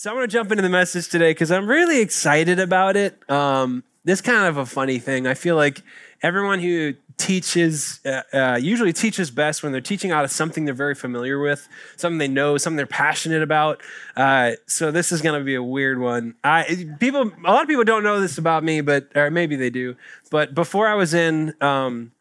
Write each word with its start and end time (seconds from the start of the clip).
So 0.00 0.08
I'm 0.08 0.16
going 0.16 0.26
to 0.26 0.32
jump 0.32 0.50
into 0.50 0.62
the 0.62 0.70
message 0.70 1.10
today 1.10 1.32
because 1.32 1.50
I'm 1.50 1.66
really 1.66 2.00
excited 2.00 2.58
about 2.58 2.96
it. 2.96 3.18
Um, 3.30 3.84
this 4.02 4.22
kind 4.22 4.46
of 4.46 4.56
a 4.56 4.64
funny 4.64 4.98
thing. 4.98 5.26
I 5.26 5.34
feel 5.34 5.56
like 5.56 5.82
everyone 6.22 6.58
who 6.58 6.94
teaches 7.18 8.00
uh, 8.06 8.22
uh, 8.32 8.58
usually 8.58 8.94
teaches 8.94 9.30
best 9.30 9.62
when 9.62 9.72
they're 9.72 9.82
teaching 9.82 10.10
out 10.10 10.24
of 10.24 10.30
something 10.30 10.64
they're 10.64 10.72
very 10.72 10.94
familiar 10.94 11.38
with, 11.38 11.68
something 11.98 12.16
they 12.16 12.28
know, 12.28 12.56
something 12.56 12.78
they're 12.78 12.86
passionate 12.86 13.42
about. 13.42 13.82
Uh, 14.16 14.52
so 14.66 14.90
this 14.90 15.12
is 15.12 15.20
going 15.20 15.38
to 15.38 15.44
be 15.44 15.54
a 15.54 15.62
weird 15.62 15.98
one. 15.98 16.34
I 16.42 16.86
people, 16.98 17.30
a 17.44 17.50
lot 17.52 17.60
of 17.60 17.68
people 17.68 17.84
don't 17.84 18.02
know 18.02 18.22
this 18.22 18.38
about 18.38 18.64
me, 18.64 18.80
but 18.80 19.14
or 19.14 19.30
maybe 19.30 19.54
they 19.54 19.68
do. 19.68 19.96
But 20.30 20.54
before 20.54 20.88
I 20.88 20.94
was 20.94 21.12
in. 21.12 21.52
Um, 21.60 22.12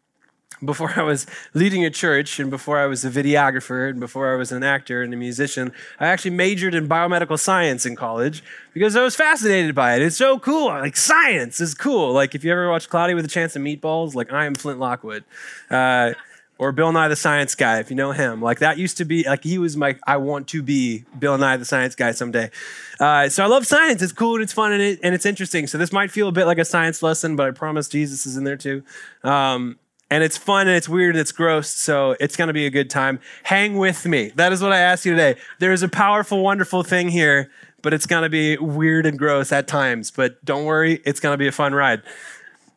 before 0.66 0.94
I 0.96 1.04
was 1.04 1.26
leading 1.54 1.86
a 1.86 1.89
church 1.89 2.39
and 2.39 2.50
before 2.50 2.78
I 2.78 2.86
was 2.86 3.05
a 3.05 3.09
videographer 3.09 3.89
and 3.89 4.00
before 4.00 4.34
I 4.34 4.38
was 4.38 4.52
an 4.52 4.64
actor 4.64 5.02
and 5.02 5.14
a 5.14 5.18
musician, 5.18 5.71
I 6.00 6.08
actually 6.08 6.32
majored 6.32 6.76
in 6.76 6.88
biomedical 6.88 7.39
science 7.39 7.86
in 7.86 7.96
college 7.96 8.44
because 8.73 8.95
I 8.95 9.04
was 9.04 9.16
fascinated 9.16 9.73
by 9.76 9.95
it. 9.95 10.02
It's 10.02 10.18
so 10.18 10.40
cool. 10.40 10.68
Like 10.68 10.98
science 10.98 11.62
is 11.62 11.73
cool. 11.73 12.13
Like 12.13 12.35
if 12.35 12.44
you 12.44 12.52
ever 12.52 12.70
watch 12.70 12.90
Cloudy 12.90 13.13
with 13.13 13.26
a 13.26 13.30
Chance 13.30 13.55
of 13.55 13.62
Meatballs, 13.62 14.16
like 14.16 14.32
I 14.32 14.45
am 14.45 14.55
Flint 14.55 14.80
Lockwood. 14.80 15.23
Uh, 15.70 16.13
or 16.58 16.73
Bill 16.73 16.91
Nye 16.91 17.07
the 17.07 17.16
Science 17.16 17.55
Guy, 17.55 17.80
if 17.80 17.90
you 17.90 17.96
know 17.96 18.12
him. 18.12 18.41
Like 18.41 18.60
that 18.60 18.77
used 18.77 18.98
to 18.98 19.05
be, 19.05 19.23
like 19.23 19.46
he 19.46 19.57
was 19.57 19.77
my, 19.77 19.96
I 20.05 20.18
want 20.18 20.49
to 20.49 20.62
be 20.62 21.05
Bill 21.18 21.38
Nye 21.38 21.55
the 21.55 21.63
Science 21.63 21.96
Guy 21.96 22.12
someday. 22.12 22.52
Uh, 22.99 23.30
so 23.30 23.46
I 23.46 23.48
love 23.48 23.66
science. 23.66 24.02
It's 24.02 24.12
cool 24.12 24.35
and 24.35 24.44
it's 24.44 24.52
fun 24.52 24.73
and, 24.73 24.82
it, 24.82 24.99
and 25.02 25.16
it's 25.16 25.26
interesting. 25.26 25.68
So 25.68 25.77
this 25.77 25.94
might 25.94 26.12
feel 26.12 26.27
a 26.27 26.34
bit 26.34 26.48
like 26.48 26.57
a 26.57 26.66
science 26.66 27.02
lesson, 27.02 27.38
but 27.38 27.48
I 27.48 27.52
promise 27.52 27.88
Jesus 27.88 28.26
is 28.26 28.35
in 28.35 28.44
there 28.44 28.57
too. 28.57 28.84
Um, 29.23 29.80
and 30.09 30.23
it's 30.23 30.38
fun 30.38 30.68
and 30.68 30.76
it's 30.76 30.90
weird 30.90 31.16
and 31.16 31.22
it's 31.22 31.31
gross. 31.31 31.70
So 31.70 32.16
it's 32.20 32.36
going 32.36 32.48
to 32.48 32.54
be 32.54 32.66
a 32.66 32.70
good 32.70 32.90
time. 32.90 33.20
Hang 33.44 33.77
with 33.77 34.05
me. 34.05 34.30
That 34.35 34.52
is 34.52 34.62
what 34.62 34.73
I 34.73 34.80
ask 34.80 35.05
you 35.05 35.12
today. 35.12 35.40
There 35.59 35.72
is 35.72 35.84
a 35.84 35.90
powerful, 35.90 36.41
wonderful 36.41 36.84
thing 36.84 37.09
here, 37.09 37.52
but 37.82 37.94
it's 37.94 38.05
going 38.05 38.23
to 38.23 38.30
be 38.30 38.58
weird 38.58 39.05
and 39.05 39.18
gross 39.18 39.52
at 39.52 39.68
times. 39.68 40.12
But 40.12 40.44
don't 40.44 40.66
worry, 40.66 41.02
it's 41.05 41.20
going 41.20 41.34
to 41.34 41.38
be 41.38 41.48
a 41.48 41.52
fun 41.52 41.74
ride. 41.74 42.02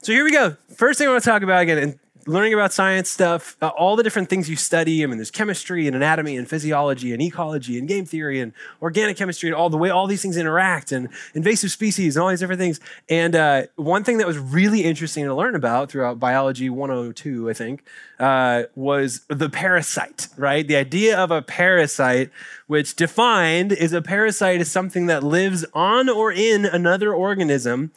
So 0.02 0.12
here 0.12 0.24
we 0.24 0.32
go. 0.32 0.56
First 0.74 0.98
thing 0.98 1.08
I 1.08 1.12
want 1.12 1.22
to 1.24 1.30
talk 1.30 1.42
about 1.42 1.62
again, 1.62 1.78
and 1.78 1.98
learning 2.26 2.54
about 2.54 2.72
science 2.72 3.10
stuff, 3.10 3.56
uh, 3.60 3.68
all 3.68 3.96
the 3.96 4.02
different 4.02 4.28
things 4.28 4.48
you 4.48 4.56
study. 4.56 5.02
I 5.02 5.06
mean, 5.06 5.18
there's 5.18 5.30
chemistry 5.30 5.86
and 5.86 5.96
anatomy 5.96 6.36
and 6.36 6.48
physiology 6.48 7.12
and 7.12 7.20
ecology 7.20 7.78
and 7.78 7.88
game 7.88 8.04
theory 8.04 8.40
and 8.40 8.52
organic 8.80 9.16
chemistry 9.16 9.48
and 9.48 9.56
all 9.56 9.70
the 9.70 9.76
way 9.76 9.90
all 9.90 10.06
these 10.06 10.22
things 10.22 10.36
interact 10.36 10.92
and 10.92 11.08
invasive 11.34 11.70
species 11.70 12.16
and 12.16 12.22
all 12.22 12.30
these 12.30 12.40
different 12.40 12.60
things. 12.60 12.80
And 13.08 13.34
uh, 13.34 13.62
one 13.76 14.04
thing 14.04 14.18
that 14.18 14.26
was 14.26 14.38
really 14.38 14.82
interesting 14.82 15.24
to 15.24 15.34
learn 15.34 15.54
about 15.54 15.90
throughout 15.90 16.20
biology 16.20 16.70
102, 16.70 17.50
I 17.50 17.52
think, 17.52 17.84
uh, 18.18 18.64
was 18.74 19.22
the 19.28 19.50
parasite, 19.50 20.28
right? 20.36 20.66
The 20.66 20.76
idea 20.76 21.18
of 21.18 21.30
a 21.30 21.42
parasite, 21.42 22.30
which 22.66 22.94
defined 22.94 23.72
is 23.72 23.92
a 23.92 24.02
parasite 24.02 24.60
is 24.60 24.70
something 24.70 25.06
that 25.06 25.22
lives 25.22 25.64
on 25.74 26.08
or 26.08 26.30
in 26.30 26.64
another 26.64 27.12
organism 27.12 27.90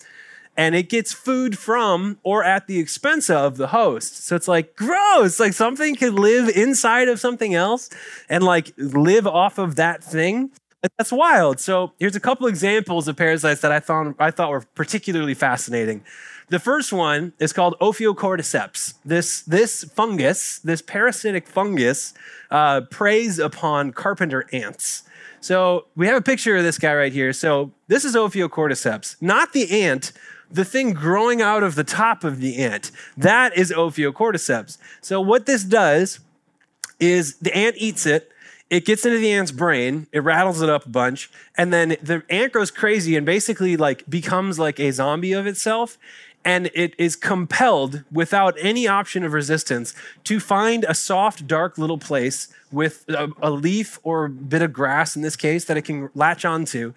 and 0.58 0.76
it 0.76 0.90
gets 0.90 1.14
food 1.14 1.58
from 1.58 2.18
or 2.24 2.44
at 2.44 2.68
the 2.68 2.80
expense 2.80 3.30
of 3.30 3.58
the 3.58 3.68
host. 3.68 4.26
So 4.26 4.36
it's 4.36 4.48
like 4.48 4.76
gross. 4.76 5.40
Like 5.40 5.54
something 5.54 5.96
could 5.96 6.14
live 6.14 6.50
inside 6.50 7.10
of 7.10 7.20
something 7.20 7.54
else 7.54 7.90
and 8.30 8.44
like 8.44 8.74
live 8.78 9.28
off 9.28 9.58
of 9.58 9.76
that 9.76 10.04
thing. 10.04 10.52
That's 10.98 11.12
wild. 11.12 11.60
So 11.60 11.94
here's 12.00 12.16
a 12.16 12.20
couple 12.20 12.48
examples 12.48 13.08
of 13.08 13.18
parasites 13.18 13.62
that 13.62 13.72
I 13.72 13.80
found 13.80 14.16
I 14.20 14.32
thought 14.32 14.50
were 14.50 14.64
particularly 14.76 15.34
fascinating. 15.34 16.04
The 16.50 16.60
first 16.60 16.94
one 16.94 17.34
is 17.40 17.54
called 17.54 17.76
Ophiocordyceps. 17.82 18.94
This, 19.04 19.42
this 19.42 19.84
fungus, 19.84 20.60
this 20.60 20.82
parasitic 20.84 21.48
fungus, 21.48 22.14
uh, 22.52 22.82
preys 22.92 23.40
upon 23.40 23.94
carpenter 23.94 24.48
ants. 24.54 25.04
So 25.42 25.86
we 25.96 26.08
have 26.08 26.18
a 26.18 26.22
picture 26.22 26.56
of 26.56 26.64
this 26.64 26.78
guy 26.78 26.94
right 26.94 27.14
here. 27.14 27.34
So 27.34 27.72
this 27.88 28.06
is 28.06 28.16
Ophiocordyceps, 28.16 29.16
not 29.22 29.54
the 29.54 29.84
ant, 29.84 30.12
the 30.56 30.66
thing 30.66 30.94
growing 30.94 31.42
out 31.42 31.64
of 31.64 31.76
the 31.76 31.84
top 31.84 32.24
of 32.24 32.40
the 32.40 32.58
ant. 32.58 32.90
That 33.18 33.58
is 33.58 33.72
Ophiocordyceps. 33.72 34.78
So 35.02 35.20
what 35.20 35.46
this 35.46 35.64
does 35.64 36.20
is 37.00 37.36
the 37.40 37.56
ant 37.56 37.76
eats 37.78 38.06
it, 38.06 38.32
it 38.70 38.86
gets 38.86 39.06
into 39.06 39.20
the 39.20 39.32
ant's 39.32 39.52
brain, 39.52 40.08
it 40.12 40.20
rattles 40.20 40.62
it 40.62 40.70
up 40.70 40.86
a 40.86 40.90
bunch, 40.90 41.30
and 41.58 41.74
then 41.74 41.98
the 42.02 42.24
ant 42.30 42.54
goes 42.54 42.72
crazy 42.72 43.16
and 43.16 43.26
basically 43.26 43.76
like 43.76 44.10
becomes 44.10 44.58
like 44.58 44.80
a 44.80 44.92
zombie 44.92 45.34
of 45.34 45.46
itself. 45.46 45.98
And 46.48 46.70
it 46.76 46.94
is 47.00 47.16
compelled, 47.16 48.04
without 48.12 48.56
any 48.60 48.88
option 48.88 49.24
of 49.24 49.34
resistance, 49.34 49.96
to 50.26 50.40
find 50.40 50.84
a 50.84 50.94
soft, 50.94 51.48
dark 51.48 51.80
little 51.80 51.98
place 51.98 52.50
with 52.72 53.04
a, 53.10 53.30
a 53.42 53.50
leaf 53.50 53.98
or 54.04 54.26
a 54.26 54.30
bit 54.30 54.62
of 54.62 54.72
grass, 54.72 55.16
in 55.16 55.24
this 55.24 55.36
case, 55.36 55.66
that 55.66 55.76
it 55.76 55.82
can 55.86 56.12
latch 56.14 56.46
onto. 56.46 56.94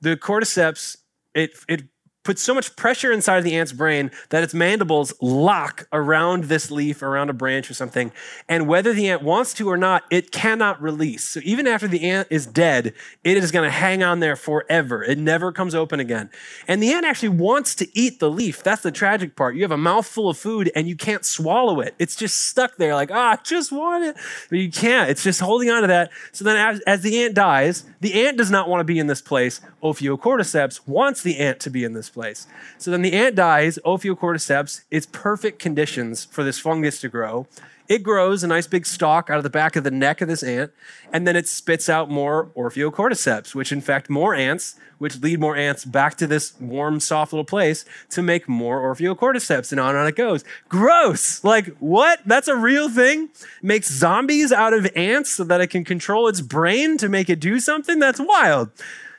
The 0.00 0.16
cordyceps 0.16 0.98
it, 1.34 1.52
it 1.68 1.82
puts 2.24 2.42
so 2.42 2.54
much 2.54 2.76
pressure 2.76 3.10
inside 3.10 3.38
of 3.38 3.44
the 3.44 3.56
ant's 3.56 3.72
brain 3.72 4.10
that 4.30 4.42
its 4.42 4.54
mandibles 4.54 5.12
lock 5.20 5.88
around 5.92 6.44
this 6.44 6.70
leaf, 6.70 7.02
around 7.02 7.30
a 7.30 7.32
branch 7.32 7.70
or 7.70 7.74
something. 7.74 8.12
And 8.48 8.68
whether 8.68 8.92
the 8.92 9.08
ant 9.08 9.22
wants 9.22 9.54
to 9.54 9.68
or 9.68 9.76
not, 9.76 10.04
it 10.10 10.30
cannot 10.30 10.80
release. 10.80 11.24
So 11.28 11.40
even 11.42 11.66
after 11.66 11.88
the 11.88 12.08
ant 12.08 12.28
is 12.30 12.46
dead, 12.46 12.94
it 13.24 13.36
is 13.36 13.50
going 13.50 13.64
to 13.64 13.70
hang 13.70 14.02
on 14.02 14.20
there 14.20 14.36
forever. 14.36 15.02
It 15.02 15.18
never 15.18 15.52
comes 15.52 15.74
open 15.74 16.00
again. 16.00 16.30
And 16.68 16.82
the 16.82 16.92
ant 16.92 17.04
actually 17.04 17.30
wants 17.30 17.74
to 17.76 17.88
eat 17.98 18.20
the 18.20 18.30
leaf. 18.30 18.62
That's 18.62 18.82
the 18.82 18.92
tragic 18.92 19.34
part. 19.34 19.56
You 19.56 19.62
have 19.62 19.72
a 19.72 19.76
mouthful 19.76 20.28
of 20.28 20.38
food 20.38 20.70
and 20.76 20.86
you 20.88 20.96
can't 20.96 21.24
swallow 21.24 21.80
it. 21.80 21.94
It's 21.98 22.16
just 22.16 22.46
stuck 22.46 22.76
there, 22.76 22.94
like, 22.94 23.10
ah, 23.10 23.32
I 23.32 23.36
just 23.42 23.72
want 23.72 24.04
it. 24.04 24.16
But 24.48 24.58
you 24.58 24.70
can't. 24.70 25.10
It's 25.10 25.24
just 25.24 25.40
holding 25.40 25.70
on 25.70 25.82
to 25.82 25.88
that. 25.88 26.10
So 26.32 26.44
then 26.44 26.56
as, 26.56 26.80
as 26.80 27.02
the 27.02 27.22
ant 27.24 27.34
dies, 27.34 27.84
the 28.00 28.26
ant 28.26 28.36
does 28.36 28.50
not 28.50 28.68
want 28.68 28.80
to 28.80 28.84
be 28.84 28.98
in 28.98 29.06
this 29.06 29.20
place. 29.20 29.60
Ophiocordyceps 29.82 30.86
wants 30.86 31.22
the 31.22 31.38
ant 31.38 31.58
to 31.60 31.70
be 31.70 31.84
in 31.84 31.92
this 31.92 32.11
place. 32.12 32.46
So 32.78 32.90
then 32.90 33.02
the 33.02 33.12
ant 33.12 33.34
dies, 33.34 33.78
Ophiocordyceps, 33.84 34.82
it's 34.90 35.06
perfect 35.06 35.58
conditions 35.58 36.24
for 36.24 36.44
this 36.44 36.58
fungus 36.58 37.00
to 37.00 37.08
grow. 37.08 37.46
It 37.88 38.02
grows 38.02 38.42
a 38.42 38.46
nice 38.46 38.66
big 38.66 38.86
stalk 38.86 39.28
out 39.28 39.38
of 39.38 39.42
the 39.42 39.50
back 39.50 39.76
of 39.76 39.84
the 39.84 39.90
neck 39.90 40.20
of 40.20 40.28
this 40.28 40.42
ant, 40.42 40.72
and 41.12 41.26
then 41.26 41.36
it 41.36 41.48
spits 41.48 41.88
out 41.88 42.08
more 42.08 42.46
Ophiocordyceps, 42.56 43.54
which 43.54 43.72
infect 43.72 44.08
more 44.08 44.34
ants, 44.34 44.76
which 44.98 45.20
lead 45.20 45.40
more 45.40 45.56
ants 45.56 45.84
back 45.84 46.14
to 46.16 46.26
this 46.26 46.58
warm, 46.60 47.00
soft 47.00 47.32
little 47.32 47.44
place 47.44 47.84
to 48.10 48.22
make 48.22 48.48
more 48.48 48.80
Ophiocordyceps, 48.94 49.72
and 49.72 49.80
on 49.80 49.90
and 49.90 49.98
on 49.98 50.06
it 50.06 50.16
goes. 50.16 50.44
Gross! 50.68 51.42
Like, 51.42 51.76
what? 51.80 52.20
That's 52.24 52.48
a 52.48 52.56
real 52.56 52.88
thing? 52.88 53.30
Makes 53.60 53.90
zombies 53.90 54.52
out 54.52 54.72
of 54.72 54.88
ants 54.94 55.30
so 55.30 55.44
that 55.44 55.60
it 55.60 55.66
can 55.66 55.84
control 55.84 56.28
its 56.28 56.40
brain 56.40 56.96
to 56.98 57.08
make 57.08 57.28
it 57.28 57.40
do 57.40 57.58
something? 57.58 57.98
That's 57.98 58.20
wild. 58.20 58.70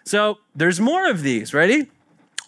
So 0.06 0.40
there's 0.56 0.80
more 0.80 1.10
of 1.10 1.22
these. 1.22 1.54
Ready? 1.54 1.90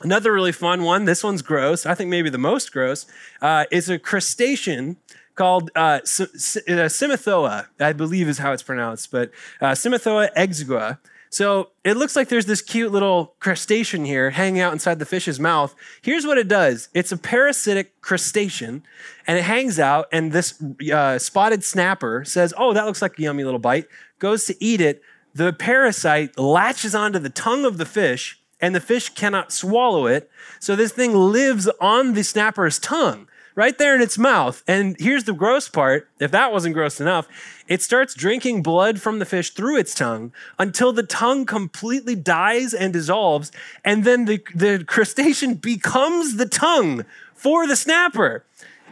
Another 0.02 0.34
really 0.34 0.52
fun 0.52 0.84
one, 0.84 1.06
this 1.06 1.24
one's 1.24 1.42
gross, 1.42 1.86
I 1.86 1.96
think 1.96 2.10
maybe 2.10 2.30
the 2.30 2.38
most 2.38 2.72
gross, 2.72 3.06
uh, 3.42 3.66
is 3.72 3.90
a 3.90 3.98
crustacean 3.98 4.98
called 5.36 5.72
uh, 5.76 6.00
Cymothoa, 6.04 7.50
uh, 7.50 7.64
I 7.80 7.94
believe 7.94 8.28
is 8.28 8.40
how 8.40 8.52
it's 8.52 8.64
pronounced, 8.64 9.12
but 9.12 9.32
uh, 9.62 9.72
Cymothoa 9.72 10.34
exigua. 10.36 10.98
So 11.30 11.72
it 11.84 11.98
looks 11.98 12.16
like 12.16 12.30
there's 12.30 12.46
this 12.46 12.62
cute 12.62 12.92
little 12.92 13.36
crustacean 13.40 14.06
here 14.06 14.30
hanging 14.30 14.62
out 14.62 14.72
inside 14.72 15.00
the 15.00 15.06
fish's 15.06 15.40
mouth. 15.40 15.76
Here's 16.02 16.26
what 16.26 16.38
it 16.38 16.48
does 16.48 16.90
it's 16.94 17.12
a 17.12 17.18
parasitic 17.18 18.00
crustacean, 18.02 18.84
and 19.28 19.38
it 19.38 19.44
hangs 19.44 19.80
out, 19.80 20.08
and 20.12 20.32
this 20.32 20.62
uh, 20.94 21.20
spotted 21.20 21.64
snapper 21.64 22.24
says, 22.24 22.54
Oh, 22.58 22.74
that 22.74 22.86
looks 22.86 23.02
like 23.02 23.20
a 23.20 23.22
yummy 23.22 23.44
little 23.44 23.60
bite, 23.60 23.88
goes 24.20 24.46
to 24.46 24.64
eat 24.64 24.82
it. 24.82 25.02
The 25.34 25.52
parasite 25.52 26.40
latches 26.40 26.96
onto 26.96 27.20
the 27.20 27.30
tongue 27.30 27.66
of 27.66 27.78
the 27.78 27.86
fish 27.86 28.42
and 28.62 28.74
the 28.74 28.80
fish 28.80 29.10
cannot 29.10 29.52
swallow 29.52 30.08
it. 30.08 30.30
So 30.60 30.76
this 30.76 30.92
thing 30.92 31.14
lives 31.14 31.70
on 31.80 32.14
the 32.14 32.24
snapper's 32.24 32.80
tongue, 32.80 33.28
right 33.54 33.78
there 33.78 33.96
in 33.96 34.02
its 34.02 34.18
mouth. 34.18 34.64
And 34.68 34.96
here's 35.00 35.26
the 35.26 35.34
gross 35.34 35.70
part 35.70 36.08
if 36.20 36.32
that 36.32 36.52
wasn't 36.52 36.76
gross 36.76 37.02
enough, 37.02 37.28
it 37.68 37.82
starts 37.82 38.14
drinking 38.14 38.64
blood 38.64 39.02
from 39.02 39.20
the 39.20 39.26
fish 39.26 39.52
through 39.52 39.78
its 39.78 39.96
tongue 39.96 40.32
until 40.60 40.94
the 40.94 41.04
tongue 41.04 41.46
completely 41.46 42.16
dies 42.16 42.74
and 42.74 42.94
dissolves. 42.94 43.52
And 43.84 44.04
then 44.04 44.26
the, 44.26 44.42
the 44.54 44.84
crustacean 44.86 45.56
becomes 45.56 46.38
the 46.38 46.48
tongue 46.48 47.06
for 47.34 47.68
the 47.68 47.76
snapper. 47.76 48.44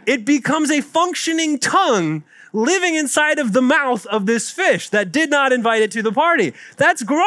It 0.06 0.24
becomes 0.24 0.70
a 0.70 0.82
functioning 0.82 1.58
tongue 1.58 2.24
living 2.54 2.94
inside 2.94 3.38
of 3.38 3.52
the 3.52 3.60
mouth 3.60 4.06
of 4.06 4.26
this 4.26 4.50
fish 4.50 4.88
that 4.90 5.12
did 5.12 5.28
not 5.28 5.52
invite 5.52 5.82
it 5.82 5.90
to 5.90 6.02
the 6.02 6.12
party. 6.12 6.54
That's 6.78 7.02
gross. 7.02 7.24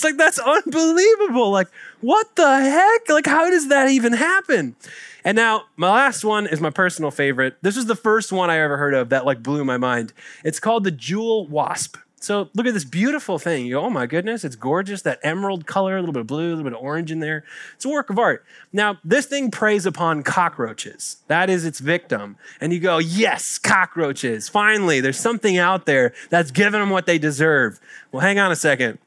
Like, 0.06 0.18
that's 0.18 0.38
unbelievable. 0.38 1.50
Like, 1.50 1.68
what 2.00 2.36
the 2.36 2.60
heck? 2.60 3.08
Like, 3.08 3.26
how 3.26 3.50
does 3.50 3.68
that 3.68 3.88
even 3.88 4.12
happen? 4.12 4.76
And 5.24 5.34
now, 5.34 5.64
my 5.76 5.90
last 5.90 6.24
one 6.24 6.46
is 6.46 6.60
my 6.60 6.70
personal 6.70 7.10
favorite. 7.10 7.56
This 7.62 7.74
was 7.74 7.86
the 7.86 7.96
first 7.96 8.30
one 8.30 8.50
I 8.50 8.58
ever 8.60 8.76
heard 8.76 8.94
of 8.94 9.08
that 9.08 9.24
like 9.24 9.42
blew 9.42 9.64
my 9.64 9.78
mind. 9.78 10.12
It's 10.44 10.60
called 10.60 10.84
the 10.84 10.92
jewel 10.92 11.48
wasp. 11.48 11.96
So 12.26 12.50
look 12.54 12.66
at 12.66 12.74
this 12.74 12.84
beautiful 12.84 13.38
thing. 13.38 13.66
You 13.66 13.76
go, 13.76 13.82
oh 13.82 13.90
my 13.90 14.06
goodness, 14.06 14.44
it's 14.44 14.56
gorgeous. 14.56 15.02
That 15.02 15.20
emerald 15.22 15.64
color, 15.64 15.96
a 15.96 16.00
little 16.00 16.12
bit 16.12 16.22
of 16.22 16.26
blue, 16.26 16.48
a 16.48 16.50
little 16.56 16.64
bit 16.64 16.72
of 16.72 16.82
orange 16.82 17.12
in 17.12 17.20
there. 17.20 17.44
It's 17.76 17.84
a 17.84 17.88
work 17.88 18.10
of 18.10 18.18
art. 18.18 18.44
Now, 18.72 18.98
this 19.04 19.26
thing 19.26 19.52
preys 19.52 19.86
upon 19.86 20.24
cockroaches. 20.24 21.18
That 21.28 21.48
is 21.48 21.64
its 21.64 21.78
victim. 21.78 22.36
And 22.60 22.72
you 22.72 22.80
go, 22.80 22.98
yes, 22.98 23.58
cockroaches. 23.58 24.48
Finally, 24.48 25.00
there's 25.00 25.20
something 25.20 25.56
out 25.56 25.86
there 25.86 26.12
that's 26.28 26.50
giving 26.50 26.80
them 26.80 26.90
what 26.90 27.06
they 27.06 27.16
deserve. 27.16 27.78
Well, 28.10 28.22
hang 28.22 28.40
on 28.40 28.50
a 28.50 28.56
second. 28.56 28.98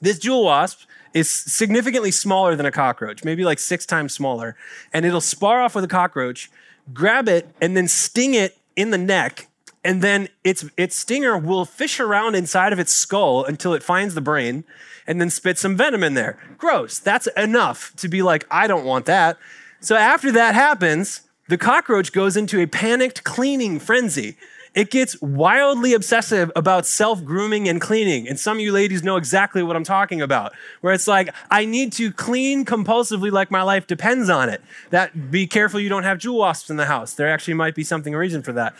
This 0.00 0.18
jewel 0.18 0.42
wasp 0.42 0.88
is 1.14 1.30
significantly 1.30 2.10
smaller 2.10 2.56
than 2.56 2.66
a 2.66 2.72
cockroach, 2.72 3.22
maybe 3.22 3.44
like 3.44 3.60
six 3.60 3.86
times 3.86 4.12
smaller. 4.12 4.56
And 4.92 5.06
it'll 5.06 5.20
spar 5.20 5.60
off 5.60 5.76
with 5.76 5.84
a 5.84 5.88
cockroach, 5.88 6.50
grab 6.92 7.28
it, 7.28 7.48
and 7.60 7.76
then 7.76 7.86
sting 7.86 8.34
it 8.34 8.58
in 8.74 8.90
the 8.90 8.98
neck. 8.98 9.46
And 9.86 10.02
then 10.02 10.28
its, 10.42 10.64
its 10.76 10.96
stinger 10.96 11.38
will 11.38 11.64
fish 11.64 12.00
around 12.00 12.34
inside 12.34 12.72
of 12.72 12.80
its 12.80 12.92
skull 12.92 13.44
until 13.44 13.72
it 13.72 13.84
finds 13.84 14.16
the 14.16 14.20
brain 14.20 14.64
and 15.06 15.20
then 15.20 15.30
spit 15.30 15.58
some 15.58 15.76
venom 15.76 16.02
in 16.02 16.14
there. 16.14 16.36
Gross. 16.58 16.98
That's 16.98 17.28
enough 17.36 17.94
to 17.98 18.08
be 18.08 18.20
like, 18.20 18.48
I 18.50 18.66
don't 18.66 18.84
want 18.84 19.06
that. 19.06 19.38
So 19.78 19.94
after 19.94 20.32
that 20.32 20.56
happens, 20.56 21.20
the 21.46 21.56
cockroach 21.56 22.12
goes 22.12 22.36
into 22.36 22.60
a 22.60 22.66
panicked 22.66 23.22
cleaning 23.22 23.78
frenzy. 23.78 24.36
It 24.74 24.90
gets 24.90 25.18
wildly 25.22 25.94
obsessive 25.94 26.50
about 26.56 26.84
self 26.84 27.24
grooming 27.24 27.68
and 27.68 27.80
cleaning. 27.80 28.28
And 28.28 28.38
some 28.38 28.56
of 28.56 28.60
you 28.60 28.72
ladies 28.72 29.04
know 29.04 29.16
exactly 29.16 29.62
what 29.62 29.76
I'm 29.76 29.84
talking 29.84 30.20
about, 30.20 30.52
where 30.80 30.92
it's 30.92 31.06
like, 31.06 31.32
I 31.48 31.64
need 31.64 31.92
to 31.94 32.12
clean 32.12 32.64
compulsively 32.64 33.30
like 33.30 33.52
my 33.52 33.62
life 33.62 33.86
depends 33.86 34.28
on 34.28 34.48
it. 34.48 34.60
That 34.90 35.30
be 35.30 35.46
careful 35.46 35.78
you 35.78 35.88
don't 35.88 36.02
have 36.02 36.18
jewel 36.18 36.40
wasps 36.40 36.70
in 36.70 36.76
the 36.76 36.86
house. 36.86 37.14
There 37.14 37.28
actually 37.28 37.54
might 37.54 37.74
be 37.76 37.84
something, 37.84 38.14
a 38.14 38.18
reason 38.18 38.42
for 38.42 38.52
that. 38.52 38.74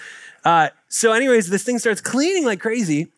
Uh, 0.46 0.68
so, 0.86 1.12
anyways, 1.12 1.50
this 1.50 1.64
thing 1.64 1.80
starts 1.80 2.00
cleaning 2.00 2.44
like 2.44 2.60
crazy. 2.60 3.08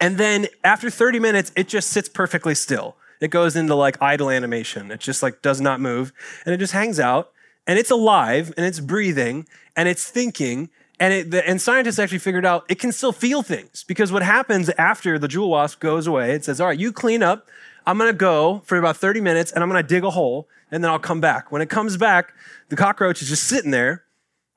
And 0.00 0.18
then 0.18 0.48
after 0.64 0.90
30 0.90 1.20
minutes, 1.20 1.52
it 1.54 1.68
just 1.68 1.90
sits 1.90 2.08
perfectly 2.08 2.56
still. 2.56 2.96
It 3.20 3.28
goes 3.28 3.54
into 3.54 3.76
like 3.76 4.00
idle 4.02 4.28
animation. 4.28 4.90
It 4.90 4.98
just 4.98 5.22
like 5.22 5.40
does 5.40 5.60
not 5.60 5.80
move 5.80 6.12
and 6.44 6.52
it 6.52 6.58
just 6.58 6.72
hangs 6.72 6.98
out 6.98 7.30
and 7.66 7.78
it's 7.78 7.92
alive 7.92 8.52
and 8.56 8.66
it's 8.66 8.80
breathing 8.80 9.46
and 9.76 9.88
it's 9.88 10.08
thinking 10.08 10.68
and, 11.00 11.14
it, 11.14 11.30
the, 11.30 11.48
and 11.48 11.62
scientists 11.62 12.00
actually 12.00 12.18
figured 12.18 12.44
out 12.44 12.64
it 12.68 12.80
can 12.80 12.90
still 12.90 13.12
feel 13.12 13.42
things 13.42 13.84
because 13.84 14.10
what 14.10 14.22
happens 14.22 14.68
after 14.70 15.16
the 15.16 15.28
jewel 15.28 15.48
wasp 15.48 15.78
goes 15.78 16.08
away, 16.08 16.32
it 16.32 16.44
says, 16.44 16.60
All 16.60 16.66
right, 16.66 16.78
you 16.78 16.92
clean 16.92 17.22
up. 17.22 17.48
I'm 17.86 17.98
going 17.98 18.10
to 18.10 18.16
go 18.16 18.62
for 18.64 18.76
about 18.76 18.96
30 18.96 19.20
minutes 19.20 19.52
and 19.52 19.62
I'm 19.62 19.70
going 19.70 19.82
to 19.82 19.86
dig 19.86 20.02
a 20.02 20.10
hole 20.10 20.48
and 20.72 20.82
then 20.82 20.90
I'll 20.90 20.98
come 20.98 21.20
back. 21.20 21.52
When 21.52 21.62
it 21.62 21.70
comes 21.70 21.96
back, 21.96 22.34
the 22.68 22.76
cockroach 22.76 23.22
is 23.22 23.28
just 23.28 23.44
sitting 23.44 23.70
there, 23.70 24.04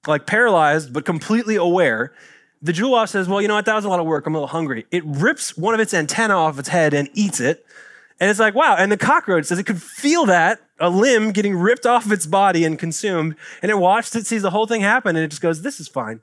like 0.07 0.25
paralyzed, 0.25 0.93
but 0.93 1.05
completely 1.05 1.55
aware. 1.55 2.13
The 2.61 2.73
jewel 2.73 2.91
wasp 2.91 3.13
says, 3.13 3.27
Well, 3.27 3.41
you 3.41 3.47
know 3.47 3.55
what? 3.55 3.65
That 3.65 3.75
was 3.75 3.85
a 3.85 3.89
lot 3.89 3.99
of 3.99 4.05
work. 4.05 4.25
I'm 4.25 4.35
a 4.35 4.37
little 4.37 4.47
hungry. 4.47 4.85
It 4.91 5.03
rips 5.05 5.57
one 5.57 5.73
of 5.73 5.79
its 5.79 5.93
antenna 5.93 6.35
off 6.35 6.59
its 6.59 6.69
head 6.69 6.93
and 6.93 7.09
eats 7.13 7.39
it. 7.39 7.65
And 8.21 8.29
it's 8.29 8.39
like, 8.39 8.53
wow. 8.53 8.75
And 8.77 8.91
the 8.91 8.97
cockroach 8.97 9.45
says 9.45 9.57
it 9.57 9.63
could 9.63 9.81
feel 9.81 10.27
that, 10.27 10.61
a 10.79 10.91
limb 10.91 11.31
getting 11.31 11.55
ripped 11.55 11.87
off 11.87 12.05
of 12.05 12.11
its 12.11 12.27
body 12.27 12.63
and 12.63 12.77
consumed. 12.77 13.35
And 13.63 13.71
it 13.71 13.79
watched 13.79 14.15
it, 14.15 14.27
sees 14.27 14.43
the 14.43 14.51
whole 14.51 14.67
thing 14.67 14.81
happen, 14.81 15.15
and 15.15 15.25
it 15.25 15.29
just 15.29 15.41
goes, 15.41 15.63
this 15.63 15.79
is 15.79 15.87
fine. 15.87 16.21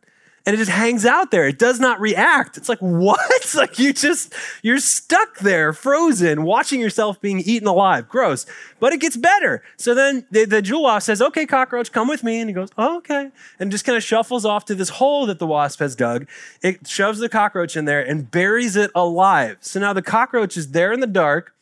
And 0.49 0.55
it 0.55 0.61
just 0.61 0.71
hangs 0.71 1.05
out 1.05 1.31
there. 1.31 1.47
It 1.47 1.59
does 1.59 1.79
not 1.79 2.01
react. 2.01 2.57
It's 2.57 2.71
like, 2.71 2.79
what? 2.81 3.21
It's 3.33 3.55
like 3.55 3.79
you 3.79 3.93
just, 3.93 4.33
you're 4.63 4.79
stuck 4.79 5.41
there, 5.41 5.75
frozen, 5.75 6.43
watching 6.43 6.81
yourself 6.81 7.21
being 7.21 7.41
eaten 7.41 7.69
alive. 7.69 8.09
Gross. 8.09 8.47
But 8.81 8.95
it 8.95 9.01
gets 9.03 9.19
better. 9.19 9.63
So 9.77 9.95
then 9.95 10.25
the, 10.31 10.47
the 10.47 10.63
jewel 10.63 10.85
wasp 10.85 11.05
says, 11.05 11.21
okay, 11.21 11.45
cockroach, 11.45 11.93
come 11.93 12.09
with 12.09 12.25
me. 12.25 12.41
And 12.41 12.49
he 12.49 12.55
goes, 12.55 12.71
oh, 12.79 12.97
okay. 12.97 13.31
And 13.61 13.71
just 13.71 13.85
kind 13.85 13.99
of 13.99 14.03
shuffles 14.03 14.47
off 14.47 14.65
to 14.65 14.75
this 14.75 14.89
hole 14.89 15.27
that 15.27 15.39
the 15.39 15.47
wasp 15.47 15.81
has 15.81 15.95
dug. 15.95 16.27
It 16.63 16.89
shoves 16.89 17.19
the 17.19 17.29
cockroach 17.29 17.77
in 17.77 17.85
there 17.85 18.01
and 18.01 18.31
buries 18.31 18.75
it 18.75 18.91
alive. 18.95 19.59
So 19.61 19.79
now 19.81 19.93
the 19.93 20.01
cockroach 20.01 20.57
is 20.57 20.71
there 20.71 20.93
in 20.93 21.01
the 21.01 21.07
dark 21.07 21.55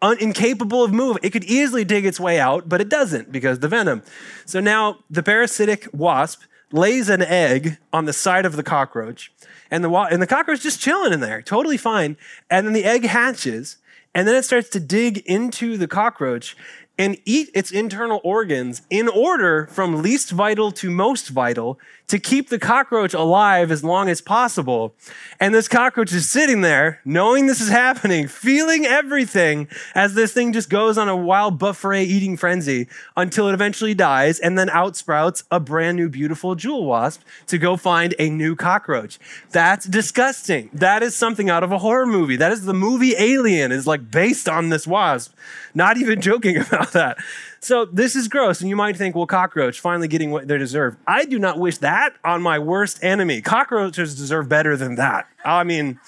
un- 0.00 0.16
incapable 0.20 0.82
of 0.82 0.90
moving. 0.90 1.20
It 1.22 1.34
could 1.34 1.44
easily 1.44 1.84
dig 1.84 2.06
its 2.06 2.18
way 2.18 2.40
out, 2.40 2.66
but 2.66 2.80
it 2.80 2.88
doesn't 2.88 3.30
because 3.30 3.58
the 3.58 3.68
venom. 3.68 4.02
So 4.46 4.58
now 4.58 5.00
the 5.10 5.22
parasitic 5.22 5.86
wasp 5.92 6.44
lays 6.72 7.08
an 7.08 7.22
egg 7.22 7.78
on 7.92 8.04
the 8.04 8.12
side 8.12 8.44
of 8.46 8.56
the 8.56 8.62
cockroach, 8.62 9.32
and 9.70 9.84
the 9.84 9.90
and 9.90 10.20
the 10.20 10.26
cockroach 10.26 10.62
just 10.62 10.80
chilling 10.80 11.12
in 11.12 11.20
there, 11.20 11.42
totally 11.42 11.76
fine. 11.76 12.16
And 12.50 12.66
then 12.66 12.72
the 12.72 12.84
egg 12.84 13.04
hatches, 13.04 13.78
and 14.14 14.26
then 14.26 14.34
it 14.34 14.44
starts 14.44 14.68
to 14.70 14.80
dig 14.80 15.18
into 15.18 15.76
the 15.76 15.88
cockroach, 15.88 16.56
and 16.98 17.18
eat 17.24 17.50
its 17.54 17.70
internal 17.70 18.20
organs 18.24 18.82
in 18.90 19.08
order 19.08 19.66
from 19.66 20.02
least 20.02 20.30
vital 20.30 20.72
to 20.72 20.90
most 20.90 21.28
vital 21.28 21.78
to 22.08 22.18
keep 22.18 22.48
the 22.48 22.58
cockroach 22.58 23.14
alive 23.14 23.70
as 23.70 23.82
long 23.82 24.08
as 24.08 24.20
possible. 24.20 24.94
And 25.40 25.54
this 25.54 25.68
cockroach 25.68 26.12
is 26.12 26.30
sitting 26.30 26.60
there, 26.60 27.00
knowing 27.04 27.46
this 27.46 27.60
is 27.60 27.68
happening, 27.68 28.28
feeling 28.28 28.84
everything 28.84 29.68
as 29.94 30.14
this 30.14 30.32
thing 30.32 30.52
just 30.52 30.70
goes 30.70 30.96
on 30.98 31.08
a 31.08 31.16
wild 31.16 31.58
buffet 31.58 32.04
eating 32.04 32.36
frenzy 32.36 32.88
until 33.16 33.48
it 33.48 33.54
eventually 33.54 33.94
dies 33.94 34.38
and 34.38 34.58
then 34.58 34.68
outsprouts 34.68 35.42
a 35.50 35.58
brand 35.58 35.96
new 35.96 36.08
beautiful 36.08 36.54
jewel 36.54 36.84
wasp 36.84 37.22
to 37.46 37.58
go 37.58 37.76
find 37.76 38.14
a 38.18 38.30
new 38.30 38.54
cockroach. 38.54 39.18
That's 39.50 39.86
disgusting. 39.86 40.70
That 40.72 41.02
is 41.02 41.16
something 41.16 41.50
out 41.50 41.64
of 41.64 41.72
a 41.72 41.78
horror 41.78 42.06
movie. 42.06 42.36
That 42.36 42.52
is 42.52 42.64
the 42.64 42.74
movie 42.74 43.14
Alien 43.18 43.72
is 43.72 43.86
like 43.86 44.10
based 44.10 44.48
on 44.48 44.68
this 44.68 44.86
wasp. 44.86 45.34
Not 45.74 45.96
even 45.96 46.20
joking 46.20 46.56
about 46.66 46.92
that. 46.92 47.18
So 47.60 47.84
this 47.86 48.14
is 48.14 48.28
gross. 48.28 48.60
And 48.60 48.68
you 48.68 48.76
might 48.76 48.96
think, 48.96 49.16
well, 49.16 49.26
cockroach 49.26 49.80
finally 49.80 50.08
getting 50.08 50.30
what 50.30 50.48
they 50.48 50.58
deserve. 50.58 50.96
I 51.06 51.24
do 51.24 51.38
not 51.38 51.58
wish 51.58 51.78
that 51.78 52.14
on 52.24 52.42
my 52.42 52.58
worst 52.58 53.02
enemy. 53.02 53.40
Cockroaches 53.40 54.14
deserve 54.14 54.48
better 54.48 54.76
than 54.76 54.96
that. 54.96 55.26
I 55.44 55.64
mean, 55.64 55.98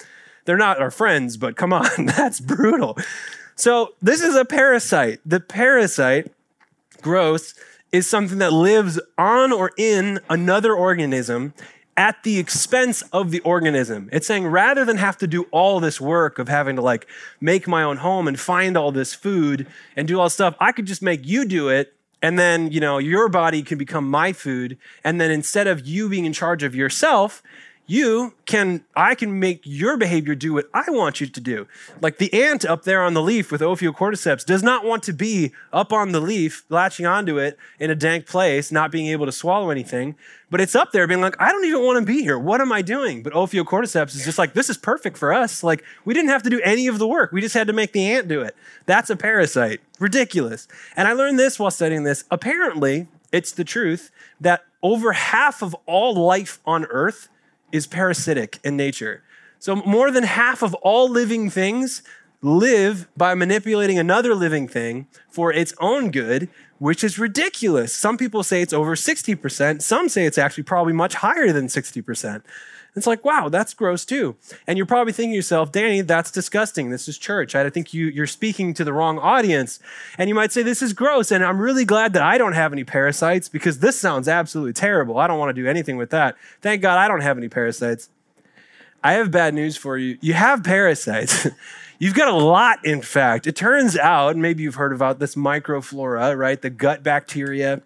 they're 0.45 0.57
not 0.57 0.81
our 0.81 0.91
friends, 0.91 1.37
but 1.37 1.55
come 1.55 1.73
on, 1.73 1.87
that's 2.05 2.39
brutal. 2.39 2.97
So 3.55 3.95
this 4.01 4.21
is 4.21 4.35
a 4.35 4.45
parasite. 4.45 5.19
The 5.25 5.39
parasite, 5.39 6.31
gross, 7.01 7.53
is 7.91 8.07
something 8.07 8.37
that 8.37 8.53
lives 8.53 8.99
on 9.17 9.51
or 9.51 9.71
in 9.77 10.19
another 10.29 10.73
organism 10.73 11.53
at 11.99 12.23
the 12.23 12.39
expense 12.39 13.01
of 13.11 13.29
the 13.29 13.41
organism. 13.41 14.07
It's 14.13 14.25
saying 14.25 14.47
rather 14.47 14.85
than 14.85 14.95
have 14.95 15.17
to 15.17 15.27
do 15.27 15.43
all 15.51 15.81
this 15.81 15.99
work 15.99 16.39
of 16.39 16.47
having 16.47 16.77
to 16.77 16.81
like 16.81 17.05
make 17.41 17.67
my 17.67 17.83
own 17.83 17.97
home 17.97 18.25
and 18.25 18.39
find 18.39 18.77
all 18.77 18.93
this 18.93 19.13
food 19.13 19.67
and 19.97 20.07
do 20.07 20.17
all 20.17 20.27
this 20.27 20.33
stuff, 20.33 20.55
I 20.61 20.71
could 20.71 20.85
just 20.85 21.01
make 21.01 21.27
you 21.27 21.43
do 21.43 21.67
it. 21.67 21.93
And 22.21 22.39
then, 22.39 22.71
you 22.71 22.79
know, 22.79 22.99
your 22.99 23.27
body 23.27 23.61
can 23.63 23.77
become 23.77 24.09
my 24.09 24.31
food. 24.31 24.77
And 25.03 25.19
then 25.19 25.29
instead 25.29 25.67
of 25.67 25.85
you 25.85 26.07
being 26.07 26.23
in 26.23 26.31
charge 26.31 26.63
of 26.63 26.73
yourself, 26.73 27.43
you 27.89 28.35
can 28.45 28.83
i 28.95 29.15
can 29.15 29.39
make 29.39 29.61
your 29.63 29.97
behavior 29.97 30.35
do 30.35 30.53
what 30.53 30.69
i 30.75 30.83
want 30.89 31.19
you 31.19 31.25
to 31.25 31.41
do. 31.41 31.67
Like 32.01 32.19
the 32.19 32.31
ant 32.31 32.63
up 32.63 32.83
there 32.83 33.01
on 33.01 33.15
the 33.15 33.21
leaf 33.21 33.51
with 33.51 33.61
ophiocordyceps 33.61 34.45
does 34.45 34.61
not 34.61 34.85
want 34.85 35.01
to 35.03 35.13
be 35.13 35.53
up 35.73 35.91
on 35.91 36.11
the 36.11 36.19
leaf 36.19 36.63
latching 36.69 37.07
onto 37.07 37.39
it 37.39 37.57
in 37.79 37.89
a 37.89 37.95
dank 37.95 38.27
place 38.27 38.71
not 38.71 38.91
being 38.91 39.07
able 39.07 39.25
to 39.25 39.31
swallow 39.31 39.71
anything. 39.71 40.15
But 40.51 40.61
it's 40.61 40.75
up 40.75 40.91
there 40.91 41.07
being 41.07 41.21
like 41.21 41.35
i 41.39 41.51
don't 41.51 41.65
even 41.65 41.83
want 41.83 41.99
to 41.99 42.05
be 42.05 42.21
here. 42.21 42.37
What 42.37 42.61
am 42.61 42.71
i 42.71 42.83
doing? 42.83 43.23
But 43.23 43.33
ophiocordyceps 43.33 44.15
is 44.15 44.23
just 44.23 44.37
like 44.37 44.53
this 44.53 44.69
is 44.69 44.77
perfect 44.77 45.17
for 45.17 45.33
us. 45.33 45.63
Like 45.63 45.83
we 46.05 46.13
didn't 46.13 46.29
have 46.29 46.43
to 46.43 46.49
do 46.49 46.61
any 46.61 46.87
of 46.87 46.99
the 46.99 47.07
work. 47.07 47.31
We 47.31 47.41
just 47.41 47.55
had 47.55 47.67
to 47.67 47.73
make 47.73 47.93
the 47.93 48.05
ant 48.11 48.27
do 48.27 48.41
it. 48.41 48.55
That's 48.85 49.09
a 49.09 49.15
parasite. 49.15 49.81
Ridiculous. 49.99 50.67
And 50.95 51.07
i 51.07 51.13
learned 51.13 51.39
this 51.39 51.57
while 51.57 51.71
studying 51.71 52.03
this. 52.03 52.23
Apparently 52.29 53.07
it's 53.31 53.51
the 53.51 53.63
truth 53.63 54.11
that 54.39 54.65
over 54.83 55.13
half 55.13 55.63
of 55.63 55.75
all 55.87 56.13
life 56.13 56.59
on 56.65 56.85
earth 56.85 57.29
is 57.71 57.87
parasitic 57.87 58.59
in 58.63 58.77
nature. 58.77 59.23
So, 59.59 59.75
more 59.75 60.11
than 60.11 60.23
half 60.23 60.61
of 60.61 60.73
all 60.75 61.09
living 61.09 61.49
things 61.49 62.01
live 62.41 63.07
by 63.17 63.35
manipulating 63.35 63.99
another 63.99 64.33
living 64.33 64.67
thing 64.67 65.07
for 65.29 65.51
its 65.51 65.73
own 65.79 66.11
good, 66.11 66.49
which 66.77 67.03
is 67.03 67.19
ridiculous. 67.19 67.93
Some 67.93 68.17
people 68.17 68.43
say 68.43 68.61
it's 68.61 68.71
over 68.71 68.95
60%. 68.95 69.81
Some 69.81 70.07
say 70.07 70.25
it's 70.25 70.37
actually 70.37 70.63
probably 70.63 70.93
much 70.93 71.15
higher 71.15 71.51
than 71.51 71.67
60%. 71.67 72.41
It's 72.95 73.07
like, 73.07 73.23
wow, 73.23 73.49
that's 73.49 73.73
gross 73.73 74.03
too. 74.03 74.35
And 74.67 74.77
you're 74.77 74.85
probably 74.85 75.13
thinking 75.13 75.31
to 75.31 75.35
yourself, 75.35 75.71
Danny, 75.71 76.01
that's 76.01 76.31
disgusting. 76.31 76.89
This 76.89 77.07
is 77.07 77.17
church. 77.17 77.55
I 77.55 77.69
think 77.69 77.93
you, 77.93 78.07
you're 78.07 78.27
speaking 78.27 78.73
to 78.73 78.83
the 78.83 78.93
wrong 78.93 79.19
audience. 79.19 79.79
And 80.17 80.27
you 80.27 80.35
might 80.35 80.51
say, 80.51 80.63
this 80.63 80.81
is 80.81 80.93
gross. 80.93 81.31
And 81.31 81.43
I'm 81.43 81.59
really 81.59 81.85
glad 81.85 82.13
that 82.13 82.23
I 82.23 82.37
don't 82.37 82.53
have 82.53 82.73
any 82.73 82.83
parasites 82.83 83.47
because 83.47 83.79
this 83.79 83.99
sounds 83.99 84.27
absolutely 84.27 84.73
terrible. 84.73 85.17
I 85.17 85.27
don't 85.27 85.39
want 85.39 85.55
to 85.55 85.61
do 85.61 85.67
anything 85.67 85.97
with 85.97 86.09
that. 86.09 86.35
Thank 86.61 86.81
God 86.81 86.97
I 86.97 87.07
don't 87.07 87.21
have 87.21 87.37
any 87.37 87.47
parasites. 87.47 88.09
I 89.03 89.13
have 89.13 89.31
bad 89.31 89.53
news 89.53 89.77
for 89.77 89.97
you. 89.97 90.17
You 90.19 90.33
have 90.33 90.63
parasites. 90.63 91.47
You've 91.99 92.15
got 92.15 92.29
a 92.29 92.33
lot, 92.33 92.85
in 92.85 93.01
fact. 93.01 93.45
It 93.45 93.57
turns 93.57 93.97
out, 93.97 94.37
maybe 94.37 94.63
you've 94.63 94.75
heard 94.75 94.93
about 94.93 95.19
this 95.19 95.35
microflora, 95.35 96.37
right? 96.37 96.61
The 96.61 96.69
gut 96.69 97.03
bacteria. 97.03 97.81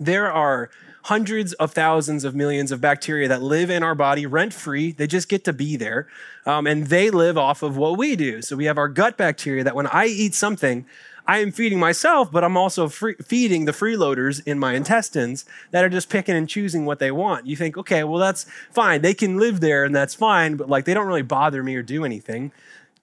There 0.00 0.30
are 0.30 0.70
hundreds 1.04 1.52
of 1.54 1.70
thousands 1.72 2.24
of 2.24 2.34
millions 2.34 2.72
of 2.72 2.80
bacteria 2.80 3.28
that 3.28 3.42
live 3.42 3.68
in 3.68 3.82
our 3.82 3.94
body 3.94 4.24
rent 4.24 4.54
free. 4.54 4.90
They 4.90 5.06
just 5.06 5.28
get 5.28 5.44
to 5.44 5.52
be 5.52 5.76
there. 5.76 6.08
Um, 6.46 6.66
and 6.66 6.86
they 6.86 7.10
live 7.10 7.36
off 7.36 7.62
of 7.62 7.76
what 7.76 7.98
we 7.98 8.16
do. 8.16 8.40
So 8.40 8.56
we 8.56 8.64
have 8.64 8.78
our 8.78 8.88
gut 8.88 9.18
bacteria 9.18 9.62
that 9.64 9.74
when 9.74 9.86
I 9.86 10.06
eat 10.06 10.34
something, 10.34 10.86
I 11.26 11.38
am 11.38 11.52
feeding 11.52 11.78
myself, 11.78 12.32
but 12.32 12.42
I'm 12.42 12.56
also 12.56 12.88
free, 12.88 13.16
feeding 13.22 13.66
the 13.66 13.72
freeloaders 13.72 14.42
in 14.46 14.58
my 14.58 14.74
intestines 14.74 15.44
that 15.72 15.84
are 15.84 15.90
just 15.90 16.08
picking 16.08 16.36
and 16.36 16.48
choosing 16.48 16.86
what 16.86 17.00
they 17.00 17.10
want. 17.10 17.46
You 17.46 17.56
think, 17.56 17.76
okay, 17.76 18.02
well, 18.02 18.18
that's 18.18 18.46
fine. 18.72 19.02
They 19.02 19.14
can 19.14 19.38
live 19.38 19.60
there 19.60 19.84
and 19.84 19.94
that's 19.94 20.14
fine, 20.14 20.56
but 20.56 20.70
like 20.70 20.86
they 20.86 20.94
don't 20.94 21.06
really 21.06 21.22
bother 21.22 21.62
me 21.62 21.76
or 21.76 21.82
do 21.82 22.06
anything. 22.06 22.50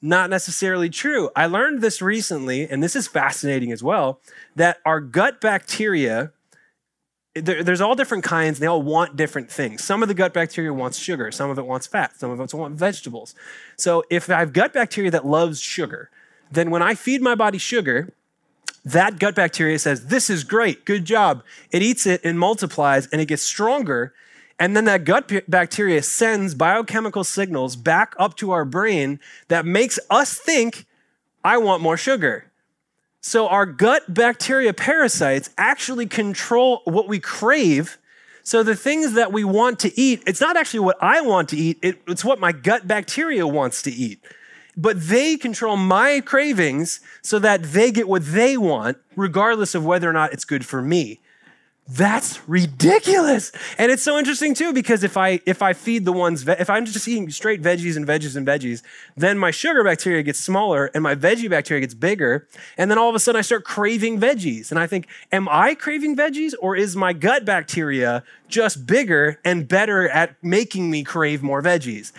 Not 0.01 0.31
necessarily 0.31 0.89
true. 0.89 1.29
I 1.36 1.46
learned 1.46 1.81
this 1.81 2.01
recently, 2.01 2.67
and 2.67 2.81
this 2.81 2.96
is 2.96 3.08
fascinating 3.08 3.72
as 3.72 3.84
well, 3.84 4.20
that 4.55 4.79
our 4.86 5.00
gut 5.00 5.39
bacteria 5.39 6.31
there, 7.34 7.64
there's 7.64 7.82
all 7.82 7.96
different 7.96 8.24
kinds. 8.24 8.60
They 8.60 8.68
all 8.68 8.82
want 8.82 9.16
different 9.16 9.50
things. 9.50 9.84
Some 9.84 10.02
of 10.02 10.10
the 10.10 10.14
gut 10.14 10.34
bacteria 10.34 10.74
wants 10.74 10.98
sugar. 10.98 11.32
Some 11.32 11.50
of 11.50 11.58
it 11.58 11.66
wants 11.66 11.88
fat. 11.88 12.18
Some 12.18 12.32
of 12.32 12.40
it 12.40 12.54
wants 12.54 12.80
vegetables. 12.80 13.36
So 13.78 14.04
if 14.10 14.30
I 14.30 14.40
have 14.40 14.54
gut 14.54 14.74
bacteria 14.74 15.12
that 15.12 15.26
loves 15.26 15.62
sugar, 15.62 16.10
then 16.52 16.70
when 16.70 16.82
I 16.82 16.96
feed 16.96 17.22
my 17.22 17.36
body 17.36 17.58
sugar, 17.58 18.14
that 18.84 19.20
gut 19.20 19.36
bacteria 19.36 19.80
says, 19.80 20.08
This 20.08 20.30
is 20.30 20.44
great, 20.44 20.86
good 20.86 21.06
job. 21.06 21.44
It 21.72 21.82
eats 21.82 22.06
it 22.06 22.22
and 22.24 22.38
multiplies 22.38 23.08
and 23.08 23.22
it 23.22 23.28
gets 23.28 23.44
stronger. 23.44 24.14
And 24.60 24.76
then 24.76 24.86
that 24.86 25.06
gut 25.06 25.32
bacteria 25.48 26.04
sends 26.04 26.54
biochemical 26.54 27.24
signals 27.24 27.76
back 27.76 28.14
up 28.20 28.36
to 28.38 28.52
our 28.52 28.66
brain 28.66 29.20
that 29.48 29.66
makes 29.66 30.00
us 30.10 30.38
think, 30.38 30.86
I 31.44 31.58
want 31.58 31.82
more 31.82 31.98
sugar. 31.98 32.50
So 33.22 33.48
our 33.48 33.66
gut 33.66 34.13
bacteria 34.13 34.74
parasites 34.74 35.51
actually 35.58 36.08
control 36.08 36.82
what 36.86 37.08
we 37.08 37.20
crave. 37.20 37.98
So 38.44 38.63
the 38.63 38.75
things 38.75 39.13
that 39.13 39.32
we 39.32 39.44
want 39.44 39.80
to 39.82 40.00
eat, 40.00 40.24
it's 40.25 40.42
not 40.42 40.58
actually 40.58 40.82
what 40.82 40.98
I 41.01 41.22
want 41.22 41.50
to 41.50 41.58
eat, 41.58 41.78
it, 41.82 42.01
it's 42.08 42.25
what 42.25 42.40
my 42.40 42.51
gut 42.51 42.88
bacteria 42.88 43.48
wants 43.48 43.82
to 43.84 43.92
eat 43.92 44.24
but 44.78 45.00
they 45.00 45.38
control 45.38 45.78
my 45.78 46.22
cravings 46.22 47.01
so 47.22 47.40
that 47.40 47.63
they 47.63 47.92
get 47.92 48.08
what 48.08 48.25
they 48.25 48.58
want, 48.58 48.98
regardless 49.16 49.75
of 49.75 49.86
whether 49.86 50.10
or 50.10 50.13
not 50.13 50.34
it's 50.34 50.46
good 50.46 50.66
for 50.66 50.82
me. 50.82 51.20
That's 51.93 52.48
ridiculous. 52.48 53.51
And 53.77 53.91
it's 53.91 54.01
so 54.01 54.17
interesting 54.17 54.53
too, 54.53 54.71
because 54.71 55.03
if 55.03 55.17
I 55.17 55.41
if 55.45 55.62
I 55.62 55.74
feed 55.74 56.05
the 56.05 56.13
ones 56.13 56.48
if 56.48 56.69
I'm 56.69 56.86
just 56.86 57.05
eating 57.05 57.29
straight 57.31 57.62
veggies 57.62 57.98
and 57.98 58.07
veggies 58.07 58.38
and 58.38 58.48
veggies, 58.48 58.81
then 59.17 59.38
my 59.38 59.51
sugar 59.51 59.83
bacteria 59.83 60.24
gets 60.24 60.39
smaller 60.39 60.89
and 60.93 61.03
my 61.03 61.15
veggie 61.15 61.50
bacteria 61.50 61.81
gets 61.81 61.93
bigger. 61.93 62.48
And 62.77 62.89
then 62.89 62.98
all 62.98 63.10
of 63.10 63.15
a 63.15 63.19
sudden 63.19 63.39
I 63.39 63.41
start 63.41 63.65
craving 63.65 64.21
veggies. 64.21 64.71
And 64.71 64.79
I 64.79 64.88
think, 64.88 65.07
am 65.33 65.50
I 65.50 65.75
craving 65.75 66.15
veggies 66.15 66.53
or 66.62 66.77
is 66.77 66.95
my 66.95 67.12
gut 67.12 67.43
bacteria 67.43 68.24
just 68.48 68.86
bigger 68.88 69.39
and 69.43 69.67
better 69.67 70.07
at 70.07 70.41
making 70.41 70.89
me 70.89 71.03
crave 71.03 71.43
more 71.43 71.62
veggies? 71.62 72.13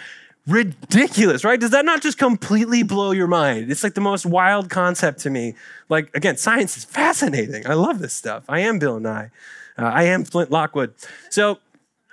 ridiculous, 0.46 1.44
right? 1.44 1.60
Does 1.60 1.70
that 1.70 1.84
not 1.84 2.02
just 2.02 2.18
completely 2.18 2.82
blow 2.82 3.12
your 3.12 3.28
mind? 3.28 3.70
It's 3.70 3.84
like 3.84 3.94
the 3.94 4.00
most 4.00 4.26
wild 4.26 4.70
concept 4.70 5.20
to 5.20 5.30
me. 5.30 5.54
Like, 5.88 6.10
again, 6.16 6.36
science 6.36 6.76
is 6.76 6.84
fascinating. 6.84 7.64
I 7.64 7.74
love 7.74 8.00
this 8.00 8.12
stuff. 8.12 8.42
I 8.48 8.58
am 8.58 8.80
Bill 8.80 8.98
Nye. 8.98 9.30
Uh, 9.78 9.84
I 9.84 10.04
am 10.04 10.24
Flint 10.24 10.50
Lockwood. 10.50 10.94
So, 11.30 11.58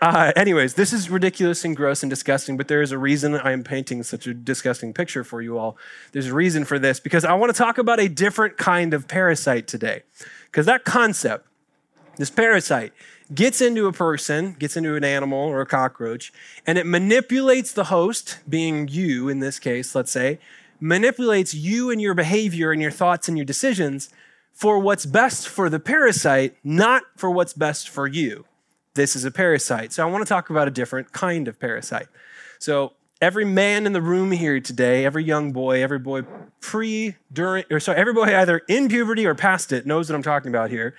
uh, 0.02 0.32
anyways, 0.36 0.76
this 0.76 0.94
is 0.94 1.10
ridiculous 1.10 1.66
and 1.66 1.76
gross 1.76 2.04
and 2.04 2.10
disgusting, 2.10 2.56
but 2.56 2.70
there 2.70 2.82
is 2.82 2.92
a 2.92 2.98
reason 2.98 3.36
I 3.36 3.52
am 3.52 3.64
painting 3.64 4.02
such 4.04 4.28
a 4.28 4.34
disgusting 4.34 4.94
picture 4.94 5.26
for 5.26 5.42
you 5.42 5.58
all. 5.58 5.78
There's 6.14 6.28
a 6.28 6.34
reason 6.34 6.64
for 6.64 6.80
this 6.80 7.00
because 7.00 7.26
I 7.26 7.34
want 7.34 7.54
to 7.54 7.58
talk 7.58 7.78
about 7.78 8.00
a 8.00 8.08
different 8.08 8.58
kind 8.58 8.94
of 8.94 9.08
parasite 9.08 9.68
today. 9.68 10.04
Because 10.46 10.66
that 10.68 10.86
concept, 10.86 11.48
this 12.16 12.30
parasite, 12.30 12.94
gets 13.34 13.62
into 13.62 13.88
a 13.88 13.94
person, 13.94 14.56
gets 14.58 14.78
into 14.78 14.96
an 14.96 15.04
animal 15.04 15.40
or 15.40 15.62
a 15.62 15.66
cockroach, 15.66 16.32
and 16.66 16.78
it 16.78 16.86
manipulates 16.86 17.74
the 17.74 17.86
host, 17.86 18.40
being 18.48 18.88
you 18.88 19.28
in 19.28 19.40
this 19.40 19.60
case, 19.60 19.94
let's 19.94 20.12
say, 20.12 20.40
manipulates 20.80 21.54
you 21.54 21.92
and 21.92 22.02
your 22.02 22.14
behavior 22.14 22.72
and 22.72 22.82
your 22.82 22.90
thoughts 22.90 23.28
and 23.28 23.38
your 23.38 23.46
decisions 23.46 24.10
for 24.60 24.78
what's 24.78 25.06
best 25.06 25.48
for 25.48 25.70
the 25.70 25.80
parasite, 25.80 26.54
not 26.66 27.04
for 27.16 27.32
what's 27.32 27.54
best 27.54 27.88
for 27.88 28.06
you. 28.06 28.44
This 28.94 29.16
is 29.16 29.24
a 29.24 29.32
parasite. 29.32 29.94
So 29.94 30.06
I 30.06 30.12
want 30.12 30.22
to 30.26 30.28
talk 30.28 30.50
about 30.50 30.68
a 30.68 30.72
different 30.72 31.14
kind 31.14 31.48
of 31.48 31.58
parasite. 31.58 32.08
So 32.60 32.92
every 33.22 33.46
man 33.46 33.86
in 33.86 33.94
the 33.94 34.02
room 34.02 34.32
here 34.32 34.60
today, 34.60 35.06
every 35.06 35.24
young 35.24 35.54
boy, 35.54 35.82
every 35.82 35.98
boy 35.98 36.24
pre, 36.60 37.16
during, 37.32 37.64
or 37.72 37.80
sorry, 37.80 37.98
every 37.98 38.12
boy 38.12 38.36
either 38.36 38.58
in 38.68 38.90
puberty 38.90 39.26
or 39.26 39.34
past 39.34 39.72
it 39.72 39.86
knows 39.86 40.10
what 40.10 40.18
I'm 40.18 40.24
talking 40.24 40.50
about 40.50 40.70
here. 40.70 40.94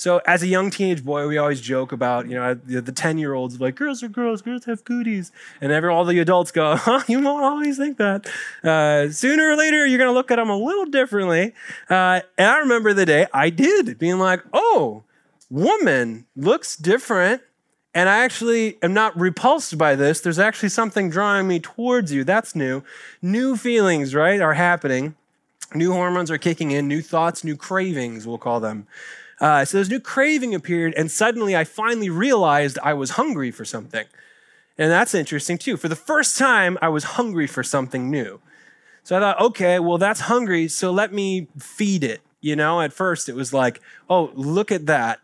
So 0.00 0.22
as 0.26 0.42
a 0.42 0.46
young 0.46 0.70
teenage 0.70 1.04
boy, 1.04 1.28
we 1.28 1.36
always 1.36 1.60
joke 1.60 1.92
about, 1.92 2.26
you 2.26 2.34
know, 2.34 2.54
the 2.54 2.90
10 2.90 3.18
year 3.18 3.34
olds 3.34 3.60
like, 3.60 3.74
girls 3.74 4.02
are 4.02 4.08
girls, 4.08 4.40
girls 4.40 4.64
have 4.64 4.82
cooties. 4.82 5.30
And 5.60 5.70
every, 5.70 5.90
all 5.90 6.06
the 6.06 6.18
adults 6.20 6.50
go, 6.52 6.74
huh, 6.78 7.02
you 7.06 7.20
won't 7.20 7.44
always 7.44 7.76
think 7.76 7.98
that. 7.98 8.26
Uh, 8.64 9.10
sooner 9.10 9.50
or 9.50 9.56
later, 9.56 9.84
you're 9.84 9.98
going 9.98 10.08
to 10.08 10.14
look 10.14 10.30
at 10.30 10.36
them 10.36 10.48
a 10.48 10.56
little 10.56 10.86
differently. 10.86 11.52
Uh, 11.90 12.22
and 12.38 12.48
I 12.48 12.58
remember 12.60 12.94
the 12.94 13.04
day 13.04 13.26
I 13.34 13.50
did 13.50 13.98
being 13.98 14.18
like, 14.18 14.42
oh, 14.54 15.02
woman 15.50 16.24
looks 16.34 16.76
different. 16.76 17.42
And 17.92 18.08
I 18.08 18.24
actually 18.24 18.82
am 18.82 18.94
not 18.94 19.18
repulsed 19.20 19.76
by 19.76 19.96
this. 19.96 20.22
There's 20.22 20.38
actually 20.38 20.70
something 20.70 21.10
drawing 21.10 21.46
me 21.46 21.60
towards 21.60 22.10
you. 22.10 22.24
That's 22.24 22.54
new. 22.54 22.82
New 23.20 23.54
feelings, 23.54 24.14
right, 24.14 24.40
are 24.40 24.54
happening. 24.54 25.14
New 25.74 25.92
hormones 25.92 26.30
are 26.30 26.38
kicking 26.38 26.70
in, 26.70 26.88
new 26.88 27.02
thoughts, 27.02 27.44
new 27.44 27.56
cravings, 27.56 28.26
we'll 28.26 28.38
call 28.38 28.60
them. 28.60 28.86
Uh, 29.40 29.64
so 29.64 29.78
this 29.78 29.88
new 29.88 30.00
craving 30.00 30.54
appeared, 30.54 30.92
and 30.96 31.10
suddenly 31.10 31.56
I 31.56 31.64
finally 31.64 32.10
realized 32.10 32.78
I 32.82 32.92
was 32.92 33.10
hungry 33.12 33.50
for 33.50 33.64
something. 33.64 34.06
And 34.76 34.90
that's 34.90 35.14
interesting 35.14 35.58
too. 35.58 35.76
For 35.76 35.88
the 35.88 35.96
first 35.96 36.36
time, 36.36 36.78
I 36.82 36.88
was 36.88 37.04
hungry 37.04 37.46
for 37.46 37.62
something 37.62 38.10
new. 38.10 38.40
So 39.02 39.16
I 39.16 39.20
thought, 39.20 39.40
okay, 39.40 39.78
well, 39.78 39.98
that's 39.98 40.20
hungry, 40.20 40.68
so 40.68 40.90
let 40.90 41.12
me 41.12 41.48
feed 41.58 42.04
it. 42.04 42.20
You 42.40 42.56
know, 42.56 42.80
at 42.80 42.92
first 42.92 43.28
it 43.28 43.34
was 43.34 43.52
like, 43.52 43.80
oh, 44.08 44.30
look 44.34 44.70
at 44.70 44.86
that 44.86 45.20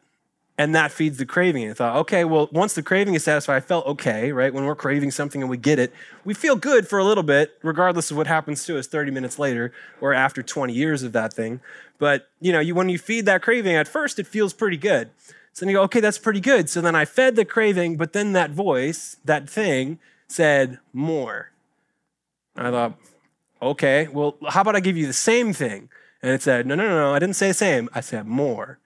and 0.59 0.75
that 0.75 0.91
feeds 0.91 1.19
the 1.19 1.27
craving. 1.27 1.65
And 1.65 1.73
I 1.73 1.75
thought, 1.75 1.97
okay, 1.97 2.25
well, 2.25 2.49
once 2.51 2.75
the 2.75 2.83
craving 2.83 3.15
is 3.15 3.25
satisfied, 3.25 3.57
I 3.57 3.61
felt 3.61 3.87
okay, 3.87 4.33
right? 4.33 4.53
When 4.53 4.65
we're 4.65 4.75
craving 4.75 5.11
something 5.11 5.43
and 5.43 5.51
we 5.51 5.57
get 5.57 5.79
it, 5.79 5.93
we 6.25 6.35
feel 6.35 6.57
good 6.57 6.89
for 6.89 6.99
a 6.99 7.05
little 7.05 7.23
bit, 7.23 7.59
regardless 7.63 8.11
of 8.11 8.17
what 8.17 8.27
happens 8.27 8.65
to 8.67 8.79
us 8.79 8.87
30 8.87 9.11
minutes 9.11 9.39
later 9.39 9.73
or 10.01 10.15
after 10.15 10.43
20 10.43 10.73
years 10.73 11.03
of 11.03 11.13
that 11.13 11.33
thing. 11.33 11.61
But 11.99 12.29
you 12.41 12.53
know, 12.53 12.61
you, 12.61 12.75
when 12.75 12.89
you 12.89 12.99
feed 12.99 13.27
that 13.27 13.43
craving, 13.43 13.77
at 13.77 13.89
first 13.89 14.19
it 14.19 14.27
feels 14.27 14.53
pretty 14.53 14.79
good. 14.79 15.11
So 15.53 15.65
then 15.65 15.71
you 15.71 15.77
go, 15.77 15.83
okay, 15.85 16.01
that's 16.01 16.19
pretty 16.19 16.41
good. 16.41 16.69
So 16.69 16.81
then 16.81 16.95
I 16.95 17.07
fed 17.07 17.37
the 17.37 17.45
craving, 17.45 17.97
but 17.97 18.13
then 18.13 18.33
that 18.33 18.51
voice, 18.51 19.17
that 19.25 19.49
thing, 19.49 19.99
said 20.29 20.79
more. 20.93 21.51
I 22.57 22.71
thought, 22.71 22.99
okay, 23.63 24.09
well, 24.09 24.37
how 24.49 24.63
about 24.63 24.77
I 24.77 24.81
give 24.81 24.97
you 24.97 25.07
the 25.07 25.13
same 25.13 25.53
thing? 25.53 25.89
And 26.23 26.33
it 26.33 26.43
said, 26.43 26.67
no, 26.67 26.75
no, 26.75 26.87
no, 26.87 26.97
no, 26.97 27.15
I 27.15 27.19
didn't 27.19 27.37
say 27.37 27.49
the 27.49 27.55
same. 27.55 27.89
I 27.95 28.01
said 28.01 28.27
more. 28.27 28.79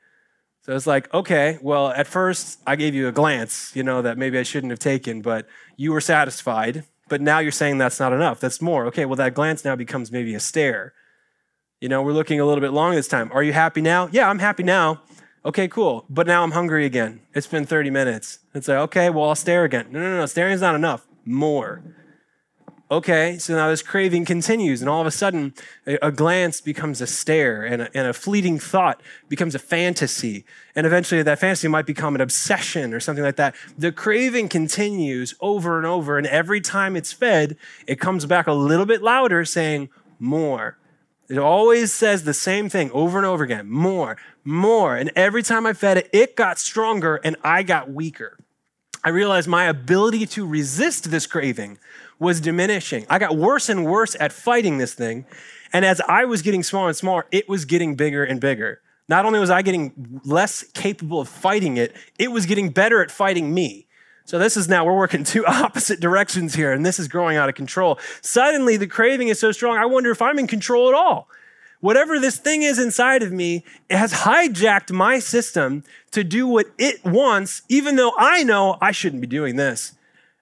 So 0.62 0.76
it's 0.76 0.86
like, 0.86 1.12
okay, 1.14 1.58
well, 1.62 1.88
at 1.88 2.06
first 2.06 2.60
I 2.66 2.76
gave 2.76 2.94
you 2.94 3.08
a 3.08 3.12
glance, 3.12 3.74
you 3.74 3.82
know, 3.82 4.02
that 4.02 4.18
maybe 4.18 4.38
I 4.38 4.42
shouldn't 4.42 4.70
have 4.70 4.78
taken, 4.78 5.22
but 5.22 5.46
you 5.76 5.92
were 5.92 6.00
satisfied. 6.00 6.84
But 7.08 7.20
now 7.20 7.40
you're 7.40 7.50
saying 7.50 7.78
that's 7.78 7.98
not 7.98 8.12
enough. 8.12 8.38
That's 8.38 8.62
more. 8.62 8.86
Okay, 8.86 9.04
well, 9.04 9.16
that 9.16 9.34
glance 9.34 9.64
now 9.64 9.74
becomes 9.74 10.12
maybe 10.12 10.34
a 10.34 10.40
stare. 10.40 10.92
You 11.80 11.88
know, 11.88 12.02
we're 12.02 12.12
looking 12.12 12.40
a 12.40 12.44
little 12.44 12.60
bit 12.60 12.72
long 12.72 12.94
this 12.94 13.08
time. 13.08 13.30
Are 13.32 13.42
you 13.42 13.52
happy 13.52 13.80
now? 13.80 14.08
Yeah, 14.12 14.28
I'm 14.28 14.38
happy 14.38 14.62
now. 14.62 15.02
Okay, 15.44 15.66
cool. 15.66 16.04
But 16.10 16.26
now 16.26 16.42
I'm 16.42 16.52
hungry 16.52 16.84
again. 16.84 17.20
It's 17.34 17.46
been 17.46 17.64
30 17.64 17.90
minutes. 17.90 18.40
It's 18.54 18.68
like, 18.68 18.78
okay, 18.78 19.10
well, 19.10 19.30
I'll 19.30 19.34
stare 19.34 19.64
again. 19.64 19.86
No, 19.90 19.98
no, 19.98 20.18
no, 20.18 20.26
staring 20.26 20.52
is 20.52 20.60
not 20.60 20.74
enough. 20.74 21.06
More. 21.24 21.82
Okay, 22.92 23.38
so 23.38 23.54
now 23.54 23.68
this 23.68 23.82
craving 23.82 24.24
continues, 24.24 24.80
and 24.80 24.90
all 24.90 25.00
of 25.00 25.06
a 25.06 25.12
sudden, 25.12 25.54
a, 25.86 26.08
a 26.08 26.10
glance 26.10 26.60
becomes 26.60 27.00
a 27.00 27.06
stare, 27.06 27.64
and 27.64 27.82
a, 27.82 27.96
and 27.96 28.08
a, 28.08 28.12
fleeting 28.12 28.58
thought 28.58 29.00
becomes 29.28 29.54
a 29.54 29.60
fantasy. 29.60 30.44
And 30.74 30.84
eventually, 30.84 31.22
that 31.22 31.38
fantasy 31.38 31.68
might 31.68 31.86
become 31.86 32.16
an 32.16 32.20
obsession 32.20 32.92
or 32.92 32.98
something 32.98 33.22
like 33.22 33.36
that. 33.36 33.54
The 33.78 33.92
craving 33.92 34.48
continues 34.48 35.36
over 35.40 35.76
and 35.78 35.86
over, 35.86 36.18
and 36.18 36.26
every 36.26 36.60
time 36.60 36.96
it's 36.96 37.12
fed, 37.12 37.56
it 37.86 38.00
comes 38.00 38.26
back 38.26 38.48
a 38.48 38.52
little 38.52 38.86
bit 38.86 39.02
louder, 39.02 39.44
saying, 39.44 39.88
More. 40.18 40.76
It 41.28 41.38
always 41.38 41.94
says 41.94 42.24
the 42.24 42.34
same 42.34 42.68
thing 42.68 42.90
over 42.90 43.18
and 43.18 43.26
over 43.26 43.44
again 43.44 43.70
more, 43.70 44.16
more. 44.42 44.96
And 44.96 45.12
every 45.14 45.44
time 45.44 45.64
I 45.64 45.74
fed 45.74 45.96
it, 45.96 46.10
it 46.12 46.34
got 46.34 46.58
stronger 46.58 47.20
and 47.22 47.36
I 47.44 47.62
got 47.62 47.88
weaker. 47.88 48.36
I 49.04 49.10
realized 49.10 49.46
my 49.46 49.66
ability 49.66 50.26
to 50.26 50.44
resist 50.44 51.12
this 51.12 51.28
craving 51.28 51.78
was 52.20 52.40
diminishing. 52.40 53.06
I 53.10 53.18
got 53.18 53.36
worse 53.36 53.68
and 53.68 53.84
worse 53.84 54.14
at 54.20 54.32
fighting 54.32 54.78
this 54.78 54.94
thing. 54.94 55.26
And 55.72 55.84
as 55.84 56.00
I 56.02 56.24
was 56.26 56.42
getting 56.42 56.62
smaller 56.62 56.88
and 56.88 56.96
smaller, 56.96 57.26
it 57.32 57.48
was 57.48 57.64
getting 57.64 57.96
bigger 57.96 58.22
and 58.22 58.40
bigger. 58.40 58.80
Not 59.08 59.24
only 59.24 59.40
was 59.40 59.50
I 59.50 59.62
getting 59.62 60.20
less 60.24 60.62
capable 60.62 61.20
of 61.20 61.28
fighting 61.28 61.76
it, 61.76 61.96
it 62.18 62.30
was 62.30 62.46
getting 62.46 62.70
better 62.70 63.02
at 63.02 63.10
fighting 63.10 63.52
me. 63.52 63.88
So 64.24 64.38
this 64.38 64.56
is 64.56 64.68
now, 64.68 64.84
we're 64.84 64.96
working 64.96 65.24
two 65.24 65.44
opposite 65.48 65.98
directions 65.98 66.54
here, 66.54 66.72
and 66.72 66.86
this 66.86 67.00
is 67.00 67.08
growing 67.08 67.36
out 67.36 67.48
of 67.48 67.56
control. 67.56 67.98
Suddenly, 68.20 68.76
the 68.76 68.86
craving 68.86 69.26
is 69.26 69.40
so 69.40 69.50
strong, 69.50 69.76
I 69.76 69.86
wonder 69.86 70.12
if 70.12 70.22
I'm 70.22 70.38
in 70.38 70.46
control 70.46 70.88
at 70.88 70.94
all. 70.94 71.28
Whatever 71.80 72.20
this 72.20 72.36
thing 72.36 72.62
is 72.62 72.78
inside 72.78 73.22
of 73.22 73.32
me, 73.32 73.64
it 73.88 73.96
has 73.96 74.12
hijacked 74.12 74.92
my 74.92 75.18
system 75.18 75.82
to 76.12 76.22
do 76.22 76.46
what 76.46 76.66
it 76.78 77.04
wants, 77.04 77.62
even 77.68 77.96
though 77.96 78.12
I 78.18 78.44
know 78.44 78.76
I 78.80 78.92
shouldn't 78.92 79.22
be 79.22 79.26
doing 79.26 79.56
this. 79.56 79.94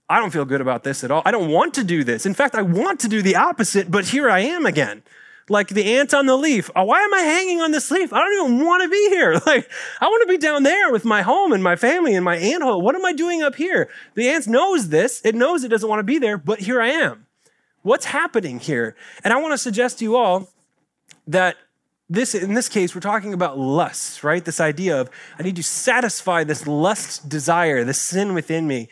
I 0.09 0.21
don't 0.21 0.31
feel 0.31 0.45
good 0.45 0.61
about 0.61 0.85
this 0.85 1.05
at 1.05 1.11
all. 1.11 1.23
I 1.25 1.31
don't 1.31 1.51
want 1.51 1.75
to 1.75 1.85
do 1.85 2.03
this. 2.03 2.25
In 2.25 2.35
fact, 2.35 2.55
I 2.55 2.63
want 2.63 3.01
to 3.01 3.09
do 3.09 3.21
the 3.21 3.37
opposite, 3.37 3.91
but 3.91 4.07
here 4.07 4.31
I 4.31 4.41
am 4.41 4.65
again. 4.65 5.03
Like 5.51 5.69
the 5.69 5.97
ant 5.97 6.13
on 6.13 6.27
the 6.27 6.37
leaf. 6.37 6.71
Oh, 6.77 6.85
why 6.85 7.01
am 7.01 7.15
I 7.15 7.21
hanging 7.21 7.61
on 7.61 7.73
this 7.73 7.91
leaf? 7.91 8.13
I 8.13 8.19
don't 8.19 8.47
even 8.47 8.65
want 8.65 8.83
to 8.83 8.89
be 8.89 9.09
here. 9.11 9.41
Like, 9.47 9.71
I 10.01 10.07
want 10.07 10.23
to 10.29 10.33
be 10.33 10.39
down 10.39 10.63
there 10.63 10.93
with 10.93 11.05
my 11.05 11.23
home 11.23 11.53
and 11.53 11.63
my 11.63 11.77
family 11.77 12.15
and 12.15 12.25
my 12.25 12.37
ant 12.37 12.63
hole. 12.63 12.83
What 12.83 12.95
am 12.95 13.05
I 13.05 13.13
doing 13.13 13.43
up 13.43 13.55
here? 13.55 13.89
The 14.15 14.29
ant 14.29 14.47
knows 14.47 14.89
this. 14.91 15.23
It 15.25 15.35
knows 15.35 15.65
it 15.65 15.69
doesn't 15.69 15.89
want 15.89 16.01
to 16.01 16.05
be 16.05 16.19
there, 16.19 16.37
but 16.37 16.61
here 16.61 16.83
I 16.83 16.89
am. 16.89 17.27
What's 17.83 18.07
happening 18.07 18.59
here? 18.59 18.95
And 19.25 19.33
I 19.33 19.41
want 19.41 19.53
to 19.53 19.59
suggest 19.59 19.99
to 19.99 20.05
you 20.05 20.17
all 20.17 20.49
that 21.27 21.57
this 22.11 22.35
in 22.35 22.55
this 22.55 22.69
case 22.69 22.95
we're 22.95 23.03
talking 23.03 23.35
about 23.35 23.59
lust 23.59 24.25
right 24.25 24.47
this 24.47 24.61
idea 24.61 24.99
of 24.99 25.11
i 25.39 25.43
need 25.43 25.57
to 25.57 25.63
satisfy 25.63 26.43
this 26.43 26.67
lust 26.67 27.29
desire 27.29 27.85
this 27.85 28.01
sin 28.01 28.33
within 28.33 28.67
me 28.67 28.89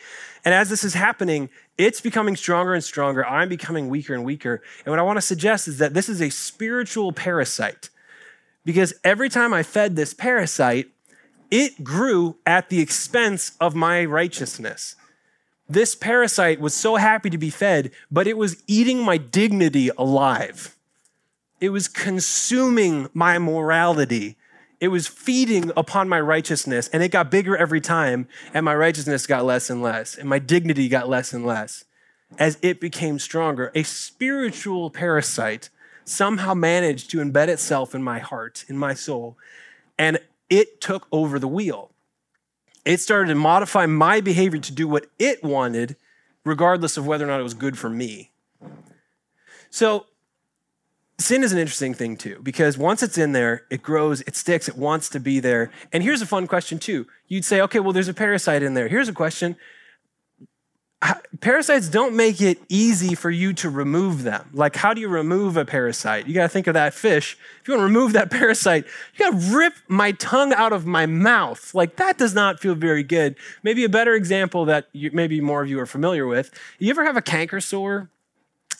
And 0.47 0.53
as 0.53 0.69
this 0.69 0.85
is 0.85 0.93
happening, 0.93 1.49
it's 1.77 1.99
becoming 1.99 2.37
stronger 2.37 2.73
and 2.73 2.81
stronger. 2.81 3.25
I'm 3.25 3.49
becoming 3.49 3.89
weaker 3.89 4.13
and 4.13 4.23
weaker. 4.23 4.61
And 4.85 4.93
what 4.93 4.97
I 4.97 5.01
want 5.01 5.17
to 5.17 5.21
suggest 5.21 5.67
is 5.67 5.77
that 5.79 5.93
this 5.93 6.07
is 6.07 6.21
a 6.21 6.29
spiritual 6.29 7.11
parasite. 7.11 7.89
Because 8.63 8.93
every 9.03 9.27
time 9.27 9.53
I 9.53 9.61
fed 9.61 9.97
this 9.97 10.13
parasite, 10.13 10.87
it 11.51 11.83
grew 11.83 12.37
at 12.45 12.69
the 12.69 12.79
expense 12.79 13.57
of 13.59 13.75
my 13.75 14.05
righteousness. 14.05 14.95
This 15.67 15.95
parasite 15.95 16.61
was 16.61 16.73
so 16.73 16.95
happy 16.95 17.29
to 17.29 17.37
be 17.37 17.49
fed, 17.49 17.91
but 18.09 18.25
it 18.25 18.37
was 18.37 18.63
eating 18.67 19.03
my 19.03 19.17
dignity 19.17 19.91
alive. 19.97 20.77
It 21.59 21.71
was 21.71 21.89
consuming 21.89 23.09
my 23.13 23.37
morality. 23.37 24.36
It 24.79 24.89
was 24.89 25.07
feeding 25.07 25.71
upon 25.75 26.07
my 26.07 26.19
righteousness, 26.19 26.87
and 26.93 27.01
it 27.01 27.09
got 27.09 27.31
bigger 27.31 27.57
every 27.57 27.81
time, 27.81 28.27
and 28.53 28.63
my 28.63 28.75
righteousness 28.75 29.25
got 29.25 29.45
less 29.45 29.69
and 29.69 29.81
less, 29.81 30.15
and 30.17 30.29
my 30.29 30.39
dignity 30.39 30.87
got 30.87 31.09
less 31.09 31.33
and 31.33 31.45
less 31.45 31.85
as 32.37 32.57
it 32.61 32.79
became 32.79 33.19
stronger. 33.19 33.71
A 33.73 33.83
spiritual 33.83 34.89
parasite 34.89 35.69
somehow 36.05 36.53
managed 36.53 37.09
to 37.11 37.17
embed 37.17 37.47
itself 37.47 37.95
in 37.95 38.03
my 38.03 38.19
heart, 38.19 38.65
in 38.67 38.77
my 38.77 38.93
soul, 38.93 39.37
and 39.97 40.19
it 40.49 40.79
took 40.79 41.07
over 41.11 41.39
the 41.39 41.47
wheel. 41.47 41.91
It 42.85 43.01
started 43.01 43.29
to 43.29 43.35
modify 43.35 43.85
my 43.85 44.21
behavior 44.21 44.59
to 44.59 44.71
do 44.71 44.87
what 44.87 45.07
it 45.19 45.43
wanted, 45.43 45.97
regardless 46.45 46.97
of 46.97 47.05
whether 47.05 47.25
or 47.25 47.27
not 47.27 47.39
it 47.39 47.43
was 47.43 47.53
good 47.53 47.77
for 47.77 47.89
me. 47.89 48.31
So, 49.69 50.05
sin 51.19 51.43
is 51.43 51.51
an 51.51 51.57
interesting 51.57 51.93
thing 51.93 52.17
too, 52.17 52.39
because 52.43 52.77
once 52.77 53.01
it's 53.01 53.17
in 53.17 53.31
there, 53.31 53.63
it 53.69 53.81
grows, 53.81 54.21
it 54.21 54.35
sticks, 54.35 54.67
it 54.67 54.77
wants 54.77 55.09
to 55.09 55.19
be 55.19 55.39
there. 55.39 55.71
And 55.91 56.03
here's 56.03 56.21
a 56.21 56.27
fun 56.27 56.47
question 56.47 56.79
too. 56.79 57.07
You'd 57.27 57.45
say, 57.45 57.61
okay, 57.61 57.79
well, 57.79 57.93
there's 57.93 58.07
a 58.07 58.13
parasite 58.13 58.63
in 58.63 58.73
there. 58.73 58.87
Here's 58.87 59.09
a 59.09 59.13
question 59.13 59.55
parasites 61.41 61.89
don't 61.89 62.15
make 62.15 62.41
it 62.41 62.59
easy 62.69 63.13
for 63.13 63.29
you 63.29 63.53
to 63.53 63.69
remove 63.69 64.23
them. 64.23 64.49
Like, 64.53 64.75
how 64.75 64.93
do 64.93 65.01
you 65.01 65.07
remove 65.07 65.55
a 65.55 65.65
parasite? 65.65 66.27
You 66.27 66.33
got 66.33 66.43
to 66.43 66.49
think 66.49 66.67
of 66.67 66.73
that 66.73 66.93
fish. 66.93 67.37
If 67.61 67.67
you 67.67 67.75
want 67.75 67.81
to 67.81 67.85
remove 67.85 68.13
that 68.13 68.31
parasite, 68.31 68.85
you 69.15 69.31
got 69.31 69.39
to 69.39 69.55
rip 69.55 69.73
my 69.87 70.13
tongue 70.13 70.53
out 70.53 70.73
of 70.73 70.85
my 70.85 71.05
mouth. 71.05 71.73
Like, 71.75 71.97
that 71.97 72.17
does 72.17 72.33
not 72.33 72.59
feel 72.59 72.75
very 72.75 73.03
good. 73.03 73.35
Maybe 73.63 73.83
a 73.83 73.89
better 73.89 74.15
example 74.15 74.65
that 74.65 74.87
you, 74.91 75.11
maybe 75.13 75.39
more 75.39 75.61
of 75.61 75.69
you 75.69 75.79
are 75.79 75.85
familiar 75.85 76.25
with. 76.25 76.51
You 76.79 76.89
ever 76.89 77.05
have 77.05 77.17
a 77.17 77.21
canker 77.21 77.61
sore? 77.61 78.09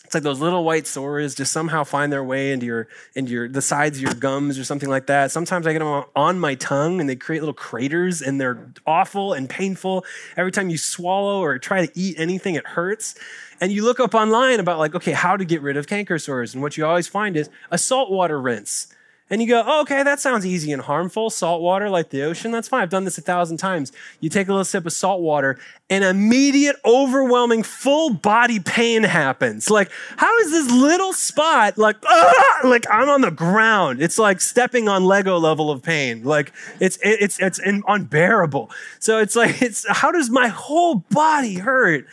It's 0.08 0.14
like 0.14 0.22
those 0.22 0.40
little 0.40 0.64
white 0.64 0.86
sores 0.86 1.34
just 1.34 1.52
somehow 1.52 1.84
find 1.84 2.10
their 2.10 2.24
way 2.24 2.50
into 2.50 2.64
your 2.64 2.88
into 3.14 3.30
your 3.30 3.46
the 3.46 3.60
sides 3.60 3.98
of 3.98 4.02
your 4.02 4.14
gums 4.14 4.58
or 4.58 4.64
something 4.64 4.88
like 4.88 5.06
that. 5.08 5.30
Sometimes 5.30 5.66
I 5.66 5.74
get 5.74 5.80
them 5.80 6.04
on 6.16 6.38
my 6.38 6.54
tongue 6.54 6.98
and 6.98 7.10
they 7.10 7.14
create 7.14 7.40
little 7.40 7.52
craters 7.52 8.22
and 8.22 8.40
they're 8.40 8.72
awful 8.86 9.34
and 9.34 9.50
painful. 9.50 10.06
Every 10.34 10.50
time 10.50 10.70
you 10.70 10.78
swallow 10.78 11.42
or 11.42 11.58
try 11.58 11.84
to 11.84 11.92
eat 11.94 12.18
anything, 12.18 12.54
it 12.54 12.66
hurts. 12.68 13.16
And 13.60 13.70
you 13.70 13.84
look 13.84 14.00
up 14.00 14.14
online 14.14 14.60
about 14.60 14.78
like, 14.78 14.94
okay, 14.94 15.12
how 15.12 15.36
to 15.36 15.44
get 15.44 15.60
rid 15.60 15.76
of 15.76 15.86
canker 15.86 16.18
sores. 16.18 16.54
And 16.54 16.62
what 16.62 16.78
you 16.78 16.86
always 16.86 17.06
find 17.06 17.36
is 17.36 17.50
a 17.70 17.76
saltwater 17.76 18.40
rinse. 18.40 18.86
And 19.30 19.42
you 19.42 19.48
go, 19.48 19.62
oh, 19.66 19.82
okay, 19.82 20.02
that 20.02 20.20
sounds 20.20 20.46
easy 20.46 20.72
and 20.72 20.80
harmful. 20.80 21.28
Salt 21.28 21.60
water 21.60 21.90
like 21.90 22.10
the 22.10 22.22
ocean, 22.22 22.50
that's 22.50 22.68
fine. 22.68 22.82
I've 22.82 22.90
done 22.90 23.04
this 23.04 23.18
a 23.18 23.20
thousand 23.20 23.58
times. 23.58 23.92
You 24.20 24.30
take 24.30 24.48
a 24.48 24.52
little 24.52 24.64
sip 24.64 24.86
of 24.86 24.92
salt 24.92 25.20
water, 25.20 25.58
and 25.90 26.02
immediate, 26.02 26.76
overwhelming, 26.84 27.62
full 27.62 28.10
body 28.10 28.58
pain 28.58 29.02
happens. 29.02 29.70
Like, 29.70 29.90
how 30.16 30.34
is 30.38 30.50
this 30.50 30.70
little 30.70 31.12
spot 31.12 31.76
like, 31.76 31.96
ah, 32.06 32.60
like 32.64 32.86
I'm 32.90 33.08
on 33.08 33.20
the 33.20 33.30
ground? 33.30 34.00
It's 34.02 34.18
like 34.18 34.40
stepping 34.40 34.88
on 34.88 35.04
Lego 35.04 35.38
level 35.38 35.70
of 35.70 35.82
pain. 35.82 36.24
Like, 36.24 36.52
it's 36.80 36.98
it's 37.02 37.38
it's 37.38 37.60
unbearable. 37.64 38.70
So 38.98 39.18
it's 39.18 39.36
like, 39.36 39.60
it's 39.60 39.86
how 39.88 40.10
does 40.10 40.30
my 40.30 40.48
whole 40.48 41.04
body 41.10 41.56
hurt? 41.56 42.06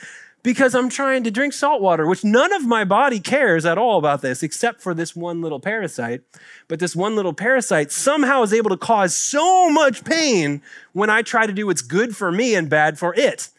Because 0.45 0.75
I'm 0.75 0.89
trying 0.89 1.23
to 1.23 1.31
drink 1.31 1.53
salt 1.53 1.81
water, 1.81 2.05
which 2.05 2.23
none 2.23 2.53
of 2.53 2.67
my 2.67 2.83
body 2.83 3.19
cares 3.19 3.65
at 3.65 3.79
all 3.79 3.97
about 3.97 4.21
this 4.21 4.43
except 4.43 4.79
for 4.79 4.93
this 4.93 5.15
one 5.15 5.41
little 5.41 5.59
parasite. 5.59 6.21
But 6.67 6.77
this 6.77 6.95
one 6.95 7.15
little 7.15 7.33
parasite 7.33 7.91
somehow 7.91 8.43
is 8.43 8.53
able 8.53 8.69
to 8.69 8.77
cause 8.77 9.15
so 9.15 9.71
much 9.71 10.05
pain 10.05 10.61
when 10.93 11.09
I 11.09 11.23
try 11.23 11.47
to 11.47 11.51
do 11.51 11.65
what's 11.65 11.81
good 11.81 12.15
for 12.15 12.31
me 12.31 12.53
and 12.53 12.69
bad 12.69 12.99
for 12.99 13.15
it. 13.15 13.49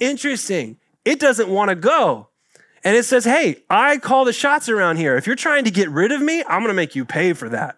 Interesting. 0.00 0.78
It 1.04 1.20
doesn't 1.20 1.48
want 1.48 1.68
to 1.68 1.76
go. 1.76 2.26
And 2.82 2.96
it 2.96 3.04
says, 3.04 3.24
hey, 3.24 3.62
I 3.70 3.98
call 3.98 4.24
the 4.24 4.32
shots 4.32 4.68
around 4.68 4.96
here. 4.96 5.16
If 5.16 5.24
you're 5.28 5.36
trying 5.36 5.62
to 5.66 5.70
get 5.70 5.88
rid 5.88 6.10
of 6.10 6.20
me, 6.20 6.42
I'm 6.42 6.62
going 6.62 6.66
to 6.66 6.74
make 6.74 6.96
you 6.96 7.04
pay 7.04 7.32
for 7.32 7.48
that. 7.50 7.77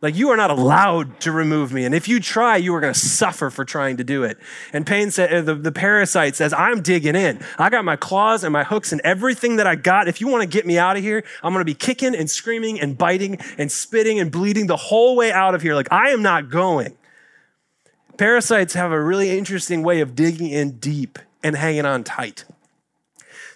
Like, 0.00 0.14
you 0.14 0.28
are 0.30 0.36
not 0.36 0.50
allowed 0.50 1.18
to 1.22 1.32
remove 1.32 1.72
me. 1.72 1.84
And 1.84 1.92
if 1.92 2.06
you 2.06 2.20
try, 2.20 2.56
you 2.56 2.72
are 2.76 2.80
going 2.80 2.94
to 2.94 2.98
suffer 2.98 3.50
for 3.50 3.64
trying 3.64 3.96
to 3.96 4.04
do 4.04 4.22
it. 4.22 4.38
And 4.72 4.86
Pain 4.86 5.10
said, 5.10 5.32
uh, 5.32 5.42
the, 5.42 5.56
the 5.56 5.72
parasite 5.72 6.36
says, 6.36 6.52
I'm 6.52 6.82
digging 6.82 7.16
in. 7.16 7.44
I 7.58 7.68
got 7.68 7.84
my 7.84 7.96
claws 7.96 8.44
and 8.44 8.52
my 8.52 8.62
hooks 8.62 8.92
and 8.92 9.00
everything 9.00 9.56
that 9.56 9.66
I 9.66 9.74
got. 9.74 10.06
If 10.06 10.20
you 10.20 10.28
want 10.28 10.42
to 10.42 10.48
get 10.48 10.66
me 10.66 10.78
out 10.78 10.96
of 10.96 11.02
here, 11.02 11.24
I'm 11.42 11.52
going 11.52 11.62
to 11.62 11.64
be 11.64 11.74
kicking 11.74 12.14
and 12.14 12.30
screaming 12.30 12.80
and 12.80 12.96
biting 12.96 13.38
and 13.58 13.72
spitting 13.72 14.20
and 14.20 14.30
bleeding 14.30 14.68
the 14.68 14.76
whole 14.76 15.16
way 15.16 15.32
out 15.32 15.56
of 15.56 15.62
here. 15.62 15.74
Like, 15.74 15.90
I 15.90 16.10
am 16.10 16.22
not 16.22 16.48
going. 16.48 16.96
Parasites 18.18 18.74
have 18.74 18.92
a 18.92 19.02
really 19.02 19.36
interesting 19.36 19.82
way 19.82 20.00
of 20.00 20.14
digging 20.14 20.48
in 20.48 20.78
deep 20.78 21.18
and 21.42 21.56
hanging 21.56 21.86
on 21.86 22.04
tight. 22.04 22.44